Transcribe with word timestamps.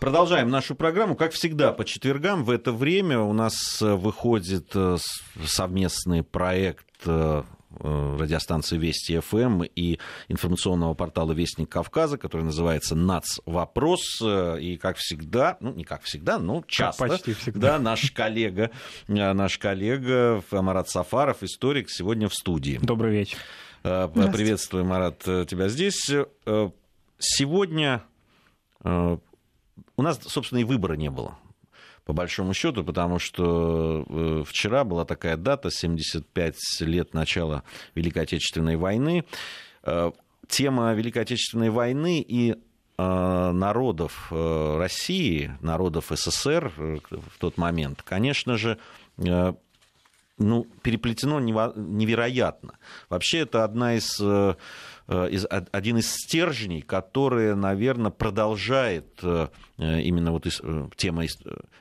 Продолжаем 0.00 0.48
нашу 0.48 0.74
программу. 0.74 1.14
Как 1.14 1.32
всегда, 1.32 1.72
по 1.72 1.84
четвергам 1.84 2.42
в 2.42 2.50
это 2.50 2.72
время 2.72 3.20
у 3.20 3.34
нас 3.34 3.82
э, 3.82 3.94
выходит 3.94 4.70
э, 4.74 4.96
совместный 5.44 6.22
проект 6.22 6.86
э, 7.04 7.42
радиостанции 7.78 8.78
Вести 8.78 9.18
ФМ 9.18 9.62
и 9.64 9.98
информационного 10.28 10.94
портала 10.94 11.32
Вестник 11.32 11.68
Кавказа, 11.68 12.16
который 12.16 12.42
называется 12.42 12.94
НАЦ 12.94 13.40
Вопрос. 13.44 14.22
И 14.22 14.78
как 14.80 14.96
всегда, 14.96 15.58
ну 15.60 15.74
не 15.74 15.84
как 15.84 16.02
всегда, 16.02 16.38
но 16.38 16.64
часто, 16.66 17.04
как 17.04 17.12
почти 17.12 17.34
всегда. 17.34 17.72
Да, 17.72 17.78
наш 17.78 18.10
коллега, 18.10 18.70
наш 19.06 19.58
коллега 19.58 20.42
Марат 20.50 20.88
Сафаров, 20.88 21.42
историк, 21.42 21.90
сегодня 21.90 22.28
в 22.28 22.34
студии. 22.34 22.78
Добрый 22.82 23.12
вечер. 23.12 23.36
Приветствую, 23.82 24.86
Марат, 24.86 25.18
тебя 25.18 25.68
здесь. 25.68 26.10
Сегодня 27.18 28.02
у 29.96 30.02
нас, 30.02 30.20
собственно, 30.26 30.60
и 30.60 30.64
выбора 30.64 30.94
не 30.94 31.10
было 31.10 31.38
по 32.10 32.12
большому 32.12 32.54
счету, 32.54 32.82
потому 32.82 33.20
что 33.20 34.04
э, 34.08 34.42
вчера 34.44 34.82
была 34.82 35.04
такая 35.04 35.36
дата, 35.36 35.70
75 35.70 36.56
лет 36.80 37.14
начала 37.14 37.62
Великой 37.94 38.24
Отечественной 38.24 38.74
войны. 38.74 39.24
Э, 39.84 40.10
тема 40.48 40.92
Великой 40.94 41.22
Отечественной 41.22 41.70
войны 41.70 42.20
и 42.20 42.52
э, 42.52 42.52
народов 43.52 44.26
России, 44.32 45.56
народов 45.60 46.06
СССР 46.10 46.72
в 46.76 47.38
тот 47.38 47.56
момент, 47.58 48.02
конечно 48.02 48.56
же, 48.56 48.78
ну, 49.16 50.66
переплетено 50.82 51.38
невероятно. 51.38 52.74
Вообще 53.08 53.40
это 53.40 53.62
одна 53.62 53.94
из 53.94 54.18
Э, 55.10 55.28
один 55.72 55.98
из 55.98 56.08
стержней, 56.12 56.82
который, 56.82 57.56
наверное, 57.56 58.12
продолжает 58.12 59.18
э, 59.22 59.48
именно 59.76 60.30
вот 60.30 60.46
э, 60.46 60.88
тема 60.96 61.24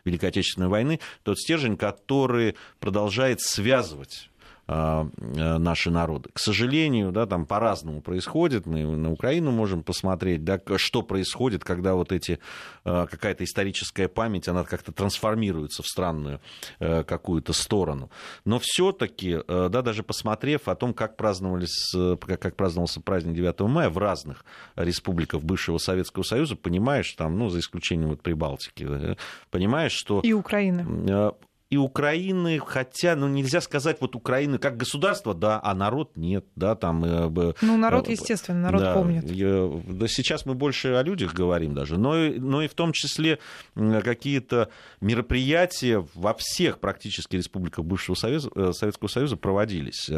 Великой 0.03 0.29
Отечественной 0.29 0.67
войны, 0.67 0.99
тот 1.21 1.37
стержень, 1.37 1.77
который 1.77 2.55
продолжает 2.79 3.39
связывать 3.41 4.28
э, 4.28 4.28
наши 4.69 5.89
народы. 5.89 6.29
К 6.31 6.39
сожалению, 6.39 7.11
да, 7.11 7.25
там 7.25 7.45
по-разному 7.45 8.01
происходит. 8.01 8.67
Мы 8.67 8.85
на 8.85 9.11
Украину 9.11 9.51
можем 9.51 9.81
посмотреть, 9.81 10.43
да, 10.43 10.59
что 10.77 11.01
происходит, 11.01 11.63
когда 11.63 11.95
вот 11.95 12.11
эти 12.11 12.39
а, 12.83 13.07
какая-то 13.07 13.43
историческая 13.43 14.07
память, 14.07 14.47
она 14.47 14.63
как-то 14.63 14.91
трансформируется 14.91 15.81
в 15.81 15.87
странную 15.87 16.39
э, 16.79 17.03
какую-то 17.03 17.53
сторону. 17.53 18.11
Но 18.45 18.59
все-таки, 18.61 19.39
э, 19.47 19.69
да, 19.71 19.81
даже 19.81 20.03
посмотрев 20.03 20.67
о 20.67 20.75
том, 20.75 20.93
как, 20.93 21.17
праздновались, 21.17 21.95
как 22.39 22.55
праздновался 22.55 23.01
праздник 23.01 23.35
9 23.35 23.59
мая 23.61 23.89
в 23.89 23.97
разных 23.97 24.45
республиках 24.75 25.41
бывшего 25.41 25.79
Советского 25.79 26.23
Союза, 26.23 26.55
понимаешь, 26.55 27.11
там, 27.13 27.37
ну, 27.39 27.49
за 27.49 27.59
исключением 27.59 28.09
вот 28.09 28.21
Прибалтики, 28.21 29.17
понимаешь, 29.49 29.93
что... 29.93 30.19
И 30.21 30.33
Украины 30.33 31.33
и 31.69 31.77
Украины, 31.77 32.59
хотя, 32.65 33.15
ну, 33.15 33.27
нельзя 33.27 33.61
сказать, 33.61 33.97
вот 34.01 34.15
Украины 34.15 34.57
как 34.57 34.75
государство, 34.75 35.35
да, 35.35 35.59
а 35.63 35.75
народ 35.75 36.17
нет, 36.17 36.45
да, 36.55 36.75
там... 36.75 37.05
Э, 37.05 37.53
ну, 37.61 37.77
народ, 37.77 38.07
э, 38.09 38.13
естественно, 38.13 38.59
народ 38.59 38.81
да, 38.81 38.93
помнит. 38.95 39.23
Да, 39.23 40.07
сейчас 40.07 40.47
мы 40.47 40.55
больше 40.55 40.93
о 40.93 41.03
людях 41.03 41.35
говорим 41.35 41.75
даже, 41.75 41.99
но, 41.99 42.15
но 42.15 42.63
и 42.63 42.67
в 42.67 42.73
том 42.73 42.91
числе 42.91 43.37
какие-то 43.75 44.69
мероприятия 44.99 46.03
во 46.15 46.33
всех 46.33 46.79
практически 46.79 47.35
республиках 47.35 47.85
бывшего 47.85 48.15
Союза, 48.15 48.49
э, 48.55 48.71
Советского 48.73 49.07
Союза 49.07 49.37
проводились. 49.37 50.09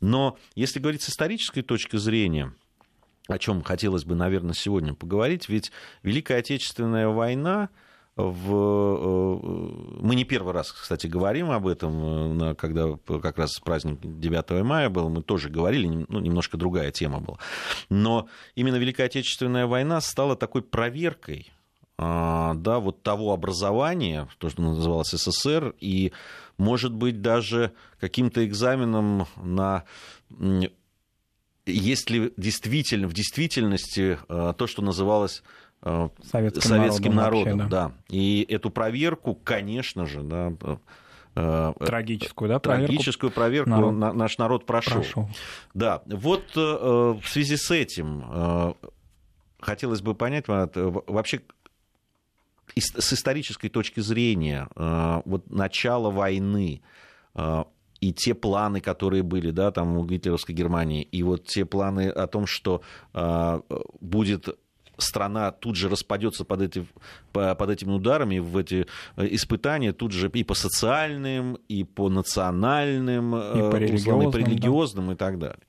Но 0.00 0.36
если 0.54 0.80
говорить 0.80 1.02
с 1.02 1.08
исторической 1.08 1.62
точки 1.62 1.96
зрения, 1.96 2.52
о 3.26 3.38
чем 3.38 3.62
хотелось 3.62 4.04
бы, 4.04 4.14
наверное, 4.14 4.54
сегодня 4.54 4.92
поговорить, 4.92 5.48
ведь 5.48 5.72
Великая 6.02 6.38
Отечественная 6.38 7.08
война, 7.08 7.70
в... 8.22 8.52
Э, 8.52 10.02
мы 10.02 10.14
не 10.14 10.24
первый 10.24 10.52
раз, 10.52 10.72
кстати, 10.72 11.06
говорим 11.06 11.50
об 11.50 11.66
этом, 11.66 12.42
э, 12.42 12.54
когда 12.54 12.96
как 13.20 13.38
раз 13.38 13.58
праздник 13.60 13.98
9 14.02 14.62
мая 14.62 14.88
был, 14.88 15.08
мы 15.08 15.22
тоже 15.22 15.48
говорили, 15.48 15.86
ну, 16.08 16.20
немножко 16.20 16.56
другая 16.56 16.90
тема 16.90 17.20
была. 17.20 17.38
Но 17.88 18.28
именно 18.54 18.76
Великая 18.76 19.04
Отечественная 19.04 19.66
война 19.66 20.00
стала 20.00 20.36
такой 20.36 20.62
проверкой 20.62 21.52
а, 21.98 22.54
да, 22.54 22.78
вот 22.78 23.02
того 23.02 23.32
образования, 23.32 24.26
то, 24.38 24.48
что 24.48 24.62
называлось 24.62 25.10
СССР, 25.10 25.74
и, 25.80 26.12
может 26.56 26.94
быть, 26.94 27.20
даже 27.20 27.72
каким-то 27.98 28.46
экзаменом 28.46 29.26
на 29.36 29.84
есть 31.66 32.10
ли 32.10 32.32
действительно, 32.36 33.06
в 33.06 33.12
действительности 33.12 34.18
э, 34.28 34.54
то, 34.56 34.66
что 34.66 34.82
называлось 34.82 35.42
Э, 35.42 35.69
советским, 35.82 36.62
советским 36.62 37.14
народом, 37.14 37.58
народом 37.58 37.68
да. 37.68 37.88
да. 37.88 37.94
И 38.08 38.46
эту 38.48 38.70
проверку, 38.70 39.34
конечно 39.34 40.06
же, 40.06 40.22
да, 40.22 40.52
э, 41.36 41.72
трагическую, 41.78 42.48
да, 42.48 42.58
проверку 42.58 42.92
трагическую 42.92 43.30
проверку 43.30 43.70
народ. 43.70 44.14
наш 44.14 44.38
народ 44.38 44.66
прошел. 44.66 45.00
прошел. 45.00 45.28
Да, 45.72 46.02
вот 46.06 46.44
э, 46.54 46.60
в 46.60 47.24
связи 47.24 47.56
с 47.56 47.70
этим 47.70 48.76
хотелось 49.60 50.02
бы 50.02 50.14
понять, 50.14 50.46
вообще 50.48 51.40
с 52.76 53.12
исторической 53.12 53.68
точки 53.68 54.00
зрения, 54.00 54.68
вот 54.74 55.50
начало 55.50 56.10
войны 56.10 56.82
и 58.00 58.12
те 58.14 58.34
планы, 58.34 58.80
которые 58.80 59.22
были, 59.22 59.50
да, 59.50 59.70
там 59.70 59.98
у 59.98 60.06
гитлеровской 60.06 60.54
Германии, 60.54 61.02
и 61.02 61.22
вот 61.22 61.44
те 61.44 61.66
планы 61.66 62.08
о 62.08 62.26
том, 62.26 62.46
что 62.46 62.80
будет 64.00 64.48
страна 65.02 65.52
тут 65.52 65.76
же 65.76 65.88
распадется 65.88 66.44
под, 66.44 66.62
эти, 66.62 66.86
под 67.32 67.70
этими 67.70 67.92
ударами, 67.92 68.38
в 68.38 68.56
эти 68.56 68.86
э, 69.16 69.28
испытания 69.30 69.92
тут 69.92 70.12
же 70.12 70.30
и 70.32 70.44
по 70.44 70.54
социальным, 70.54 71.58
и 71.68 71.84
по 71.84 72.08
национальным, 72.08 73.36
и 73.36 73.70
по 73.70 73.76
религиозным, 73.76 74.28
и, 74.28 74.32
по 74.32 74.36
религиозным 74.36 75.06
да. 75.08 75.12
и 75.12 75.16
так 75.16 75.38
далее. 75.38 75.60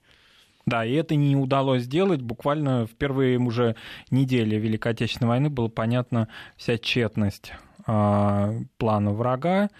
Да, 0.64 0.84
и 0.84 0.92
это 0.92 1.16
не 1.16 1.34
удалось 1.36 1.82
сделать. 1.82 2.22
Буквально 2.22 2.86
в 2.86 2.90
первые 2.90 3.38
уже 3.38 3.74
недели 4.10 4.56
Великой 4.56 4.92
Отечественной 4.92 5.28
войны 5.28 5.50
было 5.50 5.68
понятно 5.68 6.28
вся 6.56 6.78
тщетность 6.78 7.52
э, 7.86 8.60
плана 8.78 9.12
врага 9.12 9.70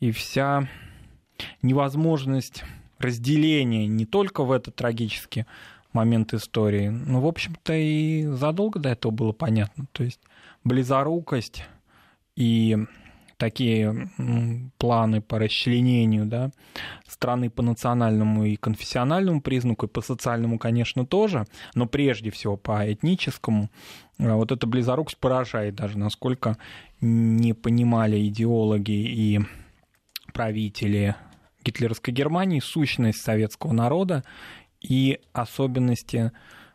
и 0.00 0.10
вся 0.10 0.68
невозможность 1.62 2.64
разделения 2.98 3.86
не 3.86 4.06
только 4.06 4.44
в 4.44 4.52
этот 4.52 4.76
трагический 4.76 5.46
момент 5.96 6.34
истории. 6.34 6.88
Ну, 6.88 7.20
в 7.20 7.26
общем-то, 7.26 7.72
и 7.74 8.26
задолго 8.26 8.78
до 8.78 8.90
этого 8.90 9.12
было 9.12 9.32
понятно. 9.32 9.86
То 9.92 10.04
есть 10.04 10.20
близорукость 10.62 11.64
и 12.36 12.76
такие 13.36 14.10
планы 14.78 15.20
по 15.20 15.38
расчленению 15.38 16.26
да, 16.26 16.50
страны 17.06 17.50
по 17.50 17.62
национальному 17.62 18.44
и 18.44 18.56
конфессиональному 18.56 19.40
признаку, 19.40 19.86
и 19.86 19.88
по 19.88 20.00
социальному, 20.00 20.58
конечно, 20.58 21.06
тоже, 21.06 21.46
но 21.74 21.86
прежде 21.86 22.30
всего 22.30 22.56
по 22.56 22.90
этническому, 22.90 23.70
а 24.18 24.36
вот 24.36 24.52
эта 24.52 24.66
близорукость 24.66 25.18
поражает 25.18 25.74
даже, 25.74 25.98
насколько 25.98 26.56
не 27.00 27.52
понимали 27.52 28.26
идеологи 28.26 28.92
и 28.92 29.40
правители 30.32 31.14
гитлеровской 31.64 32.14
Германии 32.14 32.60
сущность 32.60 33.22
советского 33.22 33.72
народа 33.72 34.24
и 34.80 35.20
особенности 35.32 36.32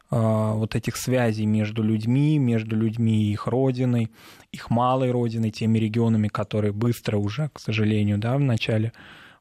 а, 0.09 0.53
вот 0.53 0.75
этих 0.75 0.97
связей 0.97 1.45
между 1.45 1.83
людьми, 1.83 2.37
между 2.37 2.75
людьми 2.75 3.23
и 3.23 3.31
их 3.31 3.47
родиной, 3.47 4.11
их 4.51 4.69
малой 4.69 5.11
родиной, 5.11 5.51
теми 5.51 5.79
регионами, 5.79 6.27
которые 6.27 6.73
быстро 6.73 7.17
уже, 7.17 7.49
к 7.53 7.59
сожалению, 7.59 8.17
да, 8.17 8.35
в 8.35 8.41
начале 8.41 8.91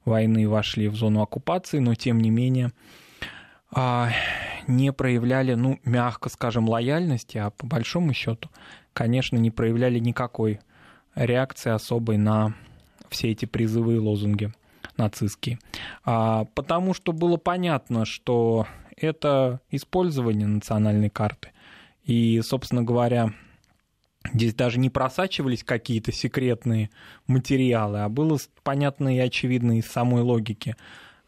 войны 0.04 0.48
вошли 0.48 0.88
в 0.88 0.94
зону 0.94 1.22
оккупации, 1.22 1.78
но 1.78 1.94
тем 1.94 2.20
не 2.20 2.30
менее 2.30 2.72
а, 3.72 4.10
не 4.68 4.92
проявляли, 4.92 5.54
ну, 5.54 5.80
мягко 5.84 6.28
скажем, 6.28 6.68
лояльности, 6.68 7.38
а 7.38 7.50
по 7.50 7.66
большому 7.66 8.14
счету, 8.14 8.48
конечно, 8.92 9.36
не 9.36 9.50
проявляли 9.50 9.98
никакой 9.98 10.60
реакции 11.14 11.70
особой 11.70 12.16
на 12.16 12.54
все 13.08 13.30
эти 13.30 13.44
призывы 13.44 13.96
и 13.96 13.98
лозунги 13.98 14.52
нацистские. 14.96 15.58
А, 16.04 16.44
потому 16.54 16.94
что 16.94 17.12
было 17.12 17.36
понятно, 17.36 18.04
что 18.04 18.66
это 18.96 19.60
использование 19.70 20.46
национальной 20.46 21.10
карты. 21.10 21.50
И, 22.04 22.40
собственно 22.42 22.82
говоря, 22.82 23.32
здесь 24.32 24.54
даже 24.54 24.78
не 24.78 24.90
просачивались 24.90 25.64
какие-то 25.64 26.12
секретные 26.12 26.90
материалы, 27.26 28.00
а 28.00 28.08
было 28.08 28.38
понятно 28.62 29.14
и 29.14 29.18
очевидно 29.18 29.78
из 29.78 29.86
самой 29.86 30.22
логики 30.22 30.76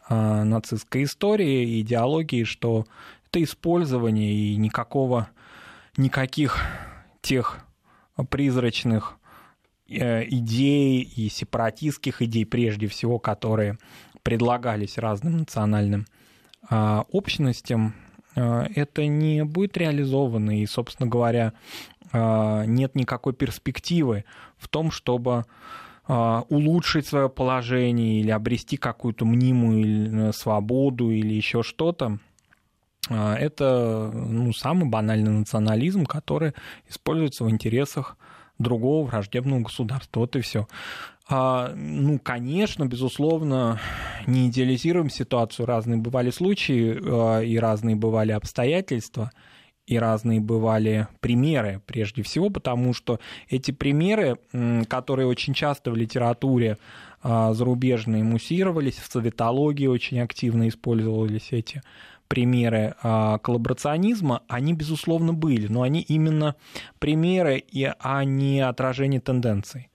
а, 0.09 0.45
нацистской 0.45 1.05
истории 1.05 1.65
и 1.65 1.81
идеологии, 1.83 2.45
что 2.45 2.87
это 3.29 3.43
использование 3.43 4.33
и 4.33 4.57
никакого, 4.57 5.29
никаких 5.97 6.59
тех 7.23 7.61
призрачных 8.29 9.19
Э, 9.22 9.22
идей 9.99 11.03
и 11.03 11.29
сепаратистских 11.29 12.23
идей, 12.23 12.47
прежде 12.47 12.87
всего, 12.87 13.19
которые 13.19 13.79
предлагались 14.23 14.99
разным 14.99 15.39
национальным 15.39 16.07
а, 16.69 17.05
общностям, 17.11 17.95
э, 18.35 18.67
это 18.75 19.07
не 19.07 19.45
будет 19.45 19.77
реализовано. 19.77 20.61
И, 20.61 20.67
собственно 20.67 21.09
говоря, 21.09 21.53
нет 22.15 22.95
никакой 22.95 23.33
перспективы 23.33 24.27
в 24.59 24.69
том, 24.69 24.91
чтобы 24.91 25.47
улучшить 26.07 27.07
свое 27.07 27.31
положение 27.31 28.21
или 28.21 28.31
обрести 28.31 28.77
какую-то 28.77 29.25
мнимую 29.25 30.29
э, 30.29 30.33
свободу 30.35 31.11
или 31.11 31.33
еще 31.33 31.63
что-то. 31.63 32.19
Это 33.09 34.11
ну, 34.13 34.53
самый 34.53 34.89
банальный 34.89 35.31
национализм, 35.31 36.05
который 36.05 36.53
используется 36.89 37.45
в 37.45 37.51
интересах 37.51 38.17
другого 38.63 39.07
враждебного 39.07 39.61
государства. 39.61 40.21
Вот 40.21 40.37
и 40.37 40.41
все. 40.41 40.67
А, 41.29 41.73
ну, 41.75 42.19
конечно, 42.19 42.87
безусловно, 42.87 43.81
не 44.27 44.49
идеализируем 44.49 45.11
ситуацию. 45.11 45.67
Разные 45.67 45.99
бывали 45.99 46.31
случаи 46.31 46.99
а, 47.05 47.41
и 47.41 47.57
разные 47.59 47.97
бывали 47.97 48.33
обстоятельства 48.33 49.31
и 49.87 49.99
разные 49.99 50.41
бывали 50.41 51.09
примеры, 51.21 51.81
прежде 51.87 52.23
всего, 52.23 52.51
потому 52.51 52.95
что 52.95 53.19
эти 53.49 53.73
примеры, 53.73 54.39
которые 54.89 55.27
очень 55.27 55.55
часто 55.55 55.91
в 55.91 55.97
литературе 55.97 56.79
а, 57.23 57.53
зарубежной 57.53 58.23
муссировались, 58.23 58.97
в 58.97 59.11
советологии 59.11 59.87
очень 59.87 60.21
активно 60.21 60.69
использовались 60.69 61.49
эти 61.51 61.83
примеры 62.33 62.95
коллаборационизма, 63.03 64.41
они, 64.49 64.73
безусловно, 64.73 65.35
были, 65.35 65.67
но 65.67 65.83
они 65.83 66.01
именно 66.01 66.57
примеры, 66.99 67.63
а 68.01 68.25
не 68.25 68.61
отражение 68.61 69.21
тенденций. 69.21 69.91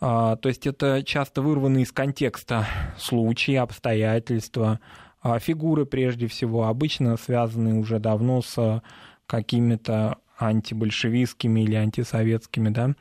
А, 0.00 0.36
то 0.36 0.48
есть 0.48 0.66
это 0.66 1.02
часто 1.04 1.42
вырваны 1.42 1.82
из 1.82 1.92
контекста 1.92 2.66
случаи, 2.98 3.54
обстоятельства, 3.54 4.80
а, 5.22 5.38
фигуры 5.38 5.86
прежде 5.86 6.26
всего, 6.26 6.66
обычно 6.66 7.16
связанные 7.16 7.74
уже 7.74 7.98
давно 7.98 8.42
с 8.42 8.82
какими-то 9.26 10.18
антибольшевистскими 10.38 11.60
или 11.60 11.74
антисоветскими 11.74 12.68
да, 12.70 12.94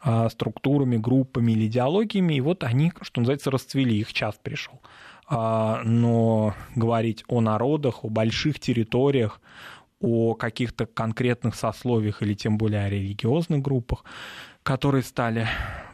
а, 0.00 0.28
структурами, 0.28 0.96
группами 0.96 1.52
или 1.52 1.66
идеологиями, 1.66 2.34
и 2.34 2.40
вот 2.40 2.64
они, 2.64 2.92
что 3.02 3.20
называется, 3.20 3.50
расцвели, 3.50 3.98
их 3.98 4.12
час 4.12 4.36
пришел. 4.42 4.80
Но 5.30 6.54
говорить 6.74 7.24
о 7.28 7.40
народах, 7.40 8.04
о 8.04 8.08
больших 8.08 8.60
территориях, 8.60 9.40
о 10.00 10.34
каких-то 10.34 10.86
конкретных 10.86 11.54
сословиях 11.54 12.22
или 12.22 12.34
тем 12.34 12.56
более 12.56 12.84
о 12.84 12.88
религиозных 12.88 13.60
группах, 13.60 14.04
которые 14.62 15.02
стали 15.02 15.46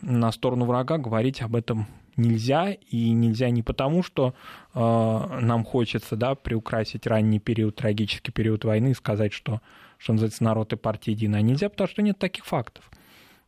на 0.03 0.31
сторону 0.31 0.67
врага, 0.67 0.99
говорить 0.99 1.43
об 1.43 1.57
этом 1.57 1.87
нельзя, 2.17 2.71
и 2.73 3.11
нельзя 3.11 3.51
не 3.51 3.63
потому, 3.63 4.03
что 4.03 4.35
э, 4.75 4.79
нам 4.79 5.65
хочется 5.65 6.17
да, 6.17 6.35
приукрасить 6.35 7.07
ранний 7.07 7.41
период, 7.41 7.77
трагический 7.77 8.33
период 8.33 8.65
войны 8.65 8.91
и 8.93 8.95
сказать, 8.95 9.33
что, 9.33 9.61
что 9.99 10.13
называется, 10.13 10.45
народ 10.45 10.73
и 10.73 10.77
партия 10.77 11.13
едины, 11.13 11.37
а 11.37 11.41
нельзя, 11.41 11.69
потому 11.69 11.89
что 11.89 12.03
нет 12.03 12.19
таких 12.19 12.45
фактов. 12.45 12.89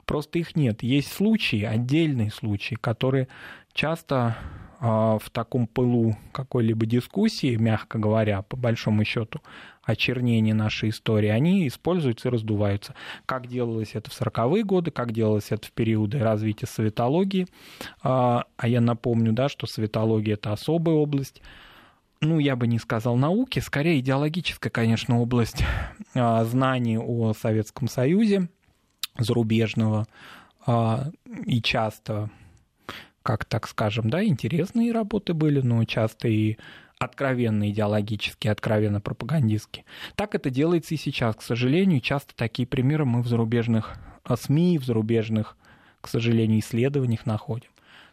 Просто 0.05 0.39
их 0.39 0.57
нет. 0.57 0.83
Есть 0.83 1.13
случаи, 1.13 1.63
отдельные 1.63 2.31
случаи, 2.31 2.77
которые 2.77 3.29
часто 3.73 4.17
а, 4.17 4.37
в 4.81 5.23
таком 5.33 5.67
пылу 5.67 6.17
какой-либо 6.33 6.85
дискуссии, 6.87 7.57
мягко 7.57 7.99
говоря, 7.99 8.43
по 8.43 8.57
большому 8.57 9.05
счету, 9.05 9.41
очернения 9.87 10.53
нашей 10.53 10.91
истории, 10.91 11.29
они 11.29 11.67
используются 11.69 12.29
и 12.29 12.33
раздуваются. 12.33 12.95
Как 13.25 13.47
делалось 13.47 13.95
это 13.95 14.11
в 14.11 14.21
40-е 14.21 14.65
годы, 14.65 14.91
как 14.91 15.13
делалось 15.13 15.51
это 15.51 15.67
в 15.67 15.73
периоды 15.73 16.19
развития 16.19 16.67
советологии. 16.67 17.47
А, 18.03 18.45
а 18.57 18.69
я 18.69 18.81
напомню, 18.81 19.33
да, 19.33 19.49
что 19.49 19.67
советология— 19.67 20.35
это 20.35 20.53
особая 20.53 20.97
область, 20.97 21.41
ну, 22.21 22.39
я 22.39 22.57
бы 22.57 22.67
не 22.67 22.79
сказал 22.79 23.17
науки, 23.17 23.61
скорее 23.61 24.01
идеологическая, 24.01 24.71
конечно, 24.71 25.21
область 25.21 25.63
а, 26.15 26.45
знаний 26.45 26.99
о 26.99 27.33
Советском 27.35 27.89
Союзе 27.89 28.49
зарубежного 29.19 30.07
и 31.47 31.63
часто 31.63 32.29
как 33.27 33.45
так 33.45 33.67
скажем, 33.67 34.09
да, 34.09 34.25
интересные 34.25 34.93
работы 34.93 35.35
были, 35.35 35.61
но 35.61 35.85
часто 35.85 36.29
и 36.29 36.59
откровенно 36.97 37.69
идеологические, 37.69 38.53
откровенно 38.53 39.01
пропагандистские. 39.01 39.85
Так 40.15 40.37
это 40.37 40.49
делается 40.49 40.95
и 40.95 40.97
сейчас, 40.97 41.35
к 41.35 41.43
сожалению. 41.43 42.01
Часто 42.01 42.37
такие 42.37 42.69
примеры 42.69 43.05
мы 43.05 43.23
в 43.23 43.27
зарубежных 43.27 43.97
а, 44.23 44.37
СМИ, 44.37 44.79
в 44.79 44.85
зарубежных, 44.85 45.57
к 46.01 46.07
сожалению, 46.07 46.61
исследованиях 46.61 47.27
находим. 47.27 47.71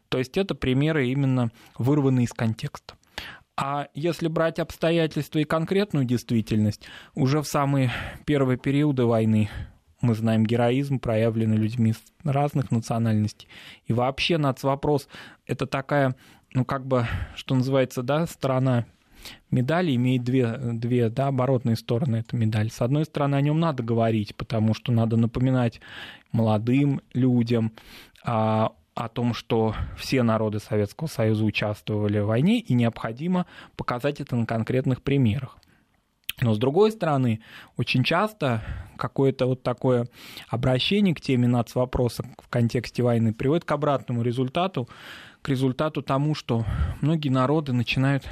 То 0.09 0.17
есть 0.17 0.35
это 0.35 0.55
примеры 0.55 1.07
именно 1.07 1.51
вырванные 1.77 2.25
из 2.25 2.33
контекста. 2.33 2.95
А 3.55 3.89
если 3.93 4.27
брать 4.27 4.57
обстоятельства 4.57 5.37
и 5.37 5.43
конкретную 5.43 6.05
действительность, 6.05 6.87
уже 7.13 7.43
в 7.43 7.47
самые 7.47 7.91
первые 8.25 8.57
периоды 8.57 9.05
войны 9.05 9.51
мы 10.03 10.13
знаем 10.13 10.45
героизм, 10.45 10.99
проявленный 10.99 11.57
людьми 11.57 11.93
разных 12.23 12.71
национальностей. 12.71 13.47
И 13.85 13.93
вообще 13.93 14.37
нацвопрос— 14.37 15.07
это 15.47 15.65
такая, 15.65 16.15
ну, 16.53 16.65
как 16.65 16.85
бы, 16.85 17.07
что 17.35 17.55
называется, 17.55 18.03
да, 18.03 18.27
сторона 18.27 18.85
медали 19.51 19.95
имеет 19.95 20.23
две, 20.23 20.57
две 20.57 21.09
да, 21.09 21.27
оборотные 21.27 21.75
стороны 21.75 22.17
этой 22.17 22.39
медали. 22.39 22.67
С 22.69 22.81
одной 22.81 23.05
стороны, 23.05 23.35
о 23.35 23.41
нем 23.41 23.59
надо 23.59 23.83
говорить, 23.83 24.35
потому 24.35 24.73
что 24.73 24.91
надо 24.91 25.17
напоминать 25.17 25.79
молодым 26.31 27.01
людям 27.13 27.71
а, 28.23 28.73
о 28.95 29.09
том, 29.09 29.33
что 29.33 29.75
все 29.97 30.23
народы 30.23 30.59
Советского 30.59 31.07
Союза 31.07 31.45
участвовали 31.45 32.19
в 32.19 32.27
войне, 32.27 32.59
и 32.59 32.73
необходимо 32.73 33.45
показать 33.75 34.21
это 34.21 34.35
на 34.35 34.45
конкретных 34.45 35.01
примерах. 35.01 35.57
Но 36.41 36.53
с 36.53 36.57
другой 36.57 36.91
стороны, 36.91 37.41
очень 37.77 38.03
часто 38.03 38.61
какое-то 38.97 39.45
вот 39.45 39.63
такое 39.63 40.07
обращение 40.49 41.13
к 41.13 41.21
теме 41.21 41.47
нацвопроса 41.47 42.23
в 42.41 42.49
контексте 42.49 43.03
войны 43.03 43.33
приводит 43.33 43.65
к 43.65 43.71
обратному 43.71 44.21
результату, 44.21 44.87
к 45.41 45.49
результату 45.49 46.01
тому, 46.01 46.35
что 46.35 46.65
многие 47.01 47.29
народы 47.29 47.73
начинают 47.73 48.27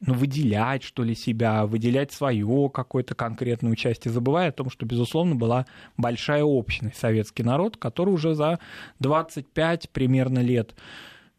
ну, 0.00 0.14
выделять, 0.14 0.82
что 0.82 1.02
ли, 1.02 1.14
себя, 1.14 1.66
выделять 1.66 2.12
свое 2.12 2.70
какое-то 2.72 3.14
конкретное 3.14 3.70
участие, 3.70 4.12
забывая 4.12 4.48
о 4.48 4.52
том, 4.52 4.70
что, 4.70 4.86
безусловно, 4.86 5.34
была 5.34 5.66
большая 5.96 6.44
общность, 6.44 6.96
советский 6.96 7.42
народ, 7.42 7.76
который 7.76 8.14
уже 8.14 8.34
за 8.34 8.58
25 9.00 9.90
примерно 9.90 10.38
лет 10.38 10.74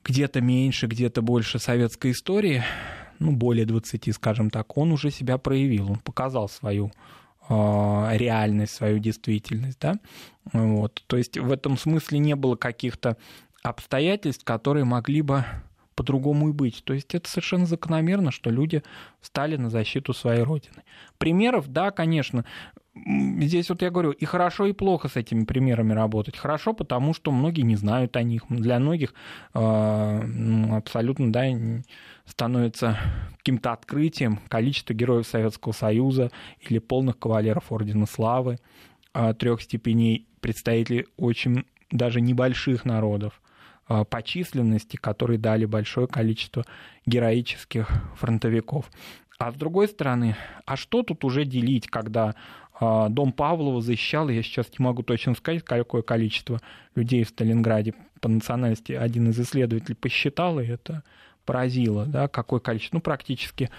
где-то 0.04 0.40
меньше, 0.40 0.88
где-то 0.88 1.22
больше 1.22 1.60
советской 1.60 2.12
истории 2.12 2.64
ну, 3.20 3.32
более 3.32 3.66
20, 3.66 4.14
скажем 4.16 4.50
так, 4.50 4.78
он 4.78 4.92
уже 4.92 5.12
себя 5.12 5.38
проявил, 5.38 5.92
он 5.92 5.98
показал 5.98 6.50
свою 6.50 6.92
э, 7.50 8.10
реальность, 8.14 8.74
свою 8.74 9.00
действительность, 9.00 9.80
да, 9.80 9.96
вот, 10.54 11.04
то 11.08 11.18
есть 11.18 11.38
в 11.38 11.52
этом 11.52 11.78
смысле 11.78 12.20
не 12.20 12.36
было 12.36 12.56
каких-то 12.56 13.18
обстоятельств, 13.64 14.44
которые 14.44 14.86
могли 14.86 15.22
бы 15.22 15.46
по-другому 15.98 16.50
и 16.50 16.54
быть. 16.54 16.84
То 16.86 16.94
есть 16.94 17.14
это 17.16 17.28
совершенно 17.28 17.66
закономерно, 17.66 18.32
что 18.32 18.52
люди 18.52 18.84
встали 19.20 19.58
на 19.58 19.70
защиту 19.70 20.14
своей 20.14 20.44
родины. 20.44 20.84
Примеров, 21.18 21.68
да, 21.68 21.90
конечно, 21.90 22.46
здесь 22.96 23.70
вот 23.70 23.82
я 23.82 23.90
говорю, 23.90 24.12
и 24.12 24.24
хорошо, 24.26 24.68
и 24.68 24.74
плохо 24.74 25.08
с 25.10 25.16
этими 25.16 25.44
примерами 25.44 25.94
работать. 25.94 26.38
Хорошо, 26.38 26.74
потому 26.74 27.16
что 27.16 27.32
многие 27.32 27.62
не 27.62 27.76
знают 27.76 28.16
о 28.16 28.22
них. 28.22 28.44
Для 28.48 28.80
многих 28.80 29.16
э, 29.56 30.78
абсолютно 30.78 31.34
да, 31.34 31.46
становится 32.28 32.98
каким-то 33.38 33.72
открытием 33.72 34.40
количество 34.50 34.94
героев 34.94 35.26
Советского 35.26 35.72
Союза 35.72 36.32
или 36.60 36.80
полных 36.80 37.18
кавалеров 37.18 37.72
Ордена 37.72 38.06
Славы 38.06 38.60
э, 39.14 39.34
трех 39.34 39.62
степеней, 39.62 40.28
представителей 40.42 41.08
очень 41.18 41.66
даже 41.90 42.22
небольших 42.22 42.86
народов 42.86 43.42
э, 43.90 44.04
по 44.04 44.22
численности, 44.22 44.98
которые 44.98 45.40
дали 45.40 45.66
большое 45.66 46.08
количество 46.08 46.66
героических 47.06 47.90
фронтовиков. 48.16 48.92
А 49.40 49.52
с 49.52 49.56
другой 49.56 49.88
стороны, 49.88 50.36
а 50.66 50.76
что 50.76 51.04
тут 51.04 51.24
уже 51.24 51.46
делить, 51.46 51.88
когда 51.88 52.34
а, 52.80 53.10
дом 53.10 53.32
Павлова 53.32 53.82
защищал, 53.82 54.30
я 54.30 54.42
сейчас 54.44 54.68
не 54.78 54.84
могу 54.84 55.04
точно 55.04 55.36
сказать, 55.36 55.64
какое 55.64 56.02
количество 56.02 56.60
людей 56.96 57.24
в 57.24 57.30
Сталинграде 57.30 57.94
по 58.20 58.30
национальности 58.30 58.94
один 58.94 59.30
из 59.30 59.40
исследователей 59.40 59.96
посчитал, 59.96 60.60
и 60.60 60.66
это 60.66 61.04
поразило, 61.48 62.06
да, 62.06 62.28
какое 62.28 62.60
количество, 62.60 62.98
ну, 62.98 63.02
практически 63.02 63.72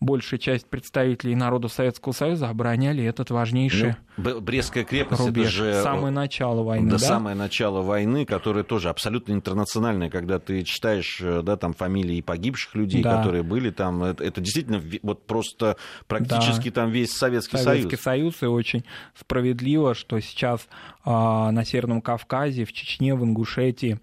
большая 0.00 0.38
часть 0.38 0.66
представителей 0.66 1.34
народов 1.34 1.72
Советского 1.72 2.12
Союза 2.12 2.48
обороняли 2.48 3.02
этот 3.04 3.30
важнейший 3.30 3.96
ну, 4.16 4.40
Брестская 4.40 4.84
крепость 4.84 5.22
рубеж. 5.22 5.46
это 5.46 5.54
же 5.54 5.82
самое 5.82 6.12
начало 6.12 6.62
войны, 6.62 6.90
да, 6.90 6.98
да? 6.98 7.04
самое 7.04 7.34
начало 7.34 7.80
войны, 7.80 8.26
которое 8.26 8.64
тоже 8.64 8.90
абсолютно 8.90 9.32
интернациональное, 9.32 10.10
когда 10.10 10.38
ты 10.38 10.62
читаешь, 10.62 11.20
э, 11.22 11.42
да, 11.42 11.56
там 11.56 11.72
фамилии 11.72 12.20
погибших 12.20 12.74
людей, 12.74 13.02
да. 13.02 13.16
которые 13.16 13.42
были 13.42 13.70
там, 13.70 14.02
это, 14.04 14.22
это 14.22 14.40
действительно 14.40 14.82
вот 15.02 15.26
просто 15.26 15.76
практически 16.06 16.68
да. 16.68 16.82
там 16.82 16.90
весь 16.90 17.12
Советский, 17.12 17.56
Советский 17.56 17.56
Союз. 17.56 17.82
Советский 17.82 18.02
Союз 18.02 18.42
и 18.42 18.46
очень 18.46 18.84
справедливо, 19.18 19.94
что 19.94 20.20
сейчас 20.20 20.68
а, 21.04 21.50
на 21.50 21.64
Северном 21.64 22.02
Кавказе, 22.02 22.64
в 22.64 22.72
Чечне, 22.72 23.14
в 23.14 23.24
Ингушетии 23.24 24.00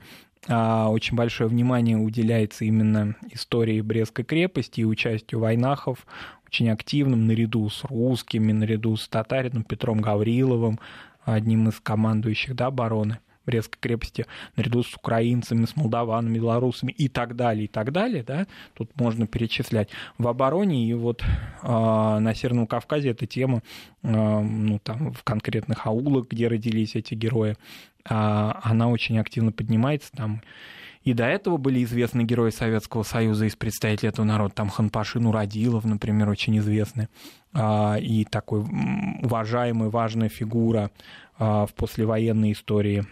очень 0.47 1.15
большое 1.15 1.49
внимание 1.49 1.97
уделяется 1.97 2.65
именно 2.65 3.15
истории 3.29 3.81
Брестской 3.81 4.25
крепости 4.25 4.81
и 4.81 4.85
участию 4.85 5.39
войнахов 5.39 6.05
очень 6.51 6.69
активным 6.69 7.27
наряду 7.27 7.69
с 7.69 7.85
русскими, 7.85 8.51
наряду 8.51 8.97
с 8.97 9.07
татарином 9.07 9.63
Петром 9.63 10.01
Гавриловым, 10.01 10.79
одним 11.23 11.69
из 11.69 11.79
командующих 11.79 12.55
да, 12.55 12.67
обороны. 12.67 13.19
Брестской 13.43 13.79
крепости 13.81 14.27
наряду 14.55 14.83
с 14.83 14.93
украинцами, 14.93 15.65
с 15.65 15.75
молдаванами, 15.75 16.35
белорусами 16.35 16.91
и 16.91 17.07
так 17.07 17.35
далее, 17.35 17.65
и 17.65 17.67
так 17.67 17.91
далее, 17.91 18.23
да, 18.23 18.45
тут 18.75 18.91
можно 18.99 19.25
перечислять. 19.25 19.89
В 20.19 20.27
обороне 20.27 20.87
и 20.87 20.93
вот 20.93 21.23
э, 21.23 21.67
на 21.67 22.35
Северном 22.35 22.67
Кавказе 22.67 23.09
эта 23.09 23.25
тема, 23.25 23.63
э, 24.03 24.39
ну, 24.41 24.77
там, 24.79 25.13
в 25.13 25.23
конкретных 25.23 25.87
аулах, 25.87 26.27
где 26.29 26.49
родились 26.49 26.95
эти 26.95 27.15
герои, 27.15 27.55
она 28.05 28.89
очень 28.89 29.19
активно 29.19 29.51
поднимается, 29.51 30.11
там 30.11 30.41
и 31.03 31.13
до 31.13 31.25
этого 31.25 31.57
были 31.57 31.83
известны 31.83 32.21
герои 32.21 32.51
Советского 32.51 33.01
Союза 33.01 33.45
из 33.45 33.55
представителей 33.55 34.09
этого 34.09 34.23
народа. 34.23 34.53
Там 34.53 34.69
Ханпашин 34.69 35.25
Урадилов, 35.25 35.83
например, 35.83 36.29
очень 36.29 36.59
известный. 36.59 37.07
И 37.57 38.27
такой 38.29 38.59
уважаемый, 39.23 39.89
важная 39.89 40.29
фигура 40.29 40.91
в 41.39 41.69
послевоенной 41.75 42.51
истории 42.51 43.03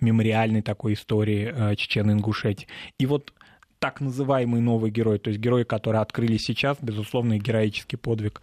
мемориальной 0.00 0.62
такой 0.62 0.94
истории 0.94 1.76
Чечен-Ингушетии. 1.76 2.66
И 2.98 3.06
вот 3.06 3.32
так 3.78 4.00
называемый 4.00 4.60
новый 4.60 4.90
герой, 4.90 5.20
то 5.20 5.30
есть 5.30 5.38
герои, 5.40 5.62
которые 5.62 6.02
открыли 6.02 6.38
сейчас, 6.38 6.76
безусловно, 6.82 7.38
героический 7.38 7.96
подвиг 7.96 8.42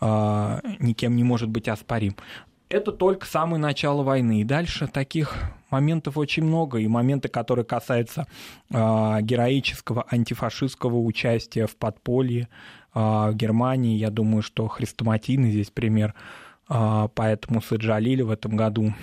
никем 0.00 1.16
не 1.16 1.24
может 1.24 1.48
быть 1.48 1.66
оспорим. 1.66 2.14
Это 2.72 2.90
только 2.90 3.26
самое 3.26 3.60
начало 3.60 4.02
войны. 4.02 4.40
И 4.40 4.44
дальше 4.44 4.86
таких 4.86 5.34
моментов 5.68 6.16
очень 6.16 6.42
много. 6.42 6.78
И 6.78 6.88
моменты, 6.88 7.28
которые 7.28 7.66
касаются 7.66 8.26
э, 8.70 9.18
героического 9.20 10.06
антифашистского 10.10 10.96
участия 10.96 11.66
в 11.66 11.76
подполье 11.76 12.48
в 12.94 13.32
Германии. 13.34 13.98
Я 13.98 14.10
думаю, 14.10 14.40
что 14.40 14.68
хрестоматийный 14.68 15.50
здесь 15.50 15.70
пример. 15.70 16.14
Поэтому 16.66 17.60
Саджалили 17.60 18.22
в 18.22 18.30
этом 18.30 18.56
году 18.56 18.94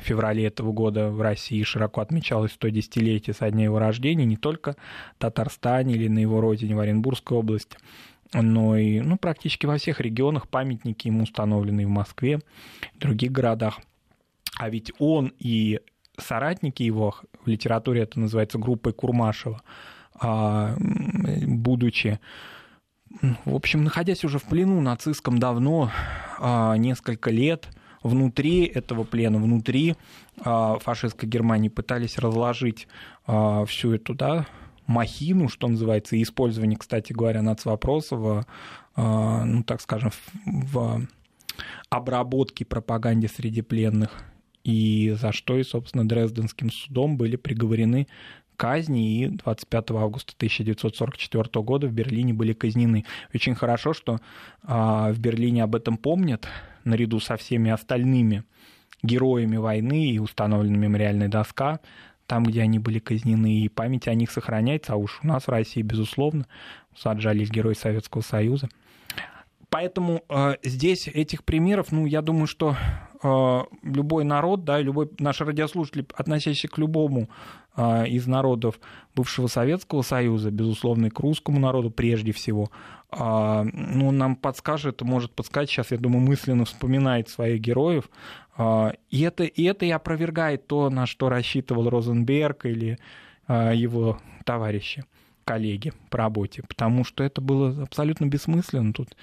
в 0.00 0.04
феврале 0.04 0.46
этого 0.46 0.72
года 0.72 1.10
в 1.10 1.20
России 1.20 1.62
широко 1.62 2.00
отмечалось 2.00 2.56
110-летие 2.60 3.34
со 3.34 3.50
дня 3.50 3.64
его 3.64 3.78
рождения 3.78 4.24
не 4.24 4.36
только 4.36 4.74
в 5.16 5.18
Татарстане 5.18 5.94
или 5.94 6.08
на 6.08 6.18
его 6.18 6.40
родине 6.40 6.74
в 6.74 6.80
Оренбургской 6.80 7.36
области, 7.36 7.76
но 8.32 8.76
и 8.76 9.00
ну, 9.00 9.16
практически 9.16 9.66
во 9.66 9.78
всех 9.78 10.00
регионах 10.00 10.48
памятники 10.48 11.08
ему 11.08 11.24
установлены 11.24 11.86
в 11.86 11.90
Москве, 11.90 12.40
в 12.94 12.98
других 12.98 13.32
городах. 13.32 13.80
А 14.58 14.68
ведь 14.68 14.92
он 14.98 15.32
и 15.38 15.80
соратники 16.18 16.82
его, 16.82 17.16
в 17.44 17.48
литературе 17.48 18.02
это 18.02 18.20
называется 18.20 18.58
группой 18.58 18.92
Курмашева, 18.92 19.62
а, 20.14 20.76
будучи 20.78 22.20
в 23.44 23.54
общем, 23.54 23.84
находясь 23.84 24.24
уже 24.24 24.38
в 24.38 24.44
плену 24.44 24.80
нацистском 24.80 25.38
давно, 25.38 25.90
а, 26.38 26.76
несколько 26.76 27.30
лет– 27.30 27.68
внутри 28.02 28.64
этого 28.64 29.04
плена, 29.04 29.38
внутри 29.38 29.96
а, 30.44 30.78
фашистской 30.78 31.28
Германии 31.28 31.68
пытались 31.68 32.18
разложить 32.18 32.88
всю 33.66 33.92
эту 33.92 34.14
да, 34.14 34.46
махину, 34.92 35.48
что 35.48 35.68
называется, 35.68 36.16
и 36.16 36.22
использование, 36.22 36.78
кстати 36.78 37.12
говоря, 37.12 37.42
нацвопроса 37.42 38.44
а, 38.94 39.44
ну, 39.44 39.62
так 39.64 39.80
скажем, 39.80 40.10
в 40.44 41.06
обработке 41.90 42.64
пропаганде 42.64 43.28
среди 43.28 43.62
пленных, 43.62 44.22
и 44.64 45.16
за 45.18 45.32
что 45.32 45.56
и, 45.56 45.64
собственно, 45.64 46.06
Дрезденским 46.06 46.70
судом 46.70 47.16
были 47.16 47.36
приговорены 47.36 48.06
казни, 48.56 49.24
и 49.24 49.26
25 49.28 49.90
августа 49.92 50.34
1944 50.36 51.64
года 51.64 51.88
в 51.88 51.92
Берлине 51.92 52.32
были 52.32 52.52
казнены. 52.52 53.04
Очень 53.34 53.54
хорошо, 53.54 53.92
что 53.92 54.20
в 54.62 55.14
Берлине 55.18 55.64
об 55.64 55.74
этом 55.74 55.96
помнят, 55.96 56.46
наряду 56.84 57.18
со 57.18 57.36
всеми 57.36 57.70
остальными 57.70 58.44
героями 59.02 59.56
войны 59.56 60.10
и 60.10 60.18
установлена 60.20 60.76
мемориальная 60.76 61.28
доска, 61.28 61.80
там, 62.26 62.44
где 62.44 62.62
они 62.62 62.78
были 62.78 62.98
казнены, 62.98 63.60
и 63.60 63.68
память 63.68 64.08
о 64.08 64.14
них 64.14 64.30
сохраняется, 64.30 64.94
а 64.94 64.96
уж 64.96 65.20
у 65.22 65.26
нас 65.26 65.44
в 65.44 65.48
России, 65.48 65.82
безусловно, 65.82 66.46
саджались 66.96 67.50
герои 67.50 67.74
Советского 67.74 68.22
Союза. 68.22 68.68
Поэтому 69.72 70.22
э, 70.28 70.56
здесь 70.62 71.08
этих 71.08 71.44
примеров, 71.44 71.92
ну, 71.92 72.04
я 72.04 72.20
думаю, 72.20 72.46
что 72.46 72.76
э, 73.22 73.60
любой 73.82 74.24
народ, 74.24 74.64
да, 74.64 74.78
любой 74.78 75.08
наш 75.18 75.40
радиослушатель, 75.40 76.06
относящийся 76.14 76.68
к 76.68 76.76
любому 76.76 77.30
э, 77.74 78.06
из 78.08 78.26
народов 78.26 78.78
бывшего 79.14 79.46
Советского 79.46 80.02
Союза, 80.02 80.50
безусловно, 80.50 81.06
и 81.06 81.10
к 81.10 81.18
русскому 81.20 81.58
народу 81.58 81.90
прежде 81.90 82.32
всего, 82.32 82.70
ну, 83.14 84.10
нам 84.10 84.36
подскажет, 84.36 85.02
может 85.02 85.32
подсказать, 85.32 85.68
сейчас, 85.68 85.90
я 85.90 85.98
думаю, 85.98 86.26
мысленно 86.26 86.64
вспоминает 86.64 87.28
своих 87.28 87.60
героев, 87.60 88.08
э, 88.56 88.92
и, 89.10 89.20
это, 89.22 89.44
и 89.44 89.62
это 89.64 89.84
и 89.84 89.90
опровергает 89.90 90.66
то, 90.66 90.88
на 90.88 91.06
что 91.06 91.28
рассчитывал 91.28 91.90
Розенберг 91.90 92.64
или 92.64 92.98
э, 93.48 93.72
его 93.74 94.18
товарищи 94.44 95.04
коллеги 95.44 95.92
по 96.08 96.18
работе, 96.18 96.62
потому 96.66 97.04
что 97.04 97.22
это 97.22 97.40
было 97.40 97.82
абсолютно 97.82 98.26
бессмысленно. 98.26 98.92
Тут 98.92 99.16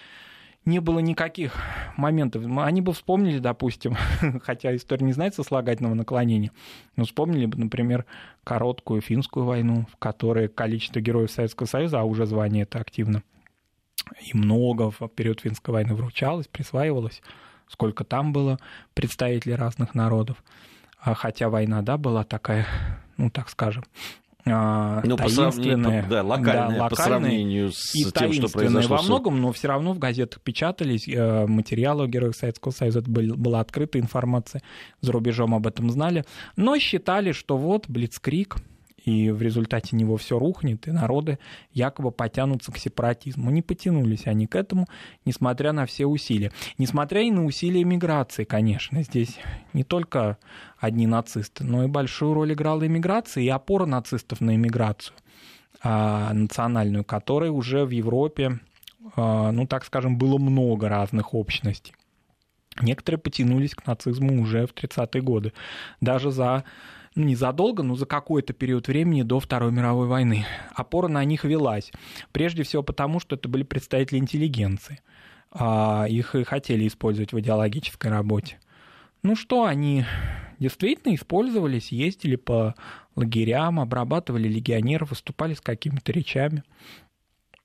не 0.66 0.80
было 0.80 1.00
никаких 1.00 1.56
моментов. 1.98 2.44
Они 2.60 2.82
бы 2.82 2.94
вспомнили, 2.94 3.40
допустим, 3.40 3.96
хотя 4.44 4.76
история 4.76 5.06
не 5.06 5.14
знает 5.14 5.36
сослагательного 5.36 5.96
наклонения, 5.96 6.52
но 6.96 7.06
вспомнили 7.06 7.46
бы, 7.46 7.58
например, 7.58 8.06
короткую 8.44 9.02
финскую 9.02 9.46
войну, 9.46 9.88
в 9.92 9.98
которой 9.98 10.48
количество 10.48 11.00
героев 11.00 11.32
Советского 11.32 11.68
Союза, 11.68 12.02
а 12.02 12.04
уже 12.04 12.26
звание 12.26 12.64
это 12.64 12.80
активно, 12.80 13.24
и 14.22 14.36
много 14.36 14.92
в 14.92 15.08
период 15.10 15.42
финской 15.42 15.74
войны 15.74 15.94
вручалось, 15.96 16.48
присваивалось, 16.48 17.22
сколько 17.68 18.04
там 18.04 18.34
было 18.34 18.60
представителей 18.94 19.56
разных 19.56 19.96
народов. 19.96 20.44
А 21.00 21.14
хотя 21.14 21.50
война, 21.50 21.82
да, 21.82 21.98
была 21.98 22.24
такая, 22.24 22.68
ну, 23.18 23.30
так 23.30 23.50
скажем, 23.50 23.84
а, 24.46 25.02
ну, 25.04 25.18
по, 25.18 25.30
да, 25.30 25.48
локальные, 25.50 26.06
да, 26.10 26.24
локальные 26.24 26.90
по 26.90 26.96
сравнению 26.96 27.72
с 27.72 27.94
и 27.94 28.06
тем, 28.06 28.34
что 28.34 28.48
произошло. 28.50 28.98
во 28.98 29.04
многом, 29.04 29.42
но 29.42 29.52
все 29.52 29.68
равно 29.68 29.94
в 29.94 30.00
газетах 30.00 30.42
печатались 30.42 31.08
э, 31.08 31.46
материалы 31.46 32.06
о 32.06 32.08
героях 32.08 32.36
Советского 32.36 32.72
Союза, 32.72 33.00
это 33.00 33.10
был, 33.10 33.36
была 33.36 33.60
открытая 33.60 34.02
информация, 34.02 34.62
за 35.02 35.12
рубежом 35.12 35.54
об 35.54 35.68
этом 35.68 35.90
знали, 35.92 36.26
но 36.56 36.78
считали, 36.80 37.32
что 37.32 37.58
вот 37.58 37.90
Блицкрик, 37.90 38.56
и 39.06 39.32
в 39.32 39.42
результате 39.42 39.96
него 39.96 40.18
все 40.18 40.38
рухнет, 40.38 40.88
и 40.88 40.92
народы 40.92 41.40
якобы 41.72 42.12
потянутся 42.12 42.72
к 42.72 42.78
сепаратизму. 42.78 43.52
Не 43.52 43.62
потянулись 43.62 44.28
они 44.28 44.48
к 44.48 44.56
этому, 44.56 44.88
несмотря 45.26 45.72
на 45.72 45.86
все 45.86 46.06
усилия. 46.06 46.52
Несмотря 46.78 47.22
и 47.22 47.32
на 47.32 47.46
усилия 47.46 47.84
миграции, 47.84 48.44
конечно. 48.44 49.04
Здесь 49.04 49.38
не 49.74 49.84
только 49.84 50.38
одни 50.78 51.08
нацисты, 51.08 51.64
но 51.64 51.84
и 51.84 51.88
большую 51.88 52.34
роль 52.34 52.54
играла 52.54 52.86
иммиграция 52.86 53.44
и 53.44 53.50
опора 53.50 53.86
нацистов 53.86 54.42
на 54.42 54.56
иммиграцию 54.56 55.16
а, 55.82 56.34
национальную, 56.34 57.04
которой 57.04 57.50
уже 57.50 57.86
в 57.86 57.92
Европе, 57.92 58.60
а, 59.16 59.52
ну 59.52 59.66
так 59.66 59.86
скажем, 59.86 60.18
было 60.18 60.38
много 60.38 60.90
разных 60.90 61.34
общностей. 61.34 61.94
Некоторые 62.82 63.20
потянулись 63.20 63.76
к 63.76 63.86
нацизму 63.88 64.42
уже 64.42 64.66
в 64.66 64.74
30-е 64.74 65.22
годы, 65.22 65.54
даже 66.02 66.32
за 66.32 66.64
ну, 67.16 67.26
незадолго, 67.26 67.84
но 67.84 67.96
за 67.96 68.06
какой-то 68.06 68.54
период 68.54 68.88
времени 68.88 69.24
до 69.24 69.40
Второй 69.40 69.72
мировой 69.72 70.08
войны. 70.08 70.46
Опора 70.74 71.08
на 71.08 71.24
них 71.24 71.44
велась. 71.44 71.92
Прежде 72.32 72.64
всего 72.64 72.84
потому, 72.84 73.20
что 73.20 73.36
это 73.36 73.50
были 73.50 73.64
представители 73.64 74.20
интеллигенции. 74.20 75.02
А 75.52 76.06
их 76.08 76.36
и 76.36 76.44
хотели 76.44 76.88
использовать 76.88 77.34
в 77.34 77.40
идеологической 77.40 78.12
работе. 78.12 78.60
Ну 79.24 79.36
что, 79.36 79.66
они 79.66 80.06
действительно 80.60 81.14
использовались, 81.16 81.92
ездили 81.92 82.36
по 82.36 82.76
лагерям, 83.16 83.80
обрабатывали 83.80 84.48
легионеров, 84.48 85.10
выступали 85.10 85.56
с 85.56 85.62
какими-то 85.62 86.12
речами. 86.12 86.64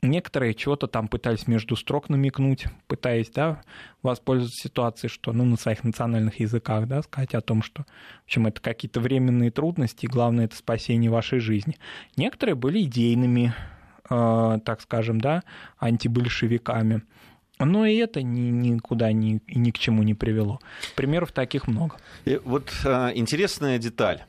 Некоторые 0.04 0.52
чего-то 0.52 0.86
там 0.86 1.08
пытались 1.08 1.46
между 1.46 1.76
строк 1.76 2.10
намекнуть, 2.10 2.66
пытаясь, 2.88 3.30
да, 3.30 3.62
воспользоваться 4.02 4.60
ситуацией, 4.60 5.08
что, 5.08 5.32
ну, 5.32 5.44
на 5.44 5.56
своих 5.56 5.82
национальных 5.82 6.40
языках, 6.40 6.86
да, 6.86 7.00
сказать 7.02 7.34
о 7.34 7.40
том, 7.40 7.62
что, 7.62 7.84
в 7.84 8.24
общем, 8.26 8.46
это 8.46 8.60
какие-то 8.60 9.00
временные 9.00 9.50
трудности, 9.50 10.04
главное, 10.04 10.44
это 10.44 10.56
спасение 10.56 11.10
вашей 11.10 11.38
жизни. 11.38 11.78
Некоторые 12.18 12.54
были 12.54 12.82
идейными, 12.82 13.54
э, 14.10 14.58
так 14.62 14.82
скажем, 14.82 15.22
да, 15.22 15.42
антибольшевиками. 15.78 17.02
Но 17.58 17.86
и 17.86 17.96
это 17.96 18.22
ни, 18.22 18.50
никуда 18.50 19.10
ни, 19.10 19.40
ни 19.48 19.70
к 19.70 19.78
чему 19.78 20.02
не 20.02 20.12
привело. 20.12 20.60
Примеров 20.96 21.32
таких 21.32 21.66
много. 21.66 21.96
И 22.26 22.38
вот 22.44 22.70
э, 22.84 23.12
интересная 23.14 23.78
деталь. 23.78 24.22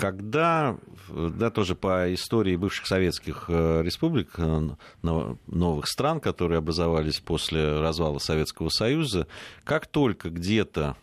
Когда, 0.00 0.78
да, 1.10 1.50
тоже 1.50 1.74
по 1.74 2.12
истории 2.14 2.56
бывших 2.56 2.86
советских 2.86 3.44
э, 3.48 3.82
республик, 3.84 4.30
э, 4.38 4.70
новых 5.02 5.86
стран, 5.86 6.20
которые 6.20 6.56
образовались 6.56 7.20
после 7.20 7.78
развала 7.78 8.18
Советского 8.18 8.70
Союза, 8.70 9.26
как 9.62 9.86
только 9.86 10.30
где-то 10.30 10.96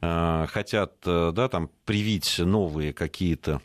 э, 0.00 0.46
хотят, 0.48 0.92
да, 1.04 1.48
там, 1.48 1.70
привить 1.84 2.38
новые 2.38 2.92
какие-то, 2.92 3.62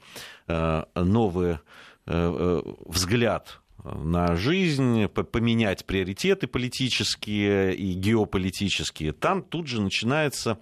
новые 0.96 1.62
взгляд 2.08 3.60
на 3.84 4.36
жизнь, 4.36 5.08
поменять 5.08 5.86
приоритеты 5.86 6.48
политические 6.48 7.76
и 7.76 7.94
геополитические, 7.94 9.12
там 9.12 9.44
тут 9.44 9.68
же 9.68 9.80
начинается 9.80 10.58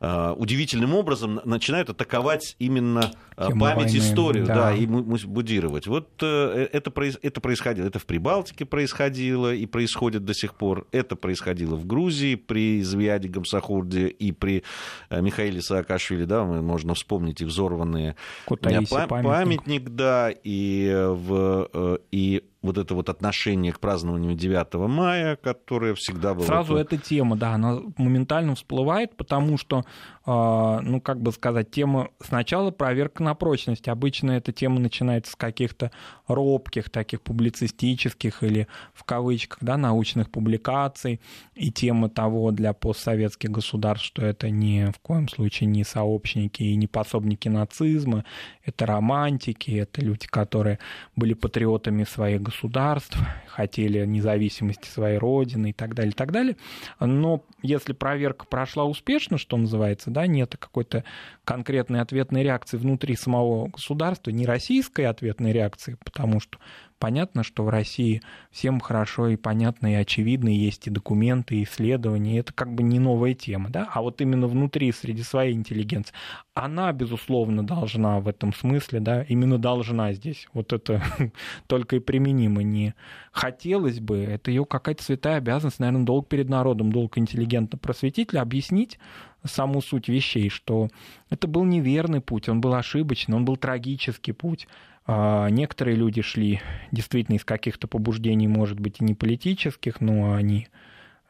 удивительным 0.00 0.94
образом 0.94 1.40
начинают 1.44 1.90
атаковать 1.90 2.56
именно 2.58 3.12
э, 3.36 3.48
Тема 3.48 3.60
память, 3.60 3.92
войны, 3.92 3.98
историю, 3.98 4.46
да. 4.46 4.54
да, 4.54 4.74
и 4.74 4.86
будировать. 4.86 5.86
Вот 5.86 6.08
э, 6.22 6.68
это, 6.72 6.92
это 7.22 7.40
происходило, 7.40 7.86
это 7.86 7.98
в 7.98 8.06
Прибалтике 8.06 8.64
происходило 8.64 9.54
и 9.54 9.66
происходит 9.66 10.24
до 10.24 10.32
сих 10.32 10.54
пор. 10.54 10.86
Это 10.90 11.16
происходило 11.16 11.76
в 11.76 11.86
Грузии 11.86 12.34
при 12.34 12.82
Звияде 12.82 13.28
Гамсахурде 13.28 14.08
и 14.08 14.32
при 14.32 14.64
Михаиле 15.10 15.60
Саакашвили, 15.60 16.24
да, 16.24 16.44
можно 16.44 16.94
вспомнить 16.94 17.42
и 17.42 17.44
взорванные 17.44 18.16
Кутаиси, 18.46 18.90
памятник. 18.90 19.24
памятник, 19.24 19.88
да, 19.90 20.32
и, 20.42 20.90
в, 21.10 22.00
и 22.10 22.42
вот 22.62 22.76
это 22.76 22.94
вот 22.94 23.08
отношение 23.08 23.72
к 23.72 23.80
празднованию 23.80 24.34
9 24.34 24.74
мая, 24.88 25.36
которое 25.36 25.94
всегда 25.94 26.34
было... 26.34 26.44
Сразу 26.44 26.76
эта 26.76 26.98
тема, 26.98 27.36
да, 27.36 27.54
она 27.54 27.80
моментально 27.96 28.54
всплывает, 28.54 29.16
потому 29.16 29.56
что 29.56 29.84
ну, 30.26 31.00
как 31.02 31.20
бы 31.20 31.32
сказать, 31.32 31.70
тема 31.70 32.10
сначала 32.20 32.70
проверка 32.70 33.22
на 33.22 33.34
прочность. 33.34 33.88
Обычно 33.88 34.32
эта 34.32 34.52
тема 34.52 34.78
начинается 34.78 35.32
с 35.32 35.36
каких-то 35.36 35.90
робких, 36.28 36.90
таких 36.90 37.22
публицистических 37.22 38.42
или 38.42 38.68
в 38.92 39.04
кавычках, 39.04 39.58
да, 39.62 39.76
научных 39.76 40.30
публикаций, 40.30 41.20
и 41.54 41.72
тема 41.72 42.10
того 42.10 42.50
для 42.50 42.72
постсоветских 42.74 43.50
государств, 43.50 44.06
что 44.06 44.24
это 44.24 44.50
ни 44.50 44.90
в 44.92 44.98
коем 44.98 45.28
случае 45.28 45.68
не 45.68 45.84
сообщники 45.84 46.62
и 46.62 46.76
не 46.76 46.86
пособники 46.86 47.48
нацизма, 47.48 48.24
это 48.64 48.86
романтики, 48.86 49.70
это 49.70 50.02
люди, 50.02 50.26
которые 50.26 50.78
были 51.16 51.32
патриотами 51.32 52.04
своих 52.04 52.42
государств, 52.42 53.18
хотели 53.46 54.04
независимости 54.04 54.88
своей 54.88 55.18
родины 55.18 55.70
и 55.70 55.72
так 55.72 55.94
далее, 55.94 56.12
и 56.12 56.14
так 56.14 56.30
далее. 56.30 56.56
Но 57.00 57.42
если 57.62 57.92
проверка 57.92 58.44
прошла 58.46 58.84
успешно, 58.84 59.38
что 59.38 59.56
называется, 59.56 60.09
да, 60.10 60.26
нет 60.26 60.56
какой-то 60.58 61.04
конкретной 61.44 62.00
ответной 62.00 62.42
реакции 62.42 62.76
внутри 62.76 63.16
самого 63.16 63.68
государства, 63.68 64.30
не 64.30 64.46
российской 64.46 65.06
ответной 65.06 65.52
реакции, 65.52 65.96
потому 66.04 66.40
что 66.40 66.58
понятно, 67.00 67.42
что 67.42 67.64
в 67.64 67.70
России 67.70 68.22
всем 68.52 68.78
хорошо 68.78 69.28
и 69.28 69.36
понятно, 69.36 69.92
и 69.92 69.96
очевидно, 69.96 70.50
и 70.50 70.58
есть 70.58 70.86
и 70.86 70.90
документы, 70.90 71.56
и 71.56 71.64
исследования, 71.64 72.38
это 72.38 72.52
как 72.52 72.72
бы 72.72 72.84
не 72.84 73.00
новая 73.00 73.34
тема, 73.34 73.70
да, 73.70 73.88
а 73.92 74.02
вот 74.02 74.20
именно 74.20 74.46
внутри, 74.46 74.92
среди 74.92 75.22
своей 75.22 75.54
интеллигенции, 75.54 76.14
она, 76.54 76.92
безусловно, 76.92 77.66
должна 77.66 78.20
в 78.20 78.28
этом 78.28 78.52
смысле, 78.52 79.00
да, 79.00 79.22
именно 79.22 79.58
должна 79.58 80.12
здесь, 80.12 80.46
вот 80.52 80.72
это 80.72 81.02
только 81.66 81.96
и 81.96 82.00
применимо, 82.00 82.62
не 82.62 82.94
хотелось 83.32 83.98
бы, 83.98 84.18
это 84.18 84.50
ее 84.50 84.64
какая-то 84.64 85.02
святая 85.02 85.38
обязанность, 85.38 85.80
наверное, 85.80 86.04
долг 86.04 86.28
перед 86.28 86.48
народом, 86.48 86.92
долг 86.92 87.16
интеллигентно 87.18 87.78
просветителя 87.78 88.42
объяснить, 88.42 88.98
саму 89.44 89.80
суть 89.80 90.08
вещей, 90.08 90.48
что 90.50 90.88
это 91.30 91.46
был 91.46 91.64
неверный 91.64 92.20
путь, 92.20 92.48
он 92.48 92.60
был 92.60 92.74
ошибочный, 92.74 93.36
он 93.36 93.44
был 93.44 93.56
трагический 93.56 94.32
путь. 94.32 94.68
А 95.06 95.48
некоторые 95.48 95.96
люди 95.96 96.22
шли 96.22 96.60
действительно 96.92 97.36
из 97.36 97.44
каких-то 97.44 97.88
побуждений, 97.88 98.46
может 98.46 98.78
быть, 98.78 99.00
и 99.00 99.04
не 99.04 99.14
политических, 99.14 100.00
но 100.00 100.34
они 100.34 100.68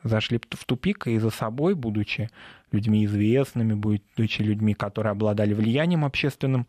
зашли 0.03 0.39
в 0.39 0.65
тупик 0.65 1.07
и 1.07 1.19
за 1.19 1.31
собой, 1.31 1.75
будучи 1.75 2.31
людьми 2.73 3.05
известными, 3.05 3.75
будучи 3.75 4.43
людьми, 4.43 4.75
которые 4.75 5.13
обладали 5.13 5.55
влиянием 5.55 6.05
общественным, 6.05 6.67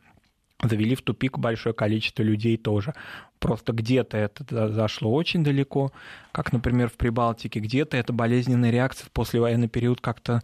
завели 0.61 0.95
в 0.95 1.01
тупик 1.01 1.37
большое 1.37 1.73
количество 1.73 2.23
людей 2.23 2.57
тоже. 2.57 2.93
Просто 3.39 3.73
где-то 3.73 4.17
это 4.17 4.69
зашло 4.69 5.13
очень 5.13 5.43
далеко, 5.43 5.91
как, 6.31 6.53
например, 6.53 6.89
в 6.89 6.93
Прибалтике, 6.93 7.59
где-то 7.59 7.97
эта 7.97 8.13
болезненная 8.13 8.71
реакция 8.71 9.07
в 9.07 9.11
послевоенный 9.11 9.69
период 9.69 10.01
как-то 10.01 10.41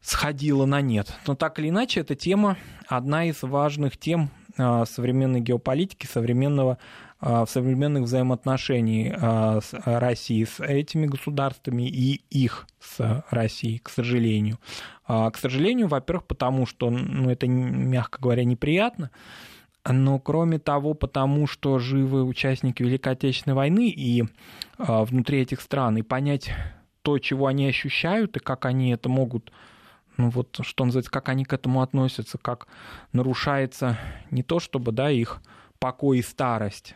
сходила 0.00 0.66
на 0.66 0.80
нет. 0.80 1.12
Но 1.26 1.34
так 1.34 1.58
или 1.58 1.68
иначе, 1.68 2.00
эта 2.00 2.14
тема 2.14 2.56
одна 2.88 3.24
из 3.24 3.42
важных 3.42 3.96
тем 3.96 4.30
а, 4.58 4.86
современной 4.86 5.40
геополитики, 5.40 6.06
современного, 6.06 6.78
а, 7.20 7.44
современных 7.46 8.04
взаимоотношений 8.04 9.12
а, 9.14 9.60
с 9.60 9.74
Россией 9.84 10.46
с 10.46 10.60
этими 10.64 11.06
государствами 11.06 11.88
и 11.88 12.22
их 12.30 12.66
с 12.80 13.24
Россией, 13.30 13.78
к 13.78 13.90
сожалению. 13.90 14.58
К 15.06 15.34
сожалению, 15.40 15.86
во-первых, 15.86 16.26
потому 16.26 16.66
что 16.66 16.90
ну, 16.90 17.30
это, 17.30 17.46
мягко 17.46 18.20
говоря, 18.20 18.42
неприятно, 18.42 19.12
но 19.88 20.18
кроме 20.18 20.58
того, 20.58 20.94
потому 20.94 21.46
что 21.46 21.78
живы 21.78 22.24
участники 22.24 22.82
Великой 22.82 23.12
Отечественной 23.12 23.54
войны 23.54 23.88
и 23.88 24.24
внутри 24.78 25.42
этих 25.42 25.60
стран, 25.60 25.98
и 25.98 26.02
понять 26.02 26.50
то, 27.02 27.20
чего 27.20 27.46
они 27.46 27.68
ощущают, 27.68 28.36
и 28.36 28.40
как 28.40 28.66
они 28.66 28.90
это 28.90 29.08
могут 29.08 29.52
ну 30.16 30.30
вот, 30.30 30.58
что 30.62 30.84
называется, 30.84 31.10
как 31.10 31.28
они 31.28 31.44
к 31.44 31.52
этому 31.52 31.82
относятся, 31.82 32.38
как 32.38 32.68
нарушается 33.12 33.98
не 34.30 34.42
то 34.42 34.60
чтобы, 34.60 34.92
да, 34.92 35.10
их 35.10 35.42
покой 35.78 36.18
и 36.18 36.22
старость, 36.22 36.94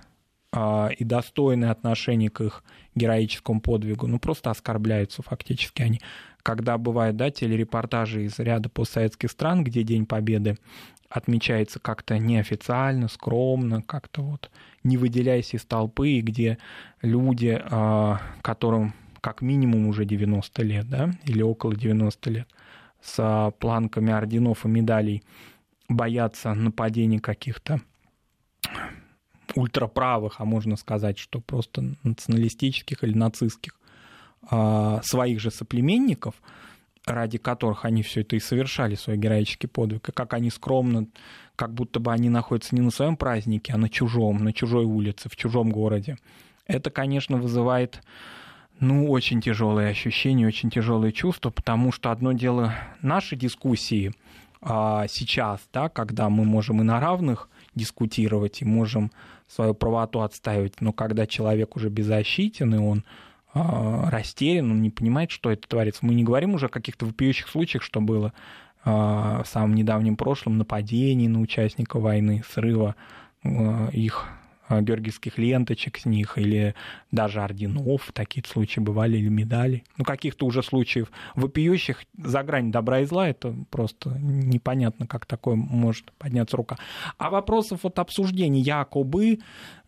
а, 0.52 0.88
и 0.88 1.04
достойное 1.04 1.70
отношение 1.70 2.30
к 2.30 2.40
их 2.40 2.64
героическому 2.94 3.60
подвигу, 3.60 4.06
ну 4.06 4.18
просто 4.18 4.50
оскорбляются 4.50 5.22
фактически 5.22 5.82
они. 5.82 6.00
Когда 6.42 6.78
бывают, 6.78 7.16
да, 7.16 7.30
телерепортажи 7.30 8.24
из 8.24 8.38
ряда 8.38 8.68
постсоветских 8.68 9.30
стран, 9.30 9.62
где 9.62 9.82
День 9.82 10.06
Победы 10.06 10.56
отмечается 11.08 11.78
как-то 11.78 12.18
неофициально, 12.18 13.08
скромно, 13.08 13.82
как-то 13.82 14.22
вот 14.22 14.50
не 14.82 14.96
выделяясь 14.96 15.54
из 15.54 15.64
толпы, 15.64 16.10
и 16.10 16.20
где 16.20 16.58
люди, 17.02 17.60
а, 17.62 18.20
которым 18.42 18.94
как 19.20 19.42
минимум 19.42 19.86
уже 19.86 20.04
90 20.04 20.62
лет, 20.62 20.88
да, 20.88 21.10
или 21.24 21.42
около 21.42 21.76
90 21.76 22.30
лет, 22.30 22.48
с 23.02 23.52
планками 23.58 24.12
орденов 24.12 24.64
и 24.64 24.68
медалей 24.68 25.22
боятся 25.88 26.54
нападений 26.54 27.18
каких-то 27.18 27.80
ультраправых, 29.54 30.36
а 30.38 30.44
можно 30.44 30.76
сказать, 30.76 31.18
что 31.18 31.40
просто 31.40 31.94
националистических 32.04 33.02
или 33.02 33.14
нацистских 33.14 33.80
а, 34.48 35.00
своих 35.02 35.40
же 35.40 35.50
соплеменников, 35.50 36.34
ради 37.04 37.38
которых 37.38 37.84
они 37.84 38.02
все 38.02 38.20
это 38.20 38.36
и 38.36 38.40
совершали, 38.40 38.94
свой 38.94 39.16
героический 39.16 39.66
подвиг, 39.66 40.08
и 40.08 40.12
как 40.12 40.34
они 40.34 40.50
скромно, 40.50 41.08
как 41.56 41.74
будто 41.74 41.98
бы 42.00 42.12
они 42.12 42.28
находятся 42.28 42.74
не 42.74 42.80
на 42.80 42.90
своем 42.90 43.16
празднике, 43.16 43.72
а 43.72 43.78
на 43.78 43.88
чужом, 43.88 44.44
на 44.44 44.52
чужой 44.52 44.84
улице, 44.84 45.28
в 45.28 45.36
чужом 45.36 45.70
городе. 45.70 46.16
Это, 46.66 46.90
конечно, 46.90 47.36
вызывает 47.36 48.02
ну, 48.80 49.10
очень 49.10 49.40
тяжелые 49.40 49.90
ощущения, 49.90 50.46
очень 50.46 50.70
тяжелые 50.70 51.12
чувства, 51.12 51.50
потому 51.50 51.92
что 51.92 52.10
одно 52.10 52.32
дело 52.32 52.74
наши 53.02 53.36
дискуссии 53.36 54.12
а, 54.62 55.06
сейчас, 55.08 55.60
да, 55.72 55.88
когда 55.88 56.28
мы 56.28 56.44
можем 56.44 56.80
и 56.80 56.84
на 56.84 56.98
равных 56.98 57.48
дискутировать, 57.74 58.62
и 58.62 58.64
можем 58.64 59.12
свою 59.46 59.74
правоту 59.74 60.20
отстаивать, 60.20 60.80
но 60.80 60.92
когда 60.92 61.26
человек 61.26 61.76
уже 61.76 61.88
беззащитен, 61.88 62.74
и 62.74 62.78
он 62.78 63.04
а, 63.52 64.10
растерян, 64.10 64.70
он 64.70 64.80
не 64.80 64.90
понимает, 64.90 65.30
что 65.30 65.50
это 65.50 65.68
творится. 65.68 66.04
Мы 66.06 66.14
не 66.14 66.24
говорим 66.24 66.54
уже 66.54 66.66
о 66.66 66.70
каких-то 66.70 67.04
вопиющих 67.04 67.48
случаях, 67.48 67.82
что 67.82 68.00
было 68.00 68.32
а, 68.84 69.42
в 69.42 69.48
самом 69.48 69.74
недавнем 69.74 70.16
прошлом, 70.16 70.56
нападений 70.56 71.28
на 71.28 71.40
участников 71.40 72.02
войны, 72.02 72.42
срыва 72.48 72.94
а, 73.44 73.88
их 73.88 74.26
георгиевских 74.70 75.38
ленточек 75.38 75.98
с 75.98 76.04
них, 76.04 76.38
или 76.38 76.74
даже 77.10 77.40
орденов, 77.40 78.10
такие 78.12 78.44
случаи 78.46 78.80
бывали, 78.80 79.18
или 79.18 79.28
медалей. 79.28 79.84
Ну, 79.96 80.04
каких-то 80.04 80.46
уже 80.46 80.62
случаев 80.62 81.10
вопиющих 81.34 82.04
за 82.16 82.42
грань 82.42 82.70
добра 82.70 83.00
и 83.00 83.04
зла, 83.04 83.28
это 83.28 83.54
просто 83.70 84.10
непонятно, 84.18 85.06
как 85.06 85.26
такое 85.26 85.54
может 85.54 86.12
подняться 86.12 86.56
рука. 86.56 86.78
А 87.18 87.30
вопросов 87.30 87.80
вот 87.82 87.98
обсуждений 87.98 88.62
якобы, 88.62 89.38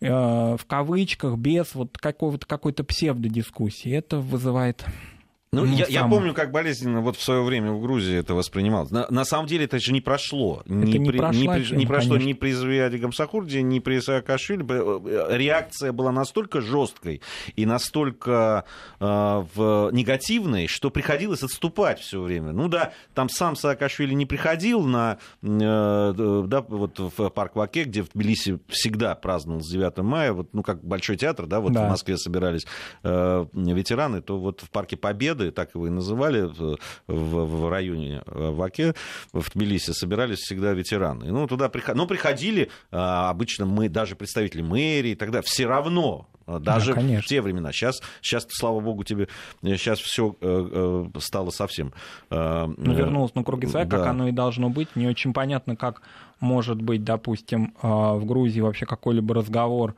э, 0.01 0.07
в 0.09 0.65
кавычках, 0.67 1.37
без 1.37 1.73
вот 1.75 1.97
какой-то 1.97 2.45
какой-то 2.45 2.83
псевдодискуссии, 2.83 3.91
это 3.91 4.19
вызывает 4.19 4.85
ну, 5.53 5.65
ну 5.65 5.75
я, 5.75 5.85
сам... 5.85 5.93
я 5.93 6.07
помню, 6.07 6.33
как 6.33 6.51
болезненно 6.51 7.01
вот 7.01 7.15
в 7.15 7.21
свое 7.21 7.43
время 7.43 7.71
в 7.71 7.81
Грузии 7.81 8.17
это 8.17 8.33
воспринималось. 8.33 8.89
На, 8.89 9.05
на 9.09 9.23
самом 9.23 9.47
деле 9.47 9.65
это 9.65 9.79
же 9.79 9.93
не 9.93 10.01
прошло. 10.01 10.63
Это 10.65 10.73
не, 10.73 10.97
не, 10.97 11.09
при, 11.09 11.17
прошла, 11.17 11.57
не, 11.57 11.63
при, 11.63 11.75
не 11.75 11.85
прошло 11.85 12.17
ни 12.17 12.33
при 12.33 12.51
Звиаде 12.51 12.97
Гамсахурде, 12.97 13.61
ни 13.61 13.79
при 13.79 13.99
Саакашвили. 13.99 14.65
Э, 14.67 15.37
реакция 15.37 15.91
была 15.91 16.11
настолько 16.11 16.59
жесткой 16.61 17.21
и 17.55 17.65
настолько 17.67 18.65
э, 18.99 19.05
в, 19.55 19.89
негативной, 19.91 20.67
что 20.67 20.89
приходилось 20.89 21.43
отступать 21.43 21.99
все 21.99 22.19
время. 22.19 22.51
Ну 22.51 22.67
да, 22.67 22.93
там 23.13 23.29
сам 23.29 23.55
Саакашвили 23.55 24.13
не 24.13 24.25
приходил 24.25 24.81
на, 24.81 25.19
э, 25.43 26.13
да, 26.47 26.61
вот 26.61 26.99
в 26.99 27.29
парк 27.29 27.55
Ваке, 27.55 27.83
где 27.83 28.01
в 28.01 28.09
Тбилиси 28.09 28.59
всегда 28.69 29.13
праздновал 29.13 29.61
с 29.61 29.69
9 29.69 29.97
мая, 29.99 30.33
вот, 30.33 30.49
ну 30.53 30.63
как 30.63 30.83
Большой 30.83 31.15
театр, 31.15 31.45
да, 31.45 31.59
вот 31.59 31.73
да. 31.73 31.85
в 31.85 31.89
Москве 31.89 32.17
собирались 32.17 32.65
э, 33.03 33.45
ветераны, 33.53 34.21
то 34.21 34.39
вот 34.39 34.61
в 34.61 34.69
парке 34.69 34.97
Победы 34.97 35.42
народы, 35.43 35.51
так 35.51 35.75
его 35.75 35.87
и 35.87 35.89
называли, 35.89 36.41
в, 36.41 36.77
в 37.07 37.69
районе 37.69 38.21
Ваке, 38.25 38.93
в 39.31 39.49
Тбилиси, 39.51 39.91
собирались 39.91 40.39
всегда 40.39 40.73
ветераны. 40.73 41.31
Ну, 41.31 41.47
туда 41.47 41.69
приход... 41.69 41.95
ну, 41.95 42.07
приходили 42.07 42.69
обычно 42.91 43.65
мы, 43.65 43.89
даже 43.89 44.15
представители 44.15 44.61
мэрии, 44.61 45.15
тогда 45.15 45.41
все 45.41 45.65
равно 45.65 46.27
даже 46.45 46.93
да, 46.93 47.21
в 47.21 47.25
те 47.25 47.41
времена. 47.41 47.71
Сейчас, 47.71 48.01
сейчас, 48.21 48.45
слава 48.49 48.81
богу, 48.81 49.03
тебе 49.03 49.29
сейчас 49.61 49.99
все 49.99 50.35
э, 50.41 51.07
э, 51.15 51.19
стало 51.19 51.51
совсем. 51.51 51.93
Э, 52.29 52.67
ну, 52.77 52.93
вернулось 52.93 53.33
на 53.33 53.43
круги 53.43 53.67
своя, 53.67 53.85
да. 53.85 53.97
как 53.97 54.07
оно 54.07 54.27
и 54.27 54.31
должно 54.31 54.69
быть. 54.69 54.93
Не 54.95 55.07
очень 55.07 55.33
понятно, 55.33 55.77
как 55.77 56.01
может 56.41 56.81
быть, 56.81 57.05
допустим, 57.05 57.73
в 57.81 58.25
Грузии 58.25 58.59
вообще 58.59 58.85
какой-либо 58.85 59.33
разговор 59.33 59.95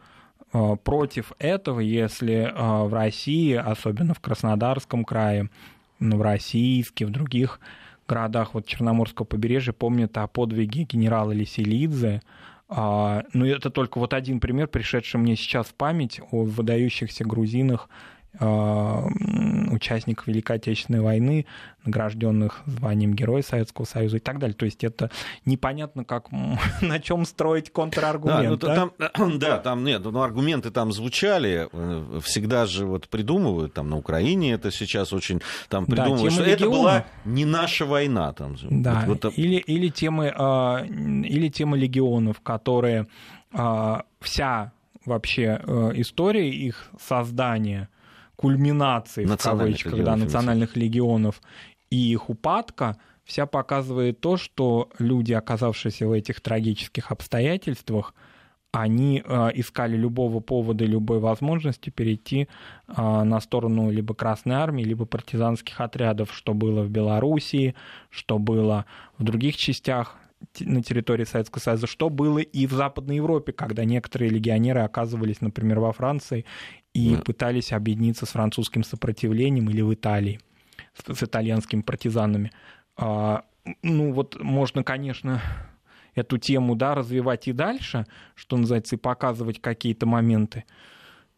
против 0.51 1.33
этого, 1.37 1.79
если 1.81 2.51
в 2.55 2.93
России, 2.93 3.53
особенно 3.53 4.13
в 4.13 4.19
Краснодарском 4.19 5.03
крае, 5.03 5.49
ну, 5.99 6.17
в 6.17 6.21
Российске, 6.21 7.05
в 7.05 7.09
других 7.09 7.59
городах 8.07 8.53
вот 8.53 8.65
Черноморского 8.65 9.25
побережья 9.25 9.73
помнят 9.73 10.17
о 10.17 10.27
подвиге 10.27 10.83
генерала 10.83 11.31
Лиселидзе, 11.31 12.21
а, 12.67 13.23
ну, 13.33 13.45
это 13.45 13.69
только 13.69 13.99
вот 13.99 14.13
один 14.13 14.39
пример, 14.39 14.67
пришедший 14.67 15.19
мне 15.19 15.35
сейчас 15.35 15.67
в 15.67 15.75
память 15.75 16.19
о 16.31 16.43
выдающихся 16.43 17.23
грузинах, 17.23 17.89
участников 18.39 20.27
Великой 20.27 20.57
Отечественной 20.57 21.01
войны, 21.01 21.45
награжденных 21.85 22.61
званием 22.65 23.13
Героя 23.13 23.41
Советского 23.41 23.85
Союза 23.85 24.17
и 24.17 24.19
так 24.19 24.39
далее. 24.39 24.55
То 24.55 24.65
есть 24.65 24.83
это 24.83 25.11
непонятно, 25.45 26.03
как, 26.03 26.29
на 26.81 26.99
чем 26.99 27.25
строить 27.25 27.71
контраргумент. 27.71 28.59
Да, 28.59 28.85
ну, 28.85 28.91
да? 28.97 29.09
Там, 29.09 29.39
да, 29.39 29.57
там 29.59 29.83
нет, 29.83 30.03
ну, 30.03 30.21
аргументы 30.21 30.71
там 30.71 30.91
звучали, 30.91 31.69
э, 31.71 32.19
всегда 32.23 32.65
же 32.65 32.85
вот 32.85 33.07
придумывают, 33.07 33.73
там 33.73 33.89
на 33.89 33.97
Украине 33.97 34.53
это 34.53 34.71
сейчас 34.71 35.13
очень 35.13 35.41
там 35.69 35.85
придумывают, 35.85 36.23
да, 36.23 36.31
что 36.31 36.43
легиона. 36.43 36.55
это 36.55 36.69
была 36.69 37.05
не 37.25 37.45
наша 37.45 37.85
война. 37.85 38.33
Там, 38.33 38.55
да, 38.69 39.03
вот, 39.05 39.23
вот, 39.23 39.37
или, 39.37 39.57
или, 39.57 39.89
темы, 39.89 40.33
а, 40.35 40.83
или 40.85 41.49
темы 41.49 41.77
легионов, 41.77 42.41
которые 42.41 43.07
вся 44.19 44.73
вообще 45.05 45.61
э, 45.63 45.91
история 45.95 46.49
их 46.49 46.89
создания 46.99 47.89
кульминации, 48.35 49.25
в 49.25 49.37
кавычках, 49.37 49.93
легионов, 49.93 50.05
да, 50.05 50.15
национальных 50.15 50.75
легионов 50.75 51.41
и 51.89 51.95
их 51.95 52.29
упадка, 52.29 52.97
вся 53.23 53.45
показывает 53.45 54.19
то, 54.19 54.37
что 54.37 54.89
люди, 54.99 55.33
оказавшиеся 55.33 56.07
в 56.07 56.11
этих 56.11 56.41
трагических 56.41 57.11
обстоятельствах, 57.11 58.13
они 58.71 59.23
э, 59.25 59.49
искали 59.53 59.95
любого 59.95 60.41
повода, 60.41 60.85
любой 60.85 61.19
возможности 61.19 61.89
перейти 61.89 62.49
э, 62.87 63.23
на 63.23 63.39
сторону 63.39 63.89
либо 63.89 64.13
Красной 64.13 64.55
Армии, 64.55 64.83
либо 64.83 65.05
партизанских 65.05 65.79
отрядов, 65.79 66.33
что 66.33 66.53
было 66.53 66.81
в 66.81 66.89
Белоруссии, 66.89 67.73
что 68.09 68.37
было 68.37 68.85
в 69.17 69.23
других 69.23 69.55
частях 69.55 70.17
на 70.59 70.83
территории 70.83 71.23
Советского 71.23 71.61
Союза, 71.61 71.87
что 71.87 72.09
было 72.09 72.39
и 72.39 72.67
в 72.67 72.71
Западной 72.71 73.17
Европе, 73.17 73.53
когда 73.53 73.85
некоторые 73.85 74.29
легионеры 74.29 74.81
оказывались, 74.81 75.41
например, 75.41 75.79
во 75.79 75.91
Франции 75.91 76.45
и 76.93 77.15
да. 77.15 77.21
пытались 77.21 77.71
объединиться 77.71 78.25
с 78.25 78.29
французским 78.29 78.83
сопротивлением 78.83 79.69
или 79.69 79.81
в 79.81 79.93
Италии 79.93 80.39
с, 80.93 81.13
с 81.13 81.23
итальянскими 81.23 81.81
партизанами. 81.81 82.51
А, 82.97 83.43
ну 83.81 84.13
вот 84.13 84.41
можно, 84.41 84.83
конечно, 84.83 85.41
эту 86.15 86.37
тему 86.37 86.75
да, 86.75 86.95
развивать 86.95 87.47
и 87.47 87.51
дальше, 87.51 88.05
что 88.33 88.57
называется, 88.57 88.95
и 88.95 88.99
показывать 88.99 89.61
какие-то 89.61 90.05
моменты 90.05 90.63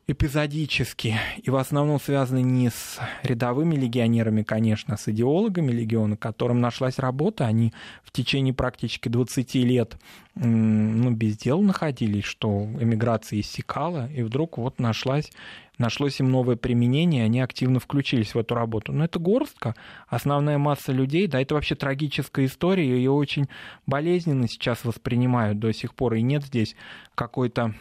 эпизодически, 0.10 1.16
и 1.38 1.50
в 1.50 1.58
основном 1.58 2.00
связаны 2.00 2.42
не 2.42 2.70
с 2.70 2.98
рядовыми 3.24 3.76
легионерами, 3.76 4.42
конечно, 4.42 4.94
а 4.94 4.98
с 4.98 5.10
идеологами 5.10 5.72
легиона, 5.74 6.16
которым 6.16 6.62
нашлась 6.62 6.98
работа. 6.98 7.46
Они 7.46 7.74
в 8.04 8.12
течение 8.12 8.54
практически 8.54 9.10
20 9.10 9.56
лет 9.56 9.98
ну, 10.36 11.12
без 11.12 11.38
дела 11.38 11.62
находились, 11.62 12.24
что 12.24 12.68
эмиграция 12.80 13.42
иссякала, 13.42 14.10
и 14.10 14.24
вдруг 14.24 14.58
вот 14.58 14.80
нашлась 14.80 15.30
нашлось 15.78 16.20
им 16.20 16.32
новое 16.32 16.56
применение, 16.56 17.24
они 17.24 17.40
активно 17.40 17.80
включились 17.80 18.34
в 18.34 18.40
эту 18.40 18.56
работу. 18.56 18.94
Но 18.94 19.06
это 19.06 19.20
горстка, 19.20 19.76
основная 20.08 20.58
масса 20.58 20.92
людей, 20.92 21.28
да, 21.28 21.40
это 21.40 21.54
вообще 21.54 21.76
трагическая 21.76 22.46
история, 22.46 22.88
ее 22.88 23.12
очень 23.12 23.48
болезненно 23.86 24.48
сейчас 24.48 24.84
воспринимают 24.86 25.60
до 25.60 25.72
сих 25.74 25.94
пор, 25.94 26.16
и 26.16 26.24
нет 26.24 26.44
здесь 26.44 26.76
какой-то 27.14 27.76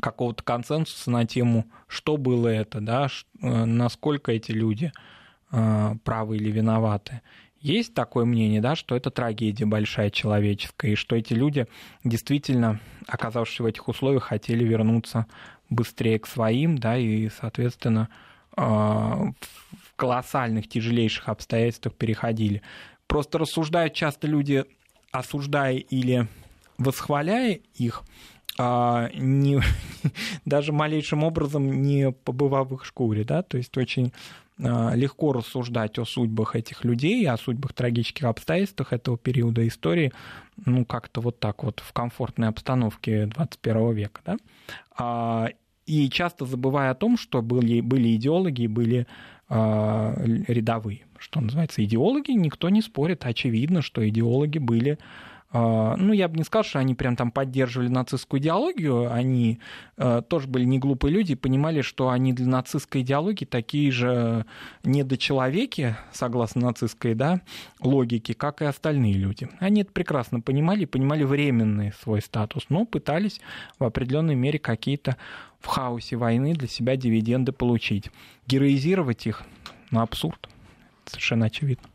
какого-то 0.00 0.42
консенсуса 0.42 1.10
на 1.10 1.26
тему, 1.26 1.66
что 1.86 2.16
было 2.16 2.48
это, 2.48 2.80
да, 2.80 3.08
э, 3.42 3.64
насколько 3.64 4.32
эти 4.32 4.52
люди 4.52 4.92
э, 5.52 5.94
правы 6.04 6.36
или 6.36 6.50
виноваты. 6.50 7.20
Есть 7.60 7.92
такое 7.92 8.24
мнение, 8.24 8.62
да, 8.62 8.74
что 8.74 8.96
это 8.96 9.10
трагедия 9.10 9.66
большая 9.66 10.10
человеческая, 10.10 10.92
и 10.92 10.94
что 10.94 11.14
эти 11.14 11.34
люди 11.34 11.66
действительно, 12.04 12.80
оказавшись 13.06 13.60
в 13.60 13.66
этих 13.66 13.86
условиях, 13.86 14.24
хотели 14.24 14.64
вернуться 14.64 15.26
быстрее 15.68 16.18
к 16.18 16.26
своим, 16.26 16.78
да, 16.78 16.96
и, 16.96 17.28
соответственно, 17.28 18.08
э, 18.56 18.62
в 18.62 19.96
колоссальных, 19.96 20.68
тяжелейших 20.68 21.28
обстоятельствах 21.28 21.94
переходили. 21.94 22.62
Просто 23.06 23.38
рассуждают 23.38 23.92
часто 23.92 24.26
люди, 24.26 24.64
осуждая 25.12 25.74
или 25.74 26.28
восхваляя 26.78 27.60
их, 27.74 28.02
а, 28.62 29.08
не, 29.14 29.58
даже 30.44 30.72
малейшим 30.74 31.24
образом 31.24 31.80
не 31.80 32.12
побывав 32.12 32.68
в 32.68 32.74
их 32.74 32.84
шкуре, 32.84 33.24
да, 33.24 33.42
то 33.42 33.56
есть 33.56 33.74
очень 33.78 34.12
а, 34.62 34.92
легко 34.94 35.32
рассуждать 35.32 35.98
о 35.98 36.04
судьбах 36.04 36.56
этих 36.56 36.84
людей, 36.84 37.26
о 37.26 37.38
судьбах 37.38 37.72
трагических 37.72 38.24
обстоятельствах 38.24 38.92
этого 38.92 39.16
периода 39.16 39.66
истории, 39.66 40.12
ну, 40.66 40.84
как-то 40.84 41.22
вот 41.22 41.40
так 41.40 41.64
вот 41.64 41.80
в 41.80 41.94
комфортной 41.94 42.48
обстановке 42.48 43.26
21 43.28 43.92
века, 43.94 44.20
да, 44.26 44.36
а, 44.98 45.48
и 45.86 46.10
часто 46.10 46.44
забывая 46.44 46.90
о 46.90 46.94
том, 46.94 47.16
что 47.16 47.40
были, 47.40 47.80
были 47.80 48.14
идеологи, 48.16 48.66
были 48.66 49.06
рядовые, 49.48 51.06
что 51.18 51.40
называется, 51.40 51.82
идеологи, 51.82 52.30
никто 52.30 52.68
не 52.68 52.82
спорит, 52.82 53.26
очевидно, 53.26 53.82
что 53.82 54.08
идеологи 54.08 54.58
были 54.58 54.92
а, 54.92 55.29
ну, 55.52 56.12
я 56.12 56.28
бы 56.28 56.36
не 56.36 56.44
сказал, 56.44 56.62
что 56.62 56.78
они 56.78 56.94
прям 56.94 57.16
там 57.16 57.32
поддерживали 57.32 57.88
нацистскую 57.88 58.40
идеологию, 58.40 59.12
они 59.12 59.58
э, 59.96 60.22
тоже 60.28 60.46
были 60.46 60.64
не 60.64 60.78
глупые 60.78 61.12
люди 61.12 61.32
и 61.32 61.34
понимали, 61.36 61.80
что 61.80 62.08
они 62.08 62.32
для 62.32 62.46
нацистской 62.46 63.02
идеологии 63.02 63.46
такие 63.46 63.90
же 63.90 64.46
недочеловеки, 64.84 65.96
согласно 66.12 66.66
нацистской 66.66 67.14
да, 67.14 67.40
логике, 67.80 68.34
как 68.34 68.62
и 68.62 68.64
остальные 68.64 69.14
люди. 69.14 69.48
Они 69.58 69.82
это 69.82 69.90
прекрасно 69.90 70.40
понимали 70.40 70.84
понимали 70.84 71.24
временный 71.24 71.92
свой 72.00 72.22
статус, 72.22 72.66
но 72.68 72.84
пытались 72.84 73.40
в 73.80 73.84
определенной 73.84 74.36
мере 74.36 74.60
какие-то 74.60 75.16
в 75.58 75.66
хаосе 75.66 76.16
войны 76.16 76.54
для 76.54 76.68
себя 76.68 76.94
дивиденды 76.94 77.50
получить. 77.50 78.10
Героизировать 78.46 79.26
их, 79.26 79.42
ну, 79.90 80.00
абсурд, 80.00 80.48
совершенно 81.06 81.46
очевидно. 81.46 81.88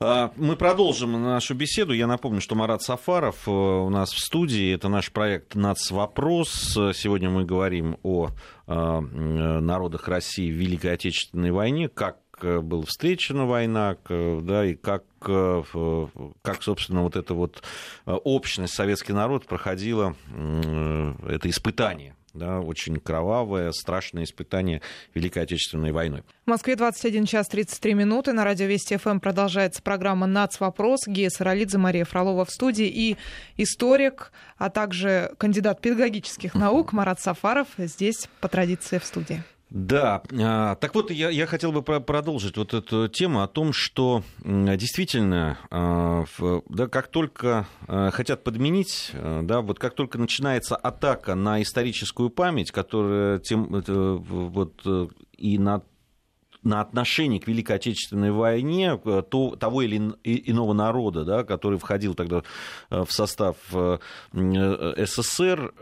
А, 0.00 0.32
мы 0.36 0.56
продолжим 0.56 1.12
нашу 1.22 1.54
беседу. 1.54 1.92
Я 1.92 2.08
напомню, 2.08 2.40
что 2.40 2.56
Марат 2.56 2.82
Сафаров 2.82 3.46
э, 3.46 3.50
у 3.50 3.88
нас 3.90 4.12
в 4.12 4.18
студии. 4.18 4.74
Это 4.74 4.88
наш 4.88 5.12
проект 5.12 5.54
«Нацвопрос». 5.54 6.50
Сегодня 6.94 7.30
мы 7.30 7.44
говорим 7.44 7.98
о 8.02 8.30
э, 8.66 9.00
народах 9.00 10.08
России 10.08 10.50
в 10.50 10.54
Великой 10.54 10.94
Отечественной 10.94 11.52
войне, 11.52 11.88
как 11.88 12.18
э, 12.42 12.58
была 12.58 12.84
встречена 12.84 13.46
война, 13.46 13.96
да, 14.08 14.66
и 14.66 14.74
как, 14.74 15.04
как, 15.20 16.62
собственно, 16.62 17.02
вот 17.02 17.14
эта 17.14 17.32
вот 17.34 17.62
общность, 18.04 18.74
советский 18.74 19.12
народ 19.12 19.46
проходила 19.46 20.16
это 20.28 21.48
испытание 21.48 22.14
да, 22.34 22.60
очень 22.60 22.96
кровавое, 22.96 23.70
страшное 23.72 24.24
испытание 24.24 24.82
Великой 25.14 25.44
Отечественной 25.44 25.92
войны. 25.92 26.24
В 26.44 26.50
Москве 26.50 26.76
21 26.76 27.26
час 27.26 27.48
33 27.48 27.94
минуты. 27.94 28.32
На 28.32 28.44
радио 28.44 28.66
Вести 28.66 28.96
ФМ 28.96 29.20
продолжается 29.20 29.82
программа 29.82 30.26
«Нацвопрос». 30.26 31.06
Гея 31.06 31.30
Саралидзе, 31.30 31.78
Мария 31.78 32.04
Фролова 32.04 32.44
в 32.44 32.50
студии 32.50 32.86
и 32.86 33.16
историк, 33.56 34.32
а 34.58 34.68
также 34.68 35.32
кандидат 35.38 35.80
педагогических 35.80 36.54
наук 36.54 36.92
Марат 36.92 37.20
Сафаров 37.20 37.68
здесь 37.78 38.28
по 38.40 38.48
традиции 38.48 38.98
в 38.98 39.04
студии. 39.04 39.42
Да, 39.70 40.22
а, 40.40 40.76
так 40.76 40.94
вот, 40.94 41.10
я, 41.10 41.30
я 41.30 41.46
хотел 41.46 41.72
бы 41.72 41.82
продолжить 41.82 42.56
вот 42.56 42.74
эту 42.74 43.08
тему 43.08 43.42
о 43.42 43.48
том, 43.48 43.72
что 43.72 44.22
действительно, 44.44 45.58
а, 45.70 46.24
да, 46.68 46.86
как 46.86 47.08
только 47.08 47.66
а, 47.88 48.10
хотят 48.10 48.44
подменить, 48.44 49.10
да, 49.14 49.62
вот 49.62 49.78
как 49.78 49.94
только 49.94 50.18
начинается 50.18 50.76
атака 50.76 51.34
на 51.34 51.60
историческую 51.60 52.30
память, 52.30 52.70
которая 52.70 53.38
тем, 53.40 53.66
вот, 53.68 54.80
э, 54.84 55.08
и 55.36 55.58
на 55.58 55.82
на 56.64 56.80
отношение 56.80 57.40
к 57.40 57.46
Великой 57.46 57.76
Отечественной 57.76 58.32
войне 58.32 58.98
э, 59.04 59.22
то, 59.28 59.54
того 59.56 59.82
или 59.82 59.96
иного 60.24 60.72
народа, 60.72 61.24
да, 61.24 61.44
который 61.44 61.78
входил 61.78 62.14
тогда 62.14 62.42
э, 62.90 63.04
в 63.04 63.12
состав 63.12 63.56
э, 63.72 63.98
СССР, 64.32 65.74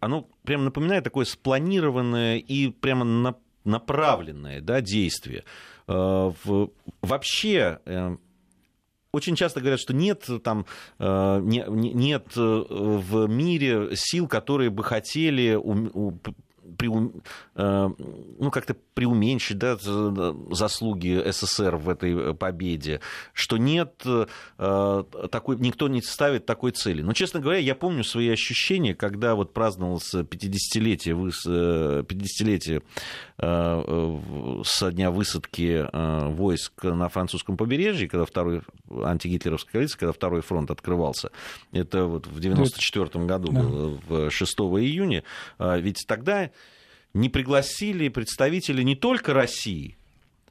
оно 0.00 0.28
прямо 0.44 0.64
напоминает 0.64 1.04
такое 1.04 1.24
спланированное 1.24 2.38
и 2.38 2.70
прямо 2.70 3.34
направленное 3.64 4.60
да, 4.60 4.80
действие. 4.80 5.44
вообще 5.86 7.80
очень 9.12 9.34
часто 9.36 9.60
говорят, 9.60 9.80
что 9.80 9.92
нет, 9.92 10.28
там, 10.44 10.66
нет 10.98 12.36
в 12.36 13.26
мире 13.26 13.90
сил, 13.94 14.28
которые 14.28 14.70
бы 14.70 14.84
хотели 14.84 15.58
преум... 16.76 17.22
Э, 17.54 17.88
ну, 18.38 18.50
как-то 18.50 18.76
преуменьшить 18.94 19.58
да, 19.58 19.76
заслуги 20.50 21.22
СССР 21.30 21.76
в 21.76 21.88
этой 21.88 22.34
победе, 22.34 23.00
что 23.32 23.56
нет 23.56 24.02
э, 24.04 25.04
такой, 25.30 25.56
никто 25.56 25.88
не 25.88 26.02
ставит 26.02 26.46
такой 26.46 26.72
цели. 26.72 27.02
Но, 27.02 27.12
честно 27.12 27.40
говоря, 27.40 27.58
я 27.58 27.74
помню 27.74 28.04
свои 28.04 28.28
ощущения, 28.28 28.94
когда 28.94 29.34
вот 29.34 29.52
праздновалось 29.52 30.14
50-летие, 30.14 31.14
50-летие 31.14 32.82
э, 33.38 34.62
со 34.64 34.92
дня 34.92 35.10
высадки 35.10 35.86
войск 36.30 36.84
на 36.84 37.08
французском 37.08 37.56
побережье, 37.56 38.08
когда 38.08 38.24
второй 38.24 38.62
антигитлеровская 38.90 39.72
коалиция, 39.72 39.98
когда 39.98 40.12
второй 40.12 40.42
фронт 40.42 40.70
открывался. 40.70 41.30
Это 41.72 42.04
вот 42.04 42.26
в 42.26 42.40
94 42.40 43.24
году 43.24 43.52
да. 43.52 43.62
было, 43.62 44.30
6 44.30 44.58
июня. 44.60 45.24
Ведь 45.58 46.04
тогда 46.06 46.50
не 47.14 47.28
пригласили 47.28 48.08
представителей 48.08 48.84
не 48.84 48.96
только 48.96 49.34
России, 49.34 49.96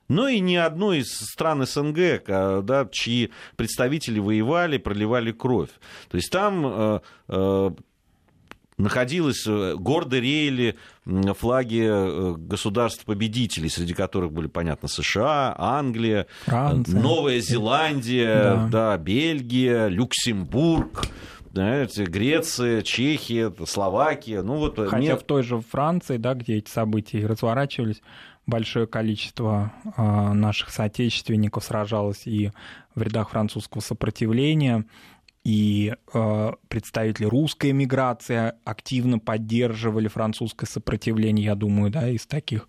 но 0.07 0.27
и 0.27 0.39
ни 0.39 0.55
одной 0.55 0.99
из 0.99 1.15
стран 1.15 1.65
СНГ, 1.65 2.23
да, 2.25 2.87
чьи 2.91 3.31
представители 3.55 4.19
воевали, 4.19 4.77
проливали 4.77 5.31
кровь. 5.31 5.69
То 6.09 6.17
есть 6.17 6.31
там 6.31 6.65
э, 6.65 6.99
э, 7.27 7.71
находилось 8.79 9.45
э, 9.45 9.75
гордо 9.75 10.19
реяли 10.19 10.75
флаги 11.05 11.85
э, 11.87 12.35
государств-победителей, 12.37 13.69
среди 13.69 13.93
которых 13.93 14.31
были, 14.31 14.47
понятно, 14.47 14.87
США, 14.87 15.53
Англия, 15.57 16.25
Франция. 16.45 16.99
Новая 16.99 17.39
Зеландия, 17.39 18.41
да. 18.41 18.67
Да, 18.71 18.97
Бельгия, 18.97 19.87
Люксембург 19.87 21.07
знаете, 21.51 22.05
Греция, 22.05 22.81
Чехия, 22.81 23.51
Словакия. 23.65 24.41
Ну, 24.41 24.57
вот 24.57 24.77
Хотя 24.77 24.97
мне... 24.97 25.15
в 25.15 25.23
той 25.23 25.43
же 25.43 25.59
Франции, 25.59 26.17
да, 26.17 26.33
где 26.33 26.57
эти 26.57 26.69
события 26.69 27.25
разворачивались, 27.25 28.01
большое 28.45 28.87
количество 28.87 29.71
э, 29.97 30.33
наших 30.33 30.69
соотечественников 30.69 31.63
сражалось 31.63 32.27
и 32.27 32.51
в 32.95 33.01
рядах 33.01 33.29
французского 33.29 33.81
сопротивления, 33.81 34.85
и 35.43 35.95
э, 36.13 36.51
представители 36.67 37.25
русской 37.25 37.71
эмиграции 37.71 38.53
активно 38.65 39.19
поддерживали 39.19 40.07
французское 40.07 40.67
сопротивление, 40.67 41.45
я 41.45 41.55
думаю, 41.55 41.91
да, 41.91 42.09
из 42.09 42.25
таких 42.25 42.67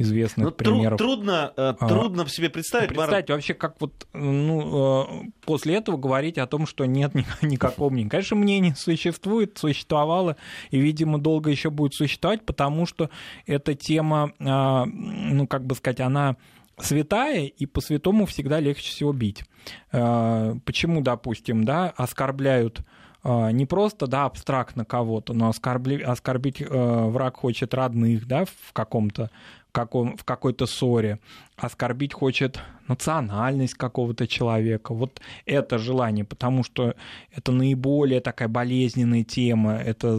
известных 0.00 0.46
ну, 0.46 0.52
примеров. 0.52 0.98
Трудно, 0.98 1.52
э, 1.56 1.74
а, 1.78 1.88
трудно 1.88 2.26
себе 2.26 2.48
представить. 2.48 2.88
Представить 2.88 3.28
Марат... 3.28 3.30
вообще, 3.30 3.54
как 3.54 3.80
вот 3.80 4.06
ну, 4.14 5.04
э, 5.04 5.30
после 5.44 5.76
этого 5.76 5.96
говорить 5.96 6.38
о 6.38 6.46
том, 6.46 6.66
что 6.66 6.86
нет 6.86 7.12
никакого 7.42 7.90
мнения. 7.90 8.08
Конечно, 8.08 8.36
мнение 8.36 8.74
существует, 8.74 9.58
существовало, 9.58 10.36
и, 10.70 10.78
видимо, 10.78 11.18
долго 11.18 11.50
еще 11.50 11.70
будет 11.70 11.94
существовать, 11.94 12.44
потому 12.44 12.86
что 12.86 13.10
эта 13.46 13.74
тема, 13.74 14.32
э, 14.38 14.44
ну, 14.44 15.46
как 15.46 15.66
бы 15.66 15.74
сказать, 15.74 16.00
она 16.00 16.36
святая, 16.78 17.44
и 17.44 17.66
по 17.66 17.82
святому 17.82 18.24
всегда 18.24 18.58
легче 18.58 18.90
всего 18.90 19.12
бить. 19.12 19.44
Почему, 19.90 21.02
допустим, 21.02 21.64
да, 21.64 21.92
оскорбляют 21.94 22.80
не 23.24 23.66
просто, 23.66 24.06
да, 24.06 24.24
абстрактно 24.24 24.84
кого-то, 24.84 25.34
но 25.34 25.48
оскорбли, 25.48 26.00
оскорбить 26.00 26.62
э, 26.62 26.66
враг 26.66 27.36
хочет 27.36 27.74
родных, 27.74 28.26
да, 28.26 28.44
в 28.44 28.72
каком-то 28.72 29.30
каком, 29.70 30.16
в 30.16 30.24
какой-то 30.24 30.66
ссоре, 30.66 31.18
оскорбить 31.56 32.12
хочет 32.12 32.60
национальность 32.88 33.74
какого-то 33.74 34.26
человека. 34.26 34.94
Вот 34.94 35.20
это 35.46 35.78
желание, 35.78 36.24
потому 36.24 36.64
что 36.64 36.94
это 37.32 37.52
наиболее 37.52 38.20
такая 38.20 38.48
болезненная 38.48 39.22
тема, 39.22 39.74
это, 39.74 40.18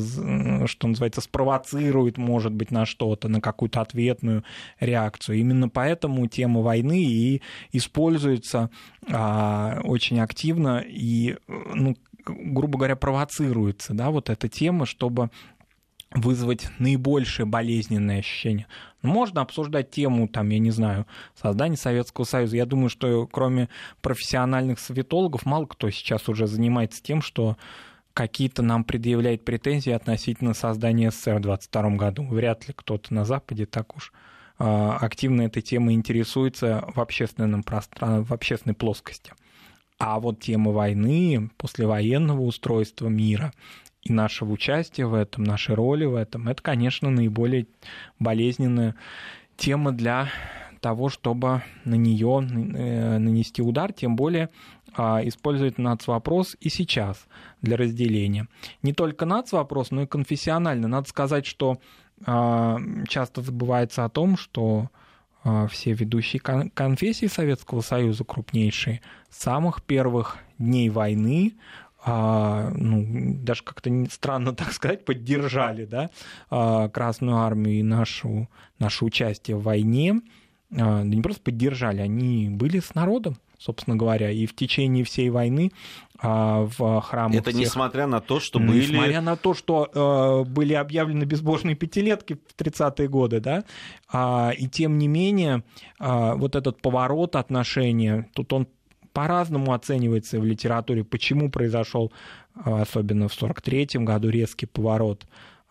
что 0.68 0.88
называется, 0.88 1.22
спровоцирует, 1.22 2.18
может 2.18 2.54
быть, 2.54 2.72
на 2.72 2.86
что-то, 2.86 3.28
на 3.28 3.42
какую-то 3.42 3.82
ответную 3.82 4.44
реакцию. 4.80 5.40
Именно 5.40 5.70
поэтому 5.70 6.28
тема 6.28 6.62
войны 6.62 7.04
и 7.04 7.42
используется 7.74 8.70
а, 9.10 9.82
очень 9.84 10.20
активно 10.20 10.84
и, 10.86 11.38
ну, 11.48 11.98
грубо 12.26 12.78
говоря, 12.78 12.96
провоцируется, 12.96 13.94
да, 13.94 14.12
вот 14.12 14.30
эта 14.30 14.48
тема, 14.48 14.86
чтобы 14.86 15.30
вызвать 16.14 16.68
наибольшее 16.78 17.46
болезненное 17.46 18.20
ощущение. 18.20 18.68
Можно 19.02 19.42
обсуждать 19.42 19.92
тему, 19.92 20.28
там, 20.28 20.50
я 20.50 20.60
не 20.60 20.72
знаю, 20.72 21.08
создания 21.42 21.78
Советского 21.78 22.26
Союза. 22.26 22.58
Я 22.58 22.66
думаю, 22.66 22.90
что 22.90 23.28
кроме 23.28 23.70
профессиональных 24.02 24.80
советологов, 24.80 25.46
мало 25.46 25.66
кто 25.66 25.90
сейчас 25.90 26.28
уже 26.28 26.48
занимается 26.48 27.02
тем, 27.02 27.22
что 27.22 27.58
какие-то 28.14 28.62
нам 28.62 28.84
предъявляет 28.84 29.46
претензии 29.46 29.92
относительно 29.92 30.54
создания 30.54 31.12
СССР 31.12 31.38
в 31.38 31.42
22 31.42 31.90
году. 31.92 32.24
Вряд 32.26 32.68
ли 32.68 32.74
кто-то 32.76 33.14
на 33.14 33.24
Западе 33.24 33.66
так 33.66 33.96
уж 33.96 34.12
а, 34.60 34.98
активно 34.98 35.44
этой 35.44 35.62
темой 35.62 35.96
интересуется 35.96 36.84
в 36.94 37.00
общественном 37.00 37.64
пространстве, 37.64 38.24
в 38.24 38.34
общественной 38.34 38.76
плоскости. 38.76 39.34
А 40.04 40.20
вот 40.20 40.40
тема 40.40 40.72
войны, 40.72 41.52
послевоенного 41.58 42.42
устройства 42.42 43.08
мира 43.08 43.54
и 44.02 44.12
нашего 44.12 44.52
участия 44.52 45.06
в 45.06 45.14
этом, 45.14 45.44
нашей 45.44 45.76
роли 45.76 46.06
в 46.06 46.16
этом, 46.16 46.48
это, 46.48 46.60
конечно, 46.64 47.12
наиболее 47.12 47.68
болезненная 48.18 48.96
тема 49.58 49.92
для 49.92 50.30
того, 50.80 51.10
чтобы 51.10 51.62
на 51.86 51.94
нее 51.94 52.40
э, 52.42 53.18
нанести 53.20 53.62
удар, 53.62 53.94
тем 53.94 54.16
более 54.16 54.50
а, 54.96 55.22
использовать 55.24 55.78
нацвопрос 55.78 56.58
и 56.60 56.70
сейчас 56.70 57.28
для 57.62 57.78
разделения. 57.78 58.48
Не 58.82 58.94
только 58.94 59.28
нацвопрос, 59.28 59.92
но 59.92 60.02
и 60.02 60.08
конфессионально. 60.08 60.88
Надо 60.88 61.08
сказать, 61.10 61.46
что 61.46 61.78
а, 62.26 62.80
часто 63.08 63.44
забывается 63.44 64.04
о 64.04 64.10
том, 64.10 64.36
что 64.36 64.90
все 65.70 65.94
ведущие 65.94 66.40
конфессии 66.40 67.26
Советского 67.26 67.82
Союза, 67.82 68.24
крупнейшие, 68.24 69.02
с 69.30 69.42
самых 69.42 69.82
первых 69.84 70.38
дней 70.60 70.90
войны 70.90 71.56
а, 72.04 72.72
ну, 72.76 73.06
даже 73.44 73.64
как-то 73.64 73.92
странно 74.12 74.54
так 74.56 74.72
сказать, 74.74 75.06
поддержали 75.06 75.86
да, 75.86 76.10
а, 76.50 76.90
Красную 76.90 77.38
Армию 77.38 77.80
и 77.80 77.84
нашу, 77.84 78.50
наше 78.80 79.06
участие 79.06 79.58
в 79.58 79.64
войне. 79.64 80.22
А, 80.72 81.04
да 81.04 81.04
не 81.04 81.22
просто 81.22 81.44
поддержали, 81.44 82.02
они 82.02 82.50
были 82.50 82.80
с 82.80 82.96
народом, 82.96 83.38
собственно 83.62 83.96
говоря, 83.96 84.32
и 84.32 84.46
в 84.48 84.56
течение 84.56 85.04
всей 85.04 85.30
войны 85.30 85.72
а, 86.20 86.68
в 86.78 87.02
храмах... 87.02 87.38
Это 87.38 87.52
всех... 87.52 87.62
несмотря 87.62 88.08
на 88.08 88.20
то, 88.20 88.40
что 88.40 88.60
были... 88.60 88.92
Несмотря 88.92 89.22
на 89.22 89.36
то, 89.36 89.54
что 89.54 89.90
э, 89.94 90.50
были 90.50 90.74
объявлены 90.74 91.26
безбожные 91.26 91.76
пятилетки 91.76 92.40
в 92.48 92.60
30-е 92.60 93.08
годы, 93.08 93.40
да, 93.40 93.64
а, 94.12 94.52
и 94.58 94.68
тем 94.68 94.98
не 94.98 95.08
менее 95.08 95.64
а, 96.00 96.36
вот 96.36 96.56
этот 96.56 96.82
поворот 96.82 97.36
отношения, 97.36 98.28
тут 98.34 98.52
он 98.52 98.68
по-разному 99.14 99.74
оценивается 99.74 100.40
в 100.40 100.46
литературе, 100.46 101.04
почему 101.04 101.52
произошел, 101.52 102.12
а, 102.56 102.82
особенно 102.82 103.28
в 103.28 103.36
1943 103.36 104.04
году, 104.04 104.30
резкий 104.30 104.66
поворот 104.66 105.28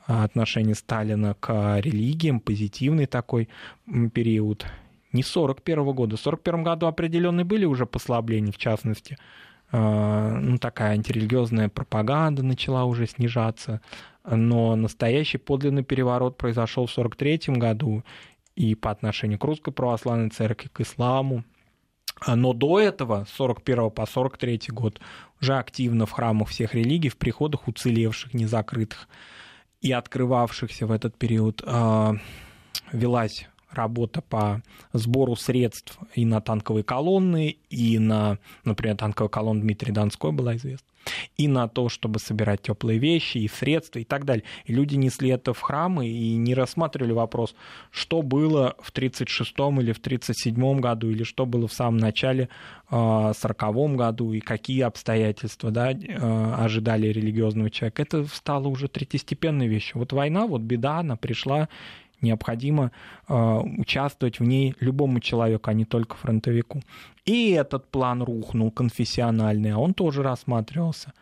а, 0.07 0.22
отношения 0.24 0.76
Сталина 0.76 1.35
к 1.40 1.81
религиям, 1.81 2.38
позитивный 2.38 3.07
такой 3.07 3.48
период. 4.12 4.64
Не 5.12 5.23
41 5.23 5.92
года. 5.92 6.16
В 6.16 6.20
41 6.20 6.62
году 6.62 6.87
определенные 6.87 7.44
были 7.44 7.64
уже 7.64 7.87
послабления, 7.87 8.53
в 8.53 8.59
частности, 8.59 9.18
а, 9.73 10.38
ну, 10.40 10.59
такая 10.59 10.92
антирелигиозная 10.92 11.68
пропаганда 11.68 12.42
начала 12.42 12.85
уже 12.85 13.07
снижаться, 13.07 13.81
но 14.25 14.77
настоящий 14.77 15.38
подлинный 15.38 15.85
переворот 15.85 16.37
произошел 16.37 16.87
в 16.87 16.90
43 16.90 17.57
году 17.57 18.05
и 18.55 18.75
по 18.75 18.90
отношению 18.90 19.38
к 19.38 19.44
Русской 19.44 19.73
Православной 19.73 20.31
Церкви, 20.31 20.68
к 20.73 20.81
исламу, 20.81 21.44
но 22.27 22.53
до 22.53 22.81
этого, 22.81 23.25
с 23.25 23.33
41 23.35 23.90
по 23.90 24.07
43 24.07 24.62
год, 24.68 25.01
уже 25.40 25.57
активно 25.57 26.07
в 26.07 26.11
храмах 26.11 26.49
всех 26.49 26.75
религий, 26.75 27.09
в 27.09 27.16
приходах 27.16 27.66
уцелевших, 27.68 28.35
незакрытых 28.35 29.09
и 29.81 29.92
открывавшихся 29.92 30.87
в 30.87 30.92
этот 30.92 31.16
период, 31.16 31.62
а, 31.64 32.16
велась 32.92 33.49
работа 33.73 34.21
по 34.23 34.63
сбору 34.93 35.37
средств 35.37 35.99
и 36.15 36.25
на 36.25 36.41
танковые 36.41 36.85
колонны, 36.85 37.57
и 37.69 37.99
на, 37.99 38.39
например, 38.65 38.97
танковая 38.97 39.29
колонна 39.29 39.61
Дмитрия 39.61 39.93
Донской 39.93 40.33
была 40.33 40.57
известна, 40.57 40.87
и 41.37 41.49
на 41.49 41.69
то, 41.69 41.89
чтобы 41.89 42.19
собирать 42.19 42.63
теплые 42.63 42.99
вещи 42.99 43.39
и 43.39 43.49
средства 43.49 43.99
и 44.01 44.05
так 44.05 44.25
далее. 44.25 44.45
И 44.65 44.73
люди 44.73 44.97
несли 44.97 45.31
это 45.31 45.53
в 45.53 45.61
храмы 45.61 46.09
и 46.09 46.37
не 46.37 46.55
рассматривали 46.55 47.13
вопрос, 47.13 47.55
что 47.91 48.23
было 48.23 48.75
в 48.81 48.91
1936 48.91 49.51
или 49.83 49.93
в 49.93 49.99
1937 49.99 50.81
году, 50.81 51.11
или 51.11 51.23
что 51.23 51.47
было 51.47 51.69
в 51.69 51.73
самом 51.73 51.99
начале 51.99 52.49
1940 52.89 53.63
а, 53.63 53.97
году, 53.97 54.33
и 54.33 54.41
какие 54.41 54.83
обстоятельства 54.83 55.71
да, 55.71 55.93
а, 55.93 56.65
ожидали 56.65 57.09
религиозного 57.09 57.71
человека. 57.71 58.03
Это 58.03 58.25
стало 58.27 58.69
уже 58.69 58.89
третьестепенной 58.89 59.69
вещью. 59.69 59.99
Вот 59.99 60.13
война, 60.13 60.47
вот 60.47 60.63
беда, 60.63 60.99
она 60.99 61.17
пришла 61.17 61.69
Необходимо 62.21 62.93
э, 63.29 63.61
участвовать 63.79 64.41
в 64.41 64.45
ней 64.45 64.75
любому 64.81 65.21
человеку, 65.21 65.71
а 65.71 65.75
не 65.75 65.85
только 65.85 66.17
фронтовику. 66.17 66.83
И 67.25 67.51
этот 67.51 67.91
план 67.91 68.23
рухнул, 68.23 68.71
конфессиональный, 68.71 69.73
а 69.73 69.79
он 69.79 69.95
тоже 69.95 70.23
рассматривался 70.23 71.13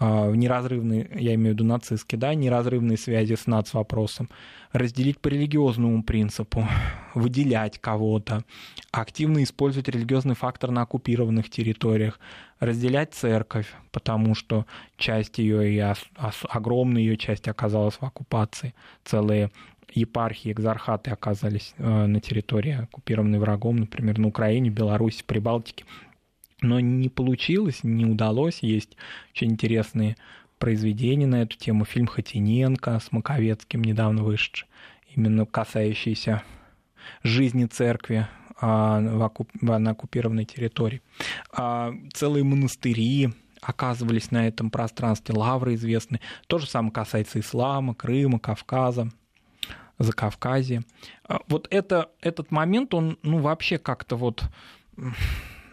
в 0.00 0.34
неразрывной, 0.34 1.10
я 1.14 1.34
имею 1.34 1.54
в 1.54 1.58
виду 1.58 1.64
нацистский, 1.64 2.16
да, 2.16 2.34
неразрывной 2.34 2.96
связи 2.96 3.34
с 3.34 3.46
нацвопросом, 3.46 4.30
разделить 4.72 5.18
по 5.18 5.28
религиозному 5.28 6.02
принципу, 6.02 6.66
выделять 7.14 7.78
кого-то, 7.78 8.44
активно 8.92 9.42
использовать 9.42 9.88
религиозный 9.88 10.34
фактор 10.34 10.70
на 10.70 10.82
оккупированных 10.82 11.50
территориях, 11.50 12.18
разделять 12.60 13.12
церковь, 13.12 13.74
потому 13.92 14.34
что 14.34 14.64
часть 14.96 15.38
ее, 15.38 15.70
и 15.70 15.94
огромная 16.48 17.02
ее 17.02 17.18
часть 17.18 17.46
оказалась 17.48 17.96
в 17.96 18.02
оккупации, 18.02 18.74
целые 19.04 19.50
епархии, 19.92 20.52
экзархаты 20.52 21.10
оказались 21.10 21.74
э, 21.78 22.06
на 22.06 22.20
территории, 22.20 22.82
оккупированной 22.82 23.38
врагом, 23.38 23.76
например, 23.76 24.18
на 24.18 24.28
Украине, 24.28 24.70
Беларуси, 24.70 25.22
Прибалтике. 25.26 25.84
Но 26.62 26.78
не 26.80 27.08
получилось, 27.08 27.80
не 27.82 28.04
удалось. 28.04 28.58
Есть 28.62 28.96
очень 29.32 29.52
интересные 29.52 30.16
произведения 30.58 31.26
на 31.26 31.42
эту 31.42 31.56
тему. 31.56 31.84
Фильм 31.84 32.06
Хотиненко 32.06 32.98
с 32.98 33.12
Маковецким, 33.12 33.82
недавно 33.82 34.22
вышедший, 34.22 34.68
именно 35.14 35.46
касающийся 35.46 36.42
жизни 37.22 37.64
церкви 37.64 38.28
а, 38.60 39.00
на 39.00 39.90
оккупированной 39.90 40.44
территории. 40.44 41.00
А, 41.52 41.94
целые 42.12 42.44
монастыри 42.44 43.30
оказывались 43.62 44.30
на 44.30 44.46
этом 44.46 44.70
пространстве, 44.70 45.34
лавры 45.34 45.74
известны. 45.74 46.20
То 46.46 46.58
же 46.58 46.66
самое 46.66 46.92
касается 46.92 47.40
ислама, 47.40 47.94
Крыма, 47.94 48.38
Кавказа. 48.38 49.10
Закавказье. 50.00 50.82
А, 51.28 51.40
вот 51.46 51.68
это, 51.70 52.10
этот 52.20 52.50
момент, 52.50 52.94
он 52.94 53.18
ну, 53.22 53.38
вообще 53.38 53.78
как-то 53.78 54.16
вот, 54.16 54.44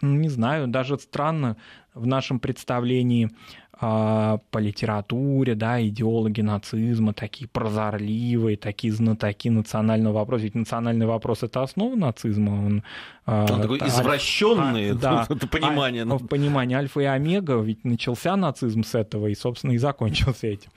не 0.02 0.30
знаю, 0.30 0.68
даже 0.68 1.00
странно 1.00 1.56
в 1.94 2.06
нашем 2.06 2.40
представлении 2.40 3.32
по 3.80 4.58
литературе, 4.58 5.56
да, 5.56 5.86
идеологи 5.86 6.42
нацизма, 6.42 7.14
такие 7.14 7.48
прозорливые, 7.48 8.58
такие 8.58 8.92
знатоки 8.92 9.50
национального 9.50 10.14
вопроса. 10.14 10.46
Ведь 10.46 10.56
национальный 10.56 11.06
вопрос 11.06 11.44
это 11.44 11.62
основа 11.62 11.96
нацизма. 11.96 12.52
Он, 12.52 12.84
а, 13.26 13.46
он 13.52 13.62
такой 13.62 13.78
извращенный, 13.80 14.92
а, 14.92 14.96
да, 15.02 15.28
это 15.30 15.48
понимание. 15.48 16.04
А, 16.04 16.18
в 16.18 16.28
понимании 16.28 16.76
альфа 16.76 17.02
и 17.02 17.06
омега, 17.06 17.60
ведь 17.60 17.84
начался 17.84 18.36
нацизм 18.36 18.84
с 18.84 18.96
этого 18.96 19.28
и, 19.28 19.36
собственно, 19.36 19.74
и 19.74 19.78
закончился 19.78 20.48
этим. 20.48 20.72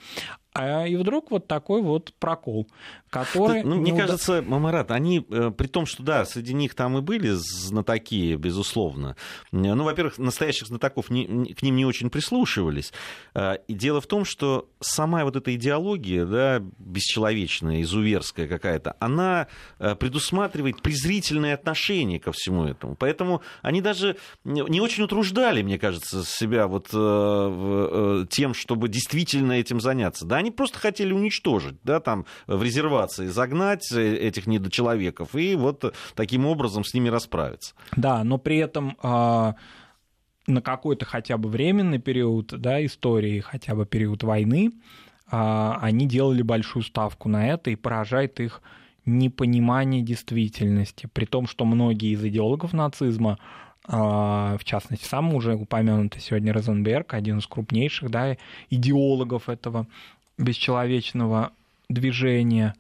А 0.53 0.85
и 0.85 0.97
вдруг 0.97 1.31
вот 1.31 1.47
такой 1.47 1.81
вот 1.81 2.13
прокол, 2.19 2.67
который... 3.09 3.63
Ну, 3.63 3.77
мне 3.77 3.97
кажется, 3.97 4.43
Мамарат, 4.43 4.91
они, 4.91 5.25
э, 5.31 5.53
при 5.57 5.69
том, 5.69 5.87
что, 5.87 6.03
да, 6.03 6.25
среди 6.25 6.55
них 6.55 6.75
там 6.75 6.99
и 6.99 7.01
были 7.01 7.31
знатоки, 7.31 8.35
безусловно, 8.35 9.15
ну, 9.53 9.85
во-первых, 9.85 10.19
настоящих 10.19 10.67
знатоков 10.67 11.09
не, 11.09 11.55
к 11.55 11.63
ним 11.63 11.77
не 11.77 11.85
очень 11.85 12.11
прислушивались. 12.11 12.90
Э, 13.35 13.57
и 13.69 13.75
дело 13.75 14.01
в 14.01 14.07
том, 14.07 14.25
что 14.25 14.69
сама 14.81 15.25
вот 15.25 15.37
эта 15.37 15.55
идеология, 15.55 16.25
да, 16.25 16.63
бесчеловечная, 16.79 17.83
изуверская 17.83 18.47
какая-то, 18.47 18.97
она 19.01 19.49
э, 19.79 19.95
предусматривает 19.95 20.83
презрительное 20.83 21.55
отношение 21.55 22.21
ко 22.21 22.33
всему 22.33 22.65
этому. 22.65 22.97
Поэтому 22.97 23.43
они 23.63 23.81
даже 23.81 24.17
не 24.45 24.81
очень 24.81 25.05
утруждали, 25.05 25.63
мне 25.63 25.79
кажется, 25.79 26.25
себя 26.25 26.67
вот 26.67 26.89
тем, 28.31 28.55
чтобы 28.55 28.89
действительно 28.89 29.53
этим 29.53 29.81
заняться. 29.81 30.27
Да, 30.27 30.37
они 30.37 30.51
просто 30.51 30.79
хотели 30.79 31.13
уничтожить, 31.13 31.77
да, 31.85 32.01
там 32.01 32.27
в 32.47 32.63
резервации 32.63 33.27
загнать 33.27 33.91
э, 33.93 34.17
этих 34.17 34.47
недочеловеков 34.47 35.35
и 35.35 35.55
вот 35.55 35.95
таким 36.15 36.47
образом 36.47 36.85
с 36.85 36.95
ними 36.95 37.09
расправиться. 37.09 37.75
Да, 37.97 38.25
но 38.25 38.39
при 38.39 38.59
этом 38.59 38.97
а, 39.03 39.55
на 40.51 40.63
какой-то 40.63 41.05
хотя 41.05 41.37
бы 41.39 41.49
временный 41.49 41.99
период 41.99 42.49
да, 42.49 42.85
истории, 42.85 43.41
хотя 43.41 43.75
бы 43.75 43.87
период 43.87 44.23
войны, 44.23 44.73
а, 45.31 45.79
они 45.81 46.07
делали 46.07 46.43
большую 46.43 46.83
ставку 46.83 47.29
на 47.29 47.49
это 47.49 47.71
и 47.71 47.77
поражает 47.77 48.41
их 48.41 48.63
непонимание 49.07 50.03
действительности, 50.03 51.09
при 51.13 51.25
том, 51.25 51.47
что 51.47 51.65
многие 51.65 52.13
из 52.13 52.25
идеологов 52.25 52.73
нацизма 52.73 53.39
а, 53.87 54.57
в 54.59 54.65
частности, 54.65 55.07
сам 55.07 55.35
уже 55.35 55.55
упомянутый 55.55 56.21
сегодня 56.21 56.53
Розенберг, 56.53 57.15
один 57.15 57.39
из 57.39 57.47
крупнейших 57.47 58.11
да, 58.11 58.37
идеологов 58.69 59.49
этого 59.49 59.87
бесчеловечного 60.39 61.53
движения, 61.89 62.75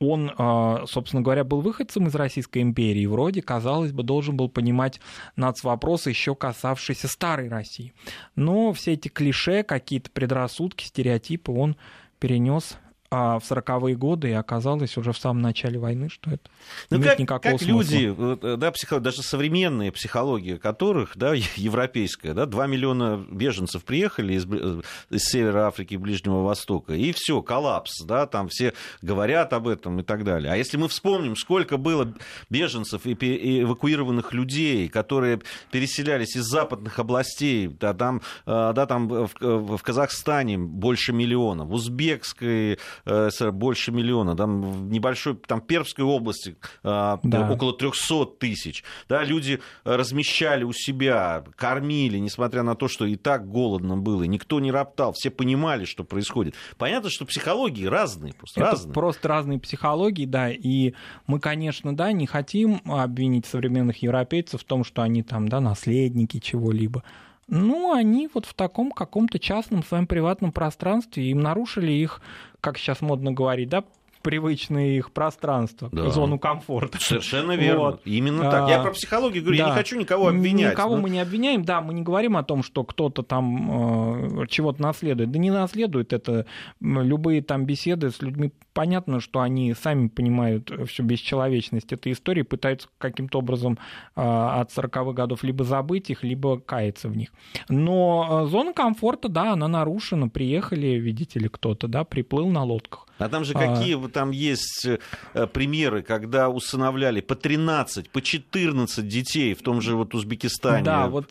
он, 0.00 0.32
а, 0.36 0.84
собственно 0.86 1.22
говоря, 1.22 1.44
был 1.44 1.60
выходцем 1.60 2.08
из 2.08 2.14
Российской 2.14 2.62
империи, 2.62 3.06
вроде, 3.06 3.42
казалось 3.42 3.92
бы, 3.92 4.02
должен 4.02 4.36
был 4.36 4.48
понимать 4.48 5.00
нацвопросы, 5.36 6.10
еще 6.10 6.34
касавшиеся 6.34 7.08
старой 7.08 7.48
России. 7.48 7.92
Но 8.34 8.72
все 8.72 8.94
эти 8.94 9.08
клише, 9.08 9.62
какие-то 9.62 10.10
предрассудки, 10.10 10.84
стереотипы 10.84 11.52
он 11.52 11.76
перенес 12.18 12.78
а 13.14 13.38
в 13.38 13.48
40-е 13.48 13.94
годы, 13.94 14.30
и 14.30 14.32
оказалось 14.32 14.96
уже 14.96 15.12
в 15.12 15.18
самом 15.18 15.40
начале 15.40 15.78
войны, 15.78 16.08
что 16.08 16.30
это 16.30 16.50
ну, 16.90 16.96
нет 16.96 17.10
как, 17.10 17.18
никакого 17.20 17.52
как 17.52 17.62
смысла. 17.62 17.94
люди, 17.94 18.14
э, 18.42 18.56
да, 18.56 18.72
психо, 18.72 18.98
даже 18.98 19.22
современные 19.22 19.92
психологии 19.92 20.56
которых, 20.56 21.16
да, 21.16 21.32
европейская, 21.56 22.34
да, 22.34 22.46
2 22.46 22.66
миллиона 22.66 23.24
беженцев 23.30 23.84
приехали 23.84 24.34
из, 24.34 24.46
э, 24.46 24.82
из 25.10 25.22
Севера 25.26 25.68
Африки, 25.68 25.94
Ближнего 25.94 26.42
Востока, 26.42 26.94
и 26.94 27.12
все, 27.12 27.40
коллапс, 27.40 28.02
да, 28.02 28.26
там 28.26 28.48
все 28.48 28.72
говорят 29.00 29.52
об 29.52 29.68
этом 29.68 30.00
и 30.00 30.02
так 30.02 30.24
далее. 30.24 30.52
А 30.52 30.56
если 30.56 30.76
мы 30.76 30.88
вспомним, 30.88 31.36
сколько 31.36 31.76
было 31.76 32.12
беженцев 32.50 33.06
и 33.06 33.14
эвакуированных 33.62 34.32
людей, 34.32 34.88
которые 34.88 35.40
переселялись 35.70 36.34
из 36.34 36.46
западных 36.46 36.98
областей, 36.98 37.68
да, 37.68 37.94
там, 37.94 38.22
э, 38.46 38.72
да, 38.74 38.86
там 38.86 39.06
в, 39.06 39.30
в 39.40 39.82
Казахстане 39.82 40.58
больше 40.58 41.12
миллиона, 41.12 41.64
в 41.64 41.72
Узбекской 41.74 42.78
СССР 43.04 43.52
больше 43.52 43.92
миллиона, 43.92 44.36
там 44.36 44.62
в 44.62 44.90
небольшой, 44.90 45.36
там 45.46 45.60
Пермской 45.60 46.04
области 46.04 46.56
а, 46.82 47.20
да. 47.22 47.50
около 47.50 47.72
300 47.72 48.26
тысяч. 48.38 48.84
Да, 49.08 49.24
люди 49.24 49.60
размещали 49.84 50.64
у 50.64 50.72
себя, 50.72 51.44
кормили, 51.56 52.18
несмотря 52.18 52.62
на 52.62 52.74
то, 52.74 52.88
что 52.88 53.04
и 53.04 53.16
так 53.16 53.48
голодно 53.48 53.96
было, 53.96 54.24
никто 54.24 54.60
не 54.60 54.72
роптал, 54.72 55.12
все 55.12 55.30
понимали, 55.30 55.84
что 55.84 56.04
происходит. 56.04 56.54
Понятно, 56.76 57.10
что 57.10 57.24
психологии 57.24 57.86
разные, 57.86 58.32
просто 58.34 58.60
Это 58.60 58.70
разные. 58.70 58.94
просто 58.94 59.28
разные 59.28 59.58
психологии, 59.58 60.26
да, 60.26 60.50
и 60.50 60.94
мы, 61.26 61.40
конечно, 61.40 61.94
да, 61.94 62.12
не 62.12 62.26
хотим 62.26 62.80
обвинить 62.86 63.46
современных 63.46 64.02
европейцев 64.02 64.62
в 64.62 64.64
том, 64.64 64.84
что 64.84 65.02
они 65.02 65.22
там, 65.22 65.48
да, 65.48 65.60
наследники 65.60 66.38
чего-либо. 66.38 67.02
Ну, 67.46 67.92
они 67.92 68.28
вот 68.32 68.46
в 68.46 68.54
таком 68.54 68.90
каком-то 68.90 69.38
частном 69.38 69.84
своем 69.84 70.06
приватном 70.06 70.50
пространстве, 70.50 71.30
им 71.30 71.40
нарушили 71.40 71.92
их 71.92 72.22
как 72.64 72.78
сейчас 72.78 73.02
модно 73.02 73.30
говорить, 73.30 73.68
да, 73.68 73.84
привычное 74.24 74.96
их 74.96 75.12
пространство, 75.12 75.90
да. 75.92 76.08
зону 76.08 76.38
комфорта. 76.38 76.98
Совершенно 76.98 77.52
верно. 77.52 77.80
Вот. 77.80 78.00
Именно 78.06 78.50
так. 78.50 78.68
Я 78.70 78.80
а, 78.80 78.82
про 78.82 78.92
психологию 78.92 79.42
говорю, 79.42 79.58
да. 79.58 79.64
я 79.64 79.70
не 79.70 79.76
хочу 79.76 79.98
никого 79.98 80.28
обвинять. 80.28 80.72
Никого 80.72 80.96
но... 80.96 81.02
мы 81.02 81.10
не 81.10 81.20
обвиняем, 81.20 81.62
да, 81.62 81.82
мы 81.82 81.92
не 81.92 82.00
говорим 82.00 82.38
о 82.38 82.42
том, 82.42 82.62
что 82.62 82.84
кто-то 82.84 83.22
там 83.22 84.40
э, 84.42 84.46
чего-то 84.48 84.80
наследует. 84.82 85.30
Да 85.30 85.38
не 85.38 85.50
наследует 85.50 86.14
это. 86.14 86.46
Любые 86.80 87.42
там 87.42 87.66
беседы 87.66 88.10
с 88.10 88.22
людьми, 88.22 88.52
понятно, 88.72 89.20
что 89.20 89.40
они 89.40 89.74
сами 89.74 90.08
понимают 90.08 90.72
всю 90.88 91.02
бесчеловечность 91.02 91.92
этой 91.92 92.12
истории, 92.12 92.42
пытаются 92.42 92.88
каким-то 92.96 93.40
образом 93.40 93.78
э, 94.16 94.22
от 94.22 94.70
40-х 94.70 95.12
годов 95.12 95.44
либо 95.44 95.64
забыть 95.64 96.08
их, 96.08 96.24
либо 96.24 96.58
каяться 96.58 97.08
в 97.10 97.16
них. 97.16 97.28
Но 97.68 98.44
э, 98.46 98.48
зона 98.48 98.72
комфорта, 98.72 99.28
да, 99.28 99.52
она 99.52 99.68
нарушена. 99.68 100.30
Приехали, 100.30 100.86
видите 100.98 101.38
ли, 101.38 101.48
кто-то, 101.48 101.88
да, 101.88 102.04
приплыл 102.04 102.48
на 102.48 102.64
лодках. 102.64 103.06
А 103.18 103.28
там 103.28 103.44
же 103.44 103.52
а. 103.54 103.58
какие 103.58 104.02
а... 104.02 104.08
там 104.08 104.30
есть 104.30 104.86
э, 104.86 105.46
примеры, 105.46 106.02
когда 106.02 106.48
усыновляли 106.48 107.20
по 107.20 107.34
13, 107.34 108.10
по 108.10 108.20
14 108.20 109.06
детей 109.06 109.54
в 109.54 109.62
том 109.62 109.80
же 109.80 109.96
вот 109.96 110.14
Узбекистане. 110.14 110.84
Да, 110.84 111.08
вот 111.08 111.30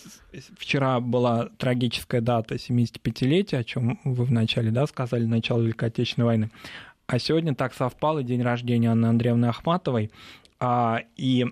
вчера 0.57 0.99
была 0.99 1.49
трагическая 1.57 2.21
дата 2.21 2.55
75-летия, 2.55 3.59
о 3.59 3.63
чем 3.63 3.99
вы 4.03 4.25
вначале 4.25 4.71
да, 4.71 4.87
сказали, 4.87 5.25
начало 5.25 5.61
Великой 5.61 5.89
Отечественной 5.89 6.25
войны. 6.25 6.51
А 7.05 7.19
сегодня 7.19 7.53
так 7.53 7.73
совпало 7.73 8.23
день 8.23 8.41
рождения 8.41 8.89
Анны 8.89 9.07
Андреевны 9.07 9.47
Ахматовой. 9.47 10.11
А, 10.59 11.01
и 11.17 11.45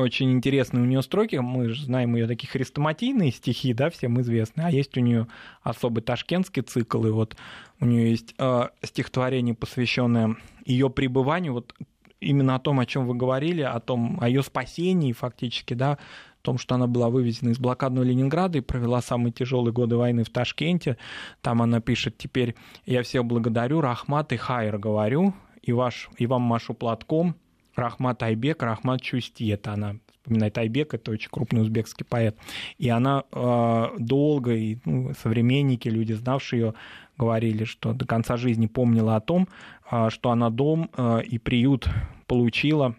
очень 0.00 0.32
интересные 0.32 0.82
у 0.82 0.86
нее 0.86 1.02
строки. 1.02 1.36
Мы 1.36 1.70
же 1.70 1.84
знаем 1.84 2.14
ее 2.14 2.26
такие 2.26 2.48
хрестоматийные 2.48 3.32
стихи, 3.32 3.72
да, 3.74 3.90
всем 3.90 4.20
известные. 4.20 4.68
А 4.68 4.70
есть 4.70 4.96
у 4.96 5.00
нее 5.00 5.26
особый 5.62 6.02
ташкентский 6.02 6.62
цикл. 6.62 7.04
И 7.06 7.10
вот 7.10 7.36
у 7.80 7.86
нее 7.86 8.10
есть 8.10 8.34
э, 8.38 8.68
стихотворение, 8.82 9.54
посвященное 9.54 10.36
ее 10.64 10.90
пребыванию, 10.90 11.52
вот 11.52 11.74
именно 12.20 12.54
о 12.54 12.58
том, 12.58 12.80
о 12.80 12.86
чем 12.86 13.06
вы 13.06 13.14
говорили, 13.14 13.62
о 13.62 13.78
том, 13.80 14.18
о 14.20 14.28
ее 14.28 14.42
спасении 14.42 15.12
фактически, 15.12 15.74
да, 15.74 15.92
о 15.92 15.98
том, 16.42 16.58
что 16.58 16.74
она 16.74 16.86
была 16.86 17.10
вывезена 17.10 17.50
из 17.50 17.58
блокадного 17.58 18.04
Ленинграда 18.04 18.58
и 18.58 18.62
провела 18.62 19.00
самые 19.00 19.32
тяжелые 19.32 19.72
годы 19.72 19.96
войны 19.96 20.24
в 20.24 20.30
Ташкенте. 20.30 20.96
Там 21.40 21.62
она 21.62 21.80
пишет 21.80 22.18
теперь 22.18 22.54
«Я 22.86 23.02
всех 23.02 23.24
благодарю, 23.24 23.80
Рахмат 23.80 24.32
и 24.32 24.36
Хайр 24.36 24.78
говорю, 24.78 25.34
и, 25.62 25.72
ваш, 25.72 26.08
и 26.18 26.26
вам 26.26 26.42
машу 26.42 26.74
платком, 26.74 27.36
Рахмат 27.78 28.22
Айбек, 28.22 28.62
Рахмат 28.62 29.00
Чусти, 29.00 29.48
это 29.48 29.72
она 29.72 29.96
вспоминает 30.28 30.58
Айбек, 30.58 30.94
это 30.94 31.10
очень 31.10 31.30
крупный 31.30 31.62
узбекский 31.62 32.04
поэт. 32.04 32.36
И 32.76 32.88
она 32.88 33.24
э, 33.32 33.86
долго, 33.98 34.54
и 34.54 34.78
ну, 34.84 35.14
современники, 35.14 35.88
люди, 35.88 36.12
знавшие 36.12 36.60
ее, 36.60 36.74
говорили, 37.16 37.64
что 37.64 37.92
до 37.92 38.06
конца 38.06 38.36
жизни 38.36 38.66
помнила 38.66 39.16
о 39.16 39.20
том, 39.20 39.48
э, 39.90 40.10
что 40.10 40.30
она 40.30 40.50
дом 40.50 40.90
э, 40.96 41.22
и 41.22 41.38
приют 41.38 41.88
получила 42.26 42.94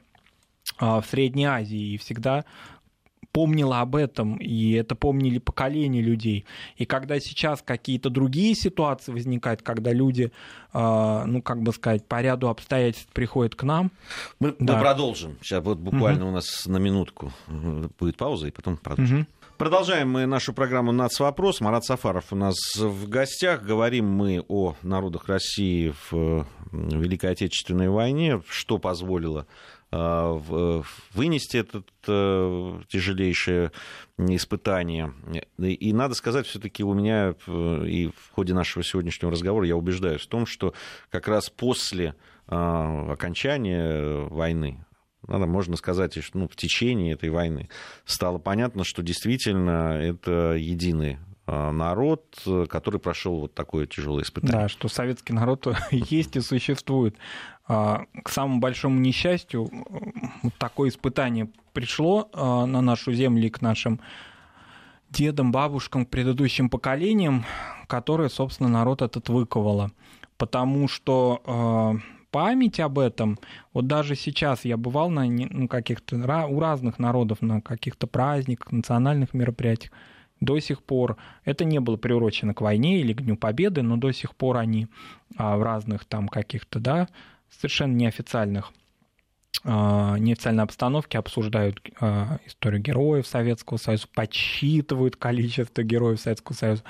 э, 0.79 0.85
в 0.85 1.03
Средней 1.05 1.45
Азии 1.45 1.93
и 1.93 1.97
всегда 1.97 2.45
помнила 3.31 3.81
об 3.81 3.95
этом, 3.95 4.37
и 4.37 4.71
это 4.73 4.95
помнили 4.95 5.37
поколения 5.37 6.01
людей. 6.01 6.45
И 6.77 6.85
когда 6.85 7.19
сейчас 7.19 7.61
какие-то 7.61 8.09
другие 8.09 8.55
ситуации 8.55 9.11
возникают, 9.11 9.61
когда 9.61 9.91
люди, 9.91 10.31
э, 10.73 11.23
ну, 11.25 11.41
как 11.41 11.61
бы 11.61 11.71
сказать, 11.73 12.05
по 12.05 12.21
ряду 12.21 12.49
обстоятельств 12.49 13.09
приходят 13.13 13.55
к 13.55 13.63
нам... 13.63 13.91
Мы, 14.39 14.55
да. 14.59 14.75
мы 14.75 14.79
продолжим. 14.81 15.37
Сейчас 15.41 15.63
вот 15.63 15.77
буквально 15.77 16.23
угу. 16.23 16.31
у 16.31 16.35
нас 16.35 16.65
на 16.65 16.77
минутку 16.77 17.31
будет 17.99 18.17
пауза, 18.17 18.47
и 18.47 18.51
потом 18.51 18.77
продолжим. 18.77 19.21
Угу. 19.21 19.27
Продолжаем 19.59 20.09
мы 20.09 20.25
нашу 20.25 20.53
программу 20.53 20.93
«Нацвопрос». 20.93 21.59
Марат 21.59 21.83
Сафаров 21.83 22.31
у 22.31 22.35
нас 22.37 22.55
в 22.77 23.09
гостях. 23.09 23.61
Говорим 23.61 24.07
мы 24.07 24.41
о 24.47 24.75
народах 24.83 25.27
России 25.27 25.93
в 26.09 26.47
Великой 26.71 27.31
Отечественной 27.31 27.89
войне, 27.89 28.41
что 28.47 28.77
позволило 28.77 29.47
вынести 29.91 31.57
это 31.57 31.83
э, 32.07 32.81
тяжелейшее 32.89 33.71
испытание. 34.17 35.13
И 35.57 35.91
надо 35.93 36.13
сказать, 36.13 36.45
все-таки 36.45 36.83
у 36.83 36.93
меня 36.93 37.33
э, 37.47 37.85
и 37.87 38.07
в 38.07 38.31
ходе 38.33 38.53
нашего 38.53 38.83
сегодняшнего 38.83 39.31
разговора 39.31 39.65
я 39.65 39.75
убеждаюсь 39.75 40.21
в 40.21 40.27
том, 40.27 40.45
что 40.45 40.73
как 41.09 41.27
раз 41.27 41.49
после 41.49 42.15
а, 42.51 43.11
окончания 43.11 44.27
войны, 44.27 44.83
надо, 45.27 45.45
можно 45.45 45.75
сказать, 45.75 46.17
ну, 46.33 46.47
в 46.47 46.55
течение 46.55 47.13
этой 47.13 47.29
войны 47.29 47.69
стало 48.05 48.39
понятно, 48.39 48.83
что 48.83 49.03
действительно 49.03 49.99
это 50.01 50.53
единый 50.53 51.19
а, 51.45 51.71
народ, 51.71 52.25
который 52.69 52.99
прошел 52.99 53.41
вот 53.41 53.53
такое 53.53 53.85
тяжелое 53.85 54.23
испытание. 54.23 54.61
Да, 54.61 54.67
что 54.67 54.87
советский 54.87 55.33
народ 55.33 55.67
есть 55.91 56.35
и 56.35 56.41
существует. 56.41 57.15
А, 57.71 58.05
к 58.23 58.29
самому 58.29 58.59
большому 58.59 58.99
несчастью 58.99 59.69
такое 60.57 60.89
испытание 60.89 61.49
пришло 61.71 62.27
а, 62.33 62.65
на 62.65 62.81
нашу 62.81 63.13
землю 63.13 63.45
и 63.45 63.51
к 63.51 63.61
нашим 63.61 63.99
дедам, 65.11 65.51
бабушкам, 65.51 66.07
предыдущим 66.07 66.71
поколениям, 66.71 67.45
которые, 67.85 68.31
собственно, 68.31 68.69
народ 68.69 69.03
этот 69.03 69.29
выковало. 69.29 69.91
Потому 70.37 70.87
что 70.87 71.43
а, 71.45 71.93
память 72.31 72.79
об 72.79 72.97
этом, 72.97 73.37
вот 73.71 73.85
даже 73.85 74.15
сейчас 74.15 74.65
я 74.65 74.75
бывал 74.75 75.11
на 75.11 75.25
ну, 75.25 75.67
каких-то 75.67 76.15
у 76.47 76.59
разных 76.59 76.97
народов 76.97 77.43
на 77.43 77.61
каких-то 77.61 78.07
праздниках, 78.07 78.71
национальных 78.71 79.35
мероприятиях, 79.35 79.91
до 80.39 80.57
сих 80.57 80.81
пор 80.81 81.17
это 81.45 81.65
не 81.65 81.79
было 81.79 81.97
приурочено 81.97 82.55
к 82.55 82.61
войне 82.61 82.99
или 83.01 83.13
к 83.13 83.21
Дню 83.21 83.35
Победы, 83.35 83.83
но 83.83 83.97
до 83.97 84.11
сих 84.11 84.35
пор 84.35 84.57
они 84.57 84.87
в 85.37 85.61
разных 85.61 86.05
там 86.05 86.29
каких-то, 86.29 86.79
да, 86.79 87.09
совершенно 87.51 87.93
неофициальных 87.93 88.71
а, 89.63 90.17
неофициальной 90.17 90.63
обстановке 90.63 91.17
обсуждают 91.17 91.81
а, 91.99 92.39
историю 92.45 92.81
героев 92.81 93.27
Советского 93.27 93.77
Союза, 93.77 94.07
подсчитывают 94.13 95.17
количество 95.17 95.83
героев 95.83 96.21
Советского 96.21 96.55
Союза, 96.55 96.83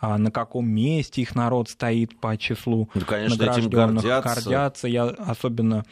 а, 0.00 0.16
на 0.16 0.30
каком 0.30 0.68
месте 0.68 1.20
их 1.22 1.34
народ 1.34 1.68
стоит 1.68 2.18
по 2.20 2.36
числу 2.38 2.88
ну, 2.94 3.02
конечно, 3.02 3.36
награжденных, 3.36 4.04
гордятся. 4.04 4.42
гордятся. 4.42 4.88
Я 4.88 5.04
особенно 5.04 5.84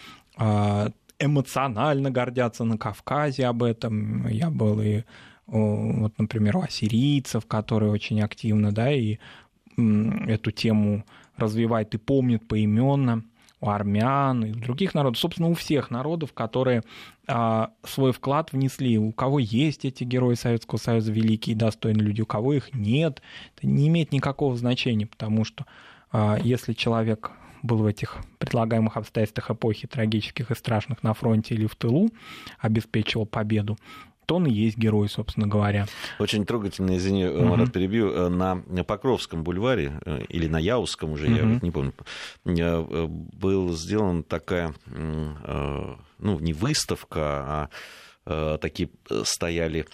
эмоционально 1.18 2.10
гордятся 2.10 2.64
на 2.64 2.78
Кавказе 2.78 3.46
об 3.46 3.62
этом. 3.62 4.26
Я 4.28 4.48
был 4.50 4.80
и, 4.80 5.02
вот, 5.46 6.18
например, 6.18 6.56
у 6.56 6.62
ассирийцев, 6.62 7.46
которые 7.46 7.92
очень 7.92 8.22
активно, 8.22 8.72
да, 8.72 8.90
и 8.90 9.18
эту 9.76 10.50
тему 10.50 11.04
развивают 11.36 11.94
и 11.94 11.98
помнят 11.98 12.48
поименно 12.48 13.22
у 13.62 13.68
армян 13.68 14.44
и 14.44 14.50
у 14.50 14.54
других 14.56 14.92
народов, 14.92 15.20
собственно, 15.20 15.48
у 15.48 15.54
всех 15.54 15.90
народов, 15.90 16.32
которые 16.34 16.82
а, 17.28 17.70
свой 17.84 18.12
вклад 18.12 18.52
внесли. 18.52 18.98
У 18.98 19.12
кого 19.12 19.38
есть 19.38 19.84
эти 19.84 20.02
герои 20.02 20.34
Советского 20.34 20.78
Союза, 20.78 21.12
великие 21.12 21.54
и 21.54 21.58
достойные 21.58 22.04
люди, 22.04 22.20
у 22.20 22.26
кого 22.26 22.54
их 22.54 22.74
нет, 22.74 23.22
это 23.56 23.66
не 23.68 23.86
имеет 23.86 24.12
никакого 24.12 24.56
значения, 24.56 25.06
потому 25.06 25.44
что 25.44 25.64
а, 26.10 26.38
если 26.42 26.72
человек 26.72 27.30
был 27.62 27.78
в 27.78 27.86
этих 27.86 28.16
предлагаемых 28.38 28.96
обстоятельствах 28.96 29.52
эпохи 29.52 29.86
трагических 29.86 30.50
и 30.50 30.56
страшных 30.56 31.04
на 31.04 31.14
фронте 31.14 31.54
или 31.54 31.66
в 31.66 31.76
тылу, 31.76 32.10
обеспечивал 32.58 33.26
победу, 33.26 33.78
то 34.26 34.36
он 34.36 34.46
и 34.46 34.52
есть 34.52 34.76
герой, 34.78 35.08
собственно 35.08 35.46
говоря. 35.46 35.86
Очень 36.18 36.44
трогательно, 36.46 36.96
извини, 36.96 37.26
угу. 37.26 37.44
Марат, 37.44 37.72
перебью, 37.72 38.10
э, 38.12 38.28
на 38.28 38.62
Покровском 38.84 39.42
бульваре, 39.42 40.00
э, 40.04 40.24
или 40.28 40.46
на 40.46 40.58
Яузском 40.58 41.12
уже, 41.12 41.26
угу. 41.26 41.34
я 41.34 41.58
не 41.60 41.70
помню, 41.70 41.92
был 42.44 43.72
сделан 43.74 44.22
такая, 44.22 44.74
ну, 44.86 46.40
не 46.40 46.52
выставка, 46.52 47.68
а 48.24 48.58
такие 48.58 48.90
стояли 49.24 49.86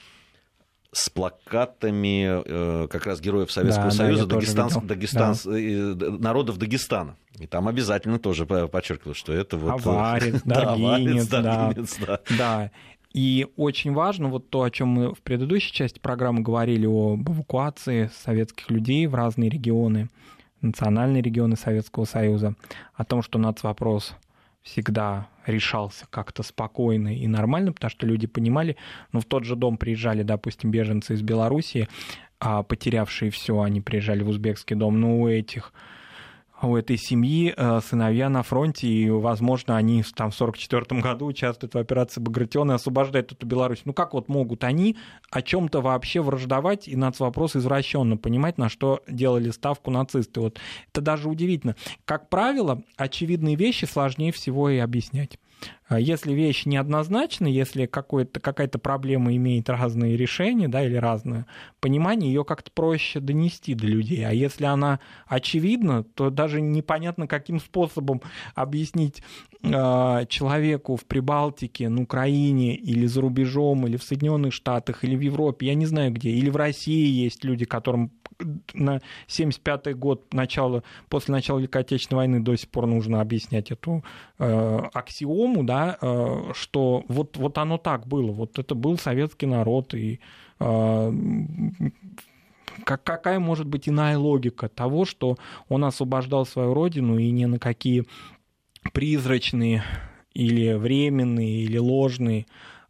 с 0.93 1.09
плакатами 1.11 2.87
как 2.89 3.07
раз 3.07 3.21
героев 3.21 3.51
Советского 3.53 3.91
да, 3.91 3.97
Союза, 3.97 4.27
да, 4.27 4.37
Дагестан, 4.37 4.87
Дагестан, 4.87 5.37
да. 5.45 6.11
народов 6.11 6.59
Дагестана. 6.59 7.17
И 7.39 7.47
там 7.47 7.69
обязательно 7.69 8.19
тоже 8.19 8.47
подчеркивалось, 8.47 9.19
что 9.19 9.33
это 9.33 9.57
вот... 9.57 9.71
Аварец, 9.71 10.43
Даргинец, 10.45 11.29
да, 11.29 11.43
да. 11.43 12.21
да. 12.37 12.71
И 13.13 13.47
очень 13.57 13.93
важно 13.93 14.29
вот 14.29 14.51
то, 14.51 14.63
о 14.63 14.71
чем 14.71 14.89
мы 14.89 15.15
в 15.15 15.21
предыдущей 15.23 15.73
части 15.73 15.99
программы 15.99 16.41
говорили, 16.41 16.87
об 16.87 17.29
эвакуации 17.31 18.11
советских 18.15 18.71
людей 18.71 19.07
в 19.07 19.15
разные 19.15 19.49
регионы, 19.49 20.09
национальные 20.61 21.23
регионы 21.23 21.57
Советского 21.57 22.05
Союза, 22.05 22.55
о 22.95 23.05
том, 23.05 23.23
что 23.23 23.39
нацвопрос 23.39 24.15
всегда 24.63 25.29
решался 25.47 26.07
как-то 26.11 26.43
спокойно 26.43 27.17
и 27.17 27.27
нормально, 27.27 27.73
потому 27.73 27.91
что 27.91 28.07
люди 28.07 28.27
понимали, 28.27 28.77
ну, 29.13 29.21
в 29.21 29.25
тот 29.25 29.45
же 29.45 29.57
дом 29.57 29.79
приезжали, 29.79 30.23
допустим, 30.23 30.71
беженцы 30.71 31.15
из 31.15 31.23
Белоруссии, 31.23 31.89
а 32.39 32.63
потерявшие 32.63 33.31
все, 33.31 33.61
они 33.61 33.81
приезжали 33.81 34.23
в 34.23 34.29
узбекский 34.29 34.77
дом, 34.77 35.01
ну, 35.01 35.23
у 35.23 35.29
этих 35.29 35.73
у 36.63 36.77
этой 36.77 36.97
семьи 36.97 37.55
э, 37.57 37.81
сыновья 37.85 38.29
на 38.29 38.43
фронте, 38.43 38.89
и, 38.89 39.11
возможно, 39.11 39.77
они 39.77 40.03
там 40.15 40.31
в 40.31 40.41
1944 40.41 41.01
году 41.01 41.27
участвуют 41.27 41.75
в 41.75 41.79
операции 41.79 42.21
Багратион 42.21 42.73
и 42.73 42.75
освобождают 42.75 43.33
эту 43.33 43.47
Беларусь. 43.47 43.83
Ну 43.85 43.93
как 43.93 44.15
вот 44.15 44.29
могут 44.29 44.65
они 44.65 44.97
о 45.31 45.43
чем 45.43 45.69
то 45.69 45.81
вообще 45.81 46.21
враждовать 46.21 46.89
и 46.89 46.97
нацвопрос 46.97 47.57
извращенно 47.57 48.17
понимать, 48.17 48.59
на 48.59 48.69
что 48.69 49.03
делали 49.09 49.51
ставку 49.51 49.91
нацисты? 49.91 50.41
Вот 50.41 50.59
это 50.93 51.01
даже 51.01 51.29
удивительно. 51.29 51.77
Как 52.05 52.29
правило, 52.29 52.83
очевидные 52.97 53.57
вещи 53.57 53.85
сложнее 53.85 54.33
всего 54.33 54.69
и 54.71 54.79
объяснять. 54.79 55.39
А 55.89 55.99
если 55.99 56.35
вещь 56.35 56.67
неоднозначна, 56.67 57.47
если 57.47 57.87
какая-то 57.87 58.79
проблема 58.79 59.35
имеет 59.35 59.71
разные 59.71 60.17
решения 60.17 60.69
да, 60.69 60.85
или 60.85 60.97
разное 60.97 61.47
понимание, 61.81 62.33
ее 62.33 62.45
как-то 62.45 62.71
проще 62.71 63.21
донести 63.21 63.75
до 63.75 63.87
людей. 63.87 64.25
А 64.27 64.33
если 64.33 64.67
она 64.67 65.01
очевидна, 65.27 66.05
то 66.05 66.29
даже 66.29 66.61
непонятно, 66.61 67.27
каким 67.27 67.59
способом 67.59 68.21
объяснить 68.55 69.23
э, 69.63 70.27
человеку 70.29 70.97
в 70.97 71.07
Прибалтике, 71.07 71.89
на 71.89 72.03
Украине 72.03 72.75
или 72.75 73.07
за 73.07 73.23
рубежом, 73.23 73.87
или 73.87 73.97
в 73.97 74.03
Соединенных 74.03 74.53
Штатах, 74.53 75.05
или 75.05 75.17
в 75.17 75.21
Европе, 75.21 75.69
я 75.69 75.75
не 75.75 75.87
знаю 75.87 76.13
где, 76.13 76.31
или 76.31 76.51
в 76.51 76.57
России 76.57 77.09
есть 77.09 77.45
люди, 77.45 77.65
которым 77.65 78.13
на 78.75 79.01
75 79.27 79.97
год 79.97 80.33
начала, 80.33 80.83
после 81.09 81.33
начала 81.33 81.59
Великой 81.59 81.83
Отечественной 81.83 82.19
войны 82.19 82.41
до 82.41 82.57
сих 82.57 82.69
пор 82.69 82.87
нужно 82.87 83.21
объяснять 83.21 83.71
эту 83.71 84.05
э, 84.39 84.79
аксиому, 84.93 85.65
да, 85.65 85.78
э, 86.01 86.53
что 86.55 87.05
вот, 87.09 87.37
вот 87.37 87.59
оно 87.59 87.79
так 87.79 88.07
было, 88.07 88.33
вот 88.33 88.59
это 88.59 88.75
был 88.75 88.99
советский 88.99 89.47
народ, 89.47 89.95
и 89.95 90.21
э, 90.61 91.13
как, 92.85 93.05
какая 93.05 93.39
может 93.39 93.67
быть 93.67 93.89
иная 93.89 94.19
логика 94.19 94.69
того, 94.69 95.05
что 95.05 95.37
он 95.69 95.85
освобождал 95.85 96.47
свою 96.47 96.75
родину 96.75 97.19
и 97.19 97.31
ни 97.31 97.45
на 97.45 97.59
какие 97.59 98.05
призрачные 98.93 99.85
или 100.33 100.75
временные, 100.75 101.63
или 101.63 101.79
ложные 101.79 102.47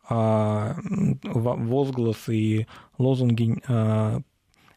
а, 0.08 0.76
возгласы 1.24 2.36
и 2.36 2.66
лозунги 2.98 3.62
а, 3.68 4.20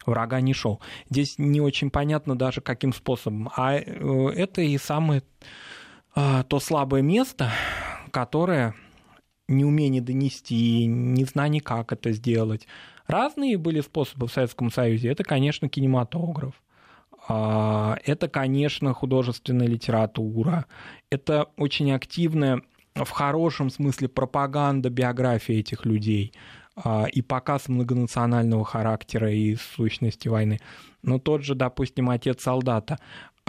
врага 0.06 0.40
не 0.40 0.52
шел. 0.52 0.80
Здесь 1.08 1.38
не 1.38 1.60
очень 1.60 1.90
понятно 1.90 2.36
даже 2.36 2.60
каким 2.60 2.92
способом. 2.92 3.50
А 3.56 3.74
э, 3.74 4.28
это 4.34 4.62
и 4.62 4.76
самое 4.78 5.22
а, 6.14 6.42
то 6.44 6.60
слабое 6.60 7.02
место, 7.02 7.50
которое 8.12 8.74
неумение 9.48 10.00
донести, 10.00 10.86
незнание, 10.86 11.60
как 11.60 11.92
это 11.92 12.12
сделать. 12.12 12.66
Разные 13.06 13.58
были 13.58 13.80
способы 13.80 14.28
в 14.28 14.32
Советском 14.32 14.70
Союзе. 14.70 15.10
Это, 15.10 15.24
конечно, 15.24 15.68
кинематограф. 15.68 16.54
А, 17.28 17.98
Это, 18.04 18.28
конечно, 18.28 18.92
художественная 18.94 19.66
литература. 19.66 20.66
Это 21.10 21.48
очень 21.56 21.92
активная, 21.92 22.62
в 22.94 23.10
хорошем 23.10 23.70
смысле, 23.70 24.08
пропаганда 24.08 24.90
биографии 24.90 25.56
этих 25.56 25.84
людей 25.84 26.32
а, 26.76 27.06
и 27.06 27.22
показ 27.22 27.68
многонационального 27.68 28.64
характера 28.64 29.32
и 29.32 29.56
сущности 29.56 30.28
войны. 30.28 30.60
Но 31.02 31.18
тот 31.18 31.42
же, 31.42 31.54
допустим, 31.54 32.10
отец 32.10 32.42
солдата 32.42 32.98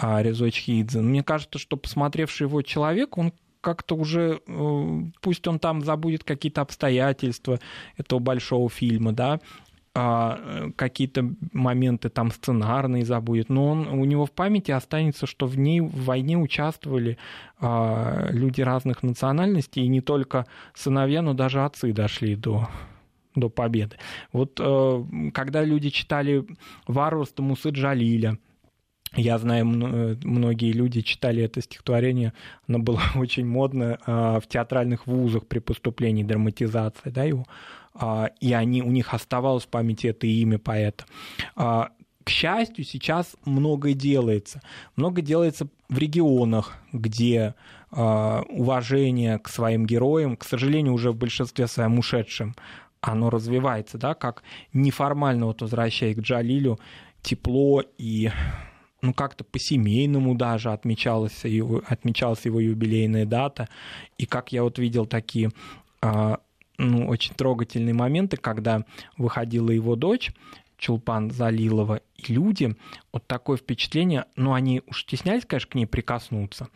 Резо 0.01 0.49
Чхидзе, 0.49 1.01
мне 1.01 1.23
кажется, 1.23 1.59
что 1.59 1.77
посмотревший 1.77 2.47
его 2.47 2.63
человек, 2.63 3.17
он 3.17 3.31
как-то 3.63 3.95
уже, 3.95 4.41
э, 4.45 5.01
пусть 5.21 5.47
он 5.47 5.57
там 5.57 5.81
забудет 5.81 6.23
какие-то 6.23 6.61
обстоятельства 6.61 7.59
этого 7.97 8.19
большого 8.19 8.69
фильма, 8.69 9.13
да, 9.13 9.39
а, 9.95 10.71
какие-то 10.75 11.33
моменты 11.51 12.09
там 12.09 12.31
сценарные 12.31 13.05
забудет, 13.05 13.49
но 13.49 13.67
он, 13.67 13.87
у 13.87 14.05
него 14.05 14.25
в 14.25 14.31
памяти 14.31 14.71
останется, 14.71 15.27
что 15.27 15.45
в 15.45 15.57
ней 15.57 15.81
в 15.81 16.05
войне 16.05 16.35
участвовали 16.35 17.19
а, 17.59 18.27
люди 18.31 18.61
разных 18.61 19.03
национальностей, 19.03 19.83
и 19.83 19.87
не 19.87 20.01
только 20.01 20.47
сыновья, 20.73 21.21
но 21.21 21.33
даже 21.33 21.63
отцы 21.63 21.93
дошли 21.93 22.35
до 22.35 22.67
до 23.35 23.49
победы. 23.49 23.97
Вот 24.31 24.59
э, 24.59 25.03
когда 25.33 25.63
люди 25.63 25.89
читали 25.89 26.45
«Варварство 26.85 27.41
Мусы 27.41 27.69
Джалиля», 27.69 28.37
я 29.15 29.37
знаю, 29.37 29.65
многие 29.65 30.71
люди 30.71 31.01
читали 31.01 31.43
это 31.43 31.61
стихотворение, 31.61 32.33
оно 32.67 32.79
было 32.79 33.01
очень 33.15 33.45
модно 33.45 33.99
в 34.05 34.43
театральных 34.47 35.07
вузах 35.07 35.45
при 35.47 35.59
поступлении, 35.59 36.23
драматизации, 36.23 37.09
да, 37.09 37.23
его, 37.23 37.45
а, 37.95 38.31
и 38.39 38.53
они, 38.53 38.81
у 38.81 38.89
них 38.89 39.13
оставалось 39.13 39.65
в 39.65 39.67
памяти 39.67 40.07
это 40.07 40.25
имя 40.25 40.57
поэта. 40.57 41.05
А, 41.55 41.89
к 42.23 42.29
счастью, 42.29 42.85
сейчас 42.85 43.35
многое 43.45 43.93
делается. 43.93 44.61
Много 44.95 45.21
делается 45.21 45.67
в 45.89 45.97
регионах, 45.97 46.73
где 46.91 47.55
а, 47.91 48.43
уважение 48.49 49.39
к 49.39 49.49
своим 49.49 49.85
героям, 49.85 50.37
к 50.37 50.43
сожалению, 50.43 50.93
уже 50.93 51.11
в 51.11 51.15
большинстве 51.15 51.67
своем 51.67 51.99
ушедшим, 51.99 52.55
оно 53.01 53.29
развивается, 53.29 53.97
да, 53.97 54.13
как 54.13 54.43
неформально, 54.71 55.47
вот 55.47 55.61
возвращаясь 55.61 56.15
к 56.15 56.21
Джалилю, 56.21 56.79
тепло 57.21 57.83
и 57.97 58.31
ну, 59.03 59.13
как-то 59.13 59.43
по-семейному 59.43 60.33
даже 60.33 60.71
отмечалась 60.71 61.43
его, 61.43 61.83
отмечалась 61.85 62.45
его 62.45 62.61
юбилейная 62.61 63.25
дата. 63.25 63.67
И 64.17 64.25
как 64.25 64.53
я 64.53 64.63
вот 64.63 64.79
видел 64.79 65.05
такие 65.05 65.51
а, 66.01 66.39
ну, 66.77 67.07
очень 67.09 67.35
трогательные 67.35 67.93
моменты, 67.93 68.37
когда 68.37 68.85
выходила 69.17 69.71
его 69.71 69.97
дочь, 69.97 70.31
Чулпан 70.77 71.31
Залилова, 71.31 71.99
и 72.15 72.33
люди, 72.33 72.75
вот 73.11 73.27
такое 73.27 73.57
впечатление, 73.57 74.25
ну, 74.37 74.53
они 74.53 74.81
уж 74.87 75.03
стеснялись, 75.03 75.45
конечно, 75.45 75.71
к 75.71 75.75
ней 75.75 75.85
прикоснуться, 75.85 76.69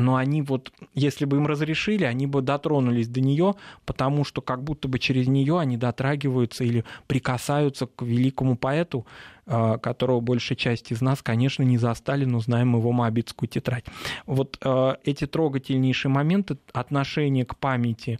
но 0.00 0.16
они 0.16 0.42
вот, 0.42 0.72
если 0.94 1.24
бы 1.24 1.36
им 1.36 1.46
разрешили, 1.46 2.04
они 2.04 2.26
бы 2.26 2.42
дотронулись 2.42 3.08
до 3.08 3.20
нее, 3.20 3.54
потому 3.86 4.24
что 4.24 4.40
как 4.40 4.64
будто 4.64 4.88
бы 4.88 4.98
через 4.98 5.28
нее 5.28 5.58
они 5.58 5.76
дотрагиваются 5.76 6.64
или 6.64 6.84
прикасаются 7.06 7.86
к 7.86 8.02
великому 8.02 8.56
поэту, 8.56 9.06
а, 9.46 9.78
которого 9.78 10.20
большая 10.20 10.56
часть 10.56 10.92
из 10.92 11.00
нас, 11.00 11.22
конечно, 11.22 11.62
не 11.62 11.76
застали, 11.78 12.24
но 12.24 12.40
знаем 12.40 12.76
его 12.76 12.92
Моабитскую 12.92 13.48
тетрадь. 13.48 13.84
Вот 14.26 14.58
а, 14.62 14.96
эти 15.04 15.26
трогательнейшие 15.26 16.10
моменты 16.10 16.56
отношения 16.72 17.44
к 17.44 17.56
памяти 17.56 18.18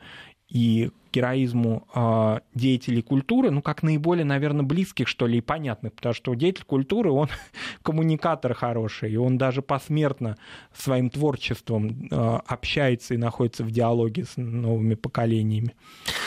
и 0.51 0.91
героизму 1.13 1.87
э, 1.95 2.39
деятелей 2.55 3.03
культуры, 3.03 3.51
ну, 3.51 3.63
как 3.63 3.83
наиболее, 3.83 4.25
наверное, 4.25 4.65
близких, 4.65 5.09
что 5.09 5.27
ли, 5.27 5.39
и 5.39 5.41
понятных, 5.41 5.93
потому 5.95 6.15
что 6.15 6.35
деятель 6.35 6.65
культуры, 6.65 7.11
он 7.11 7.29
коммуникатор 7.83 8.55
хороший, 8.55 9.13
и 9.13 9.17
он 9.17 9.39
даже 9.39 9.63
посмертно 9.63 10.37
своим 10.73 11.11
творчеством 11.11 12.09
э, 12.11 12.39
общается 12.47 13.15
и 13.15 13.17
находится 13.17 13.65
в 13.65 13.71
диалоге 13.71 14.25
с 14.25 14.37
новыми 14.37 14.95
поколениями. 14.95 15.75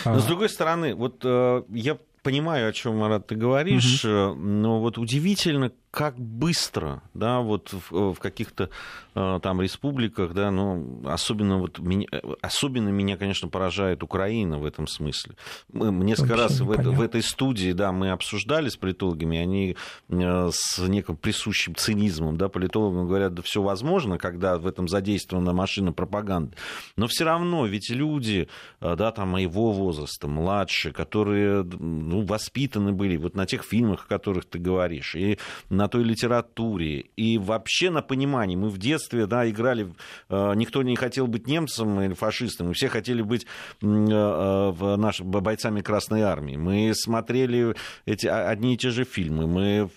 Но, 0.06 0.20
с 0.20 0.26
другой 0.26 0.50
стороны, 0.50 0.96
вот 0.96 1.22
э, 1.24 1.64
я 1.70 1.98
понимаю, 2.22 2.70
о 2.70 2.74
чем, 2.74 2.98
Марат, 2.98 3.28
ты 3.28 3.36
говоришь, 3.36 4.04
угу. 4.06 4.36
но 4.36 4.80
вот 4.80 4.98
удивительно, 4.98 5.72
как 5.94 6.18
быстро, 6.18 7.04
да, 7.14 7.42
вот 7.42 7.72
в, 7.72 8.14
в 8.14 8.20
каких-то 8.20 8.72
э, 9.14 9.40
там 9.44 9.62
республиках, 9.62 10.34
да, 10.34 10.50
ну, 10.50 11.04
особенно 11.06 11.60
вот 11.60 11.78
меня, 11.78 12.08
особенно 12.42 12.90
меня, 12.90 13.16
конечно, 13.16 13.48
поражает 13.48 14.02
Украина 14.02 14.58
в 14.58 14.66
этом 14.66 14.88
смысле. 14.88 15.36
Мы 15.72 15.92
несколько 16.04 16.36
раз 16.36 16.62
в, 16.62 16.72
это, 16.72 16.90
в 16.90 17.00
этой 17.00 17.22
студии, 17.22 17.74
да, 17.74 17.92
мы 17.92 18.10
обсуждали 18.10 18.70
с 18.70 18.76
политологами, 18.76 19.38
они 19.38 19.76
э, 20.10 20.50
с 20.52 20.80
неким 20.80 21.16
присущим 21.16 21.76
цинизмом, 21.76 22.38
да, 22.38 22.50
политологам 22.50 23.06
говорят, 23.06 23.36
да, 23.36 23.44
все 23.44 23.62
возможно, 23.62 24.18
когда 24.18 24.58
в 24.58 24.66
этом 24.66 24.88
задействована 24.88 25.54
машина 25.54 25.94
пропаганды, 25.94 26.58
но 26.98 27.06
все 27.06 27.24
равно 27.24 27.68
ведь 27.68 27.92
люди, 27.92 28.48
э, 28.82 28.96
да, 28.96 29.12
там 29.12 29.30
моего 29.30 29.72
возраста, 29.72 30.28
младше, 30.28 30.92
которые, 30.92 31.62
ну, 31.62 32.26
воспитаны 32.26 32.94
были 32.94 33.16
вот 33.16 33.36
на 33.36 33.46
тех 33.46 33.64
фильмах, 33.64 34.06
о 34.06 34.10
которых 34.10 34.46
ты 34.46 34.58
говоришь, 34.58 35.14
и 35.14 35.38
на 35.70 35.83
на 35.84 35.90
той 35.90 36.04
литературе 36.04 37.10
и 37.18 37.38
вообще 37.38 37.90
на 37.90 38.02
понимании. 38.02 38.56
Мы 38.56 38.70
в 38.70 38.78
детстве 38.78 39.26
да, 39.26 39.50
играли, 39.50 39.94
э, 40.30 40.54
никто 40.56 40.82
не 40.82 40.96
хотел 40.96 41.28
быть 41.28 41.48
немцем 41.48 42.00
или 42.00 42.14
фашистом, 42.14 42.68
мы 42.68 42.74
все 42.74 42.88
хотели 42.88 43.22
быть 43.22 43.46
э, 43.82 43.86
э, 43.86 44.96
наш, 44.96 45.20
бойцами 45.20 45.82
Красной 45.82 46.22
Армии. 46.22 46.56
Мы 46.56 46.94
смотрели 46.96 47.76
эти, 48.06 48.28
одни 48.28 48.76
и 48.76 48.78
те 48.78 48.92
же 48.92 49.04
фильмы, 49.04 49.48
мы 49.48 49.90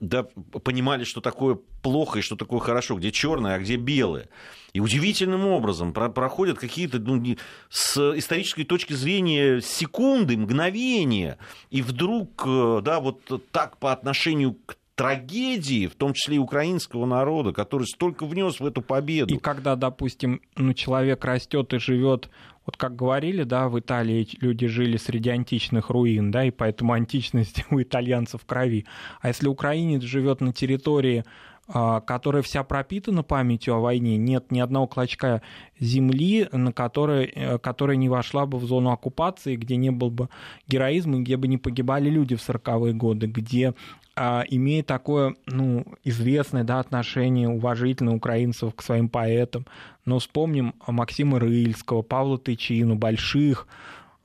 да, 0.00 0.24
понимали, 0.64 1.04
что 1.04 1.20
такое 1.20 1.58
плохо 1.82 2.18
и 2.18 2.22
что 2.22 2.34
такое 2.34 2.58
хорошо, 2.60 2.96
где 2.96 3.12
черное, 3.12 3.54
а 3.54 3.58
где 3.58 3.76
белое. 3.76 4.28
И 4.72 4.80
удивительным 4.80 5.46
образом 5.46 5.92
про 5.92 6.08
проходят 6.08 6.58
какие-то, 6.58 6.98
ну, 6.98 7.36
с 7.68 8.16
исторической 8.16 8.64
точки 8.64 8.92
зрения, 8.92 9.60
секунды, 9.60 10.36
мгновения, 10.36 11.38
и 11.70 11.82
вдруг, 11.82 12.42
э, 12.46 12.80
да, 12.82 13.00
вот 13.00 13.20
так 13.50 13.78
по 13.78 13.92
отношению 13.92 14.54
к 14.66 14.76
трагедии, 15.00 15.86
в 15.86 15.94
том 15.94 16.12
числе 16.12 16.36
и 16.36 16.38
украинского 16.38 17.06
народа, 17.06 17.54
который 17.54 17.84
столько 17.84 18.26
внес 18.26 18.60
в 18.60 18.66
эту 18.66 18.82
победу. 18.82 19.34
И 19.34 19.38
когда, 19.38 19.74
допустим, 19.74 20.42
ну, 20.56 20.74
человек 20.74 21.24
растет 21.24 21.72
и 21.72 21.78
живет, 21.78 22.28
вот 22.66 22.76
как 22.76 22.96
говорили, 22.96 23.44
да, 23.44 23.70
в 23.70 23.80
Италии 23.80 24.28
люди 24.42 24.66
жили 24.66 24.98
среди 24.98 25.30
античных 25.30 25.88
руин, 25.88 26.30
да, 26.30 26.44
и 26.44 26.50
поэтому 26.50 26.92
античность 26.92 27.64
у 27.70 27.80
итальянцев 27.80 28.42
в 28.42 28.44
крови. 28.44 28.84
А 29.22 29.28
если 29.28 29.48
украинец 29.48 30.02
живет 30.02 30.42
на 30.42 30.52
территории 30.52 31.24
которая 31.72 32.42
вся 32.42 32.64
пропитана 32.64 33.22
памятью 33.22 33.74
о 33.74 33.80
войне. 33.80 34.16
Нет 34.16 34.50
ни 34.50 34.60
одного 34.60 34.86
клочка 34.88 35.40
земли, 35.78 36.48
на 36.52 36.72
которой, 36.72 37.26
э, 37.26 37.58
которая 37.58 37.96
не 37.96 38.08
вошла 38.08 38.46
бы 38.46 38.58
в 38.58 38.64
зону 38.64 38.90
оккупации, 38.90 39.56
где 39.56 39.76
не 39.76 39.90
был 39.90 40.10
бы 40.10 40.28
героизма, 40.66 41.20
где 41.20 41.36
бы 41.36 41.48
не 41.48 41.58
погибали 41.58 42.10
люди 42.10 42.34
в 42.34 42.48
40-е 42.48 42.92
годы, 42.92 43.26
где 43.26 43.74
а, 44.16 44.44
имеет 44.48 44.86
такое 44.86 45.34
ну, 45.46 45.84
известное 46.04 46.64
да, 46.64 46.80
отношение 46.80 47.48
уважительное 47.48 48.14
украинцев 48.14 48.74
к 48.74 48.82
своим 48.82 49.08
поэтам. 49.08 49.66
Но 50.04 50.18
вспомним 50.18 50.74
Максима 50.86 51.38
Рыльского, 51.38 52.02
Павла 52.02 52.36
Тычину, 52.36 52.96
больших 52.96 53.66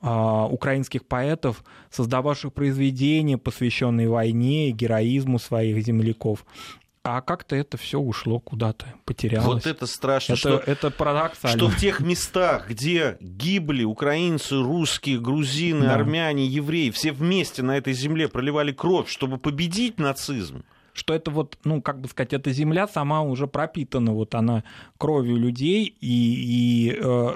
а, 0.02 0.46
украинских 0.46 1.06
поэтов, 1.06 1.64
создававших 1.90 2.52
произведения, 2.52 3.38
посвященные 3.38 4.08
войне 4.08 4.68
и 4.68 4.72
героизму 4.72 5.38
своих 5.38 5.82
земляков 5.82 6.44
а 7.06 7.20
как-то 7.20 7.54
это 7.54 7.76
все 7.76 7.98
ушло 7.98 8.40
куда-то, 8.40 8.94
потерялось. 9.04 9.46
Вот 9.46 9.66
это 9.66 9.86
страшно, 9.86 10.32
это, 10.32 10.38
что, 10.40 10.56
это 10.58 10.90
парадоксально. 10.90 11.56
что 11.56 11.68
в 11.68 11.76
тех 11.76 12.00
местах, 12.00 12.68
где 12.68 13.16
гибли 13.20 13.84
украинцы, 13.84 14.56
русские, 14.56 15.20
грузины, 15.20 15.86
да. 15.86 15.94
армяне, 15.94 16.46
евреи, 16.46 16.90
все 16.90 17.12
вместе 17.12 17.62
на 17.62 17.76
этой 17.76 17.92
земле 17.92 18.28
проливали 18.28 18.72
кровь, 18.72 19.08
чтобы 19.08 19.38
победить 19.38 19.98
нацизм, 19.98 20.64
что 20.92 21.14
это 21.14 21.30
вот, 21.30 21.58
ну, 21.64 21.80
как 21.80 22.00
бы 22.00 22.08
сказать, 22.08 22.32
эта 22.32 22.50
земля 22.52 22.88
сама 22.88 23.22
уже 23.22 23.46
пропитана, 23.46 24.12
вот 24.12 24.34
она 24.34 24.64
кровью 24.98 25.36
людей, 25.36 25.84
и, 25.84 26.88
и 26.90 26.98
э, 27.00 27.32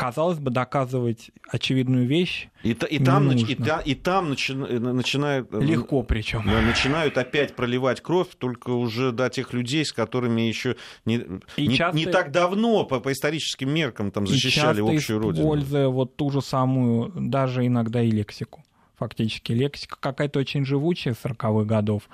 казалось 0.00 0.38
бы, 0.38 0.50
доказывать 0.50 1.30
очевидную 1.50 2.06
вещь. 2.06 2.48
И, 2.62 2.70
и, 2.70 3.04
там, 3.04 3.30
и, 3.30 3.54
да, 3.54 3.80
и 3.80 3.94
там 3.94 4.30
начи, 4.30 4.54
начинают... 4.54 5.52
Э, 5.52 5.60
Легко 5.60 6.02
причем. 6.02 6.46
Начинают 6.46 7.18
опять 7.18 7.54
проливать 7.54 8.00
кровь, 8.00 8.28
только 8.38 8.70
уже 8.70 9.10
до 9.10 9.24
да, 9.24 9.28
тех 9.28 9.52
людей, 9.52 9.84
с 9.84 9.92
которыми 9.92 10.40
еще 10.40 10.76
не, 11.04 11.22
и 11.56 11.66
не, 11.66 11.76
часто, 11.76 11.98
не 11.98 12.06
так 12.06 12.32
давно 12.32 12.84
по, 12.84 13.00
по 13.00 13.12
историческим 13.12 13.74
меркам 13.74 14.10
там, 14.10 14.26
защищали 14.26 14.80
общую 14.80 15.18
родину. 15.18 15.44
Используя 15.44 15.88
вот 15.88 16.16
ту 16.16 16.30
же 16.30 16.40
самую, 16.40 17.12
даже 17.14 17.66
иногда 17.66 18.00
и 18.00 18.10
лексику. 18.10 18.64
Фактически 18.96 19.52
лексика 19.52 19.98
какая-то 20.00 20.38
очень 20.38 20.64
живучая 20.64 21.14
40-х 21.14 21.64
годов 21.64 22.08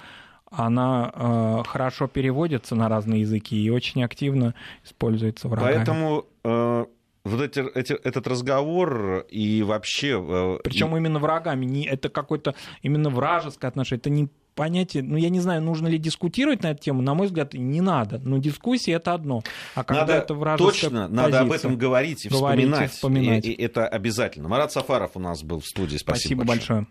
она 0.51 1.13
э, 1.13 1.63
хорошо 1.67 2.07
переводится 2.07 2.77
на 2.77 2.89
разные 2.89 3.23
языки 3.23 3.61
и 3.61 3.69
очень 3.69 4.05
активно 4.05 4.55
используется 4.85 5.49
врагами. 5.49 5.75
Поэтому 5.75 6.27
э, 6.45 6.87
вот 7.27 7.41
эти, 7.41 7.61
эти, 7.75 7.93
этот 7.93 8.27
разговор 8.27 9.27
и 9.29 9.63
вообще... 9.63 10.61
Причем 10.63 10.95
и... 10.95 10.99
именно 10.99 11.19
врагами. 11.19 11.67
Не, 11.67 11.87
это 11.87 12.09
какое-то 12.09 12.55
именно 12.83 13.11
вражеское 13.11 13.69
отношение. 13.69 14.01
Это 14.01 14.11
не 14.11 14.29
понятие, 14.57 15.03
ну, 15.03 15.17
я 15.17 15.29
не 15.29 15.39
знаю, 15.39 15.63
нужно 15.63 15.87
ли 15.87 15.99
дискутировать 15.99 16.63
на 16.63 16.73
эту 16.73 16.83
тему, 16.83 17.03
на 17.03 17.15
мой 17.15 17.27
взгляд, 17.27 17.55
не 17.55 17.81
надо. 17.81 18.19
Но 18.25 18.39
дискуссия 18.39 18.93
это 18.93 19.13
одно. 19.13 19.43
А 19.75 19.85
когда 19.85 20.01
надо, 20.01 20.15
это 20.15 20.35
вражеская 20.35 20.73
Точно, 20.73 20.89
позиция, 20.89 21.09
надо 21.09 21.41
об 21.41 21.53
этом 21.53 21.77
говорить 21.77 22.25
и 22.25 22.29
говорить 22.29 22.65
вспоминать. 22.65 22.91
И 22.91 22.95
вспоминать. 22.95 23.45
И, 23.45 23.53
и 23.53 23.63
это 23.63 23.87
обязательно. 23.87 24.49
Марат 24.49 24.73
Сафаров 24.73 25.13
у 25.15 25.21
нас 25.21 25.45
был 25.45 25.61
в 25.61 25.67
студии. 25.67 25.99
Спасибо, 25.99 26.43
Спасибо 26.43 26.45
большое. 26.45 26.79
большое. 26.79 26.85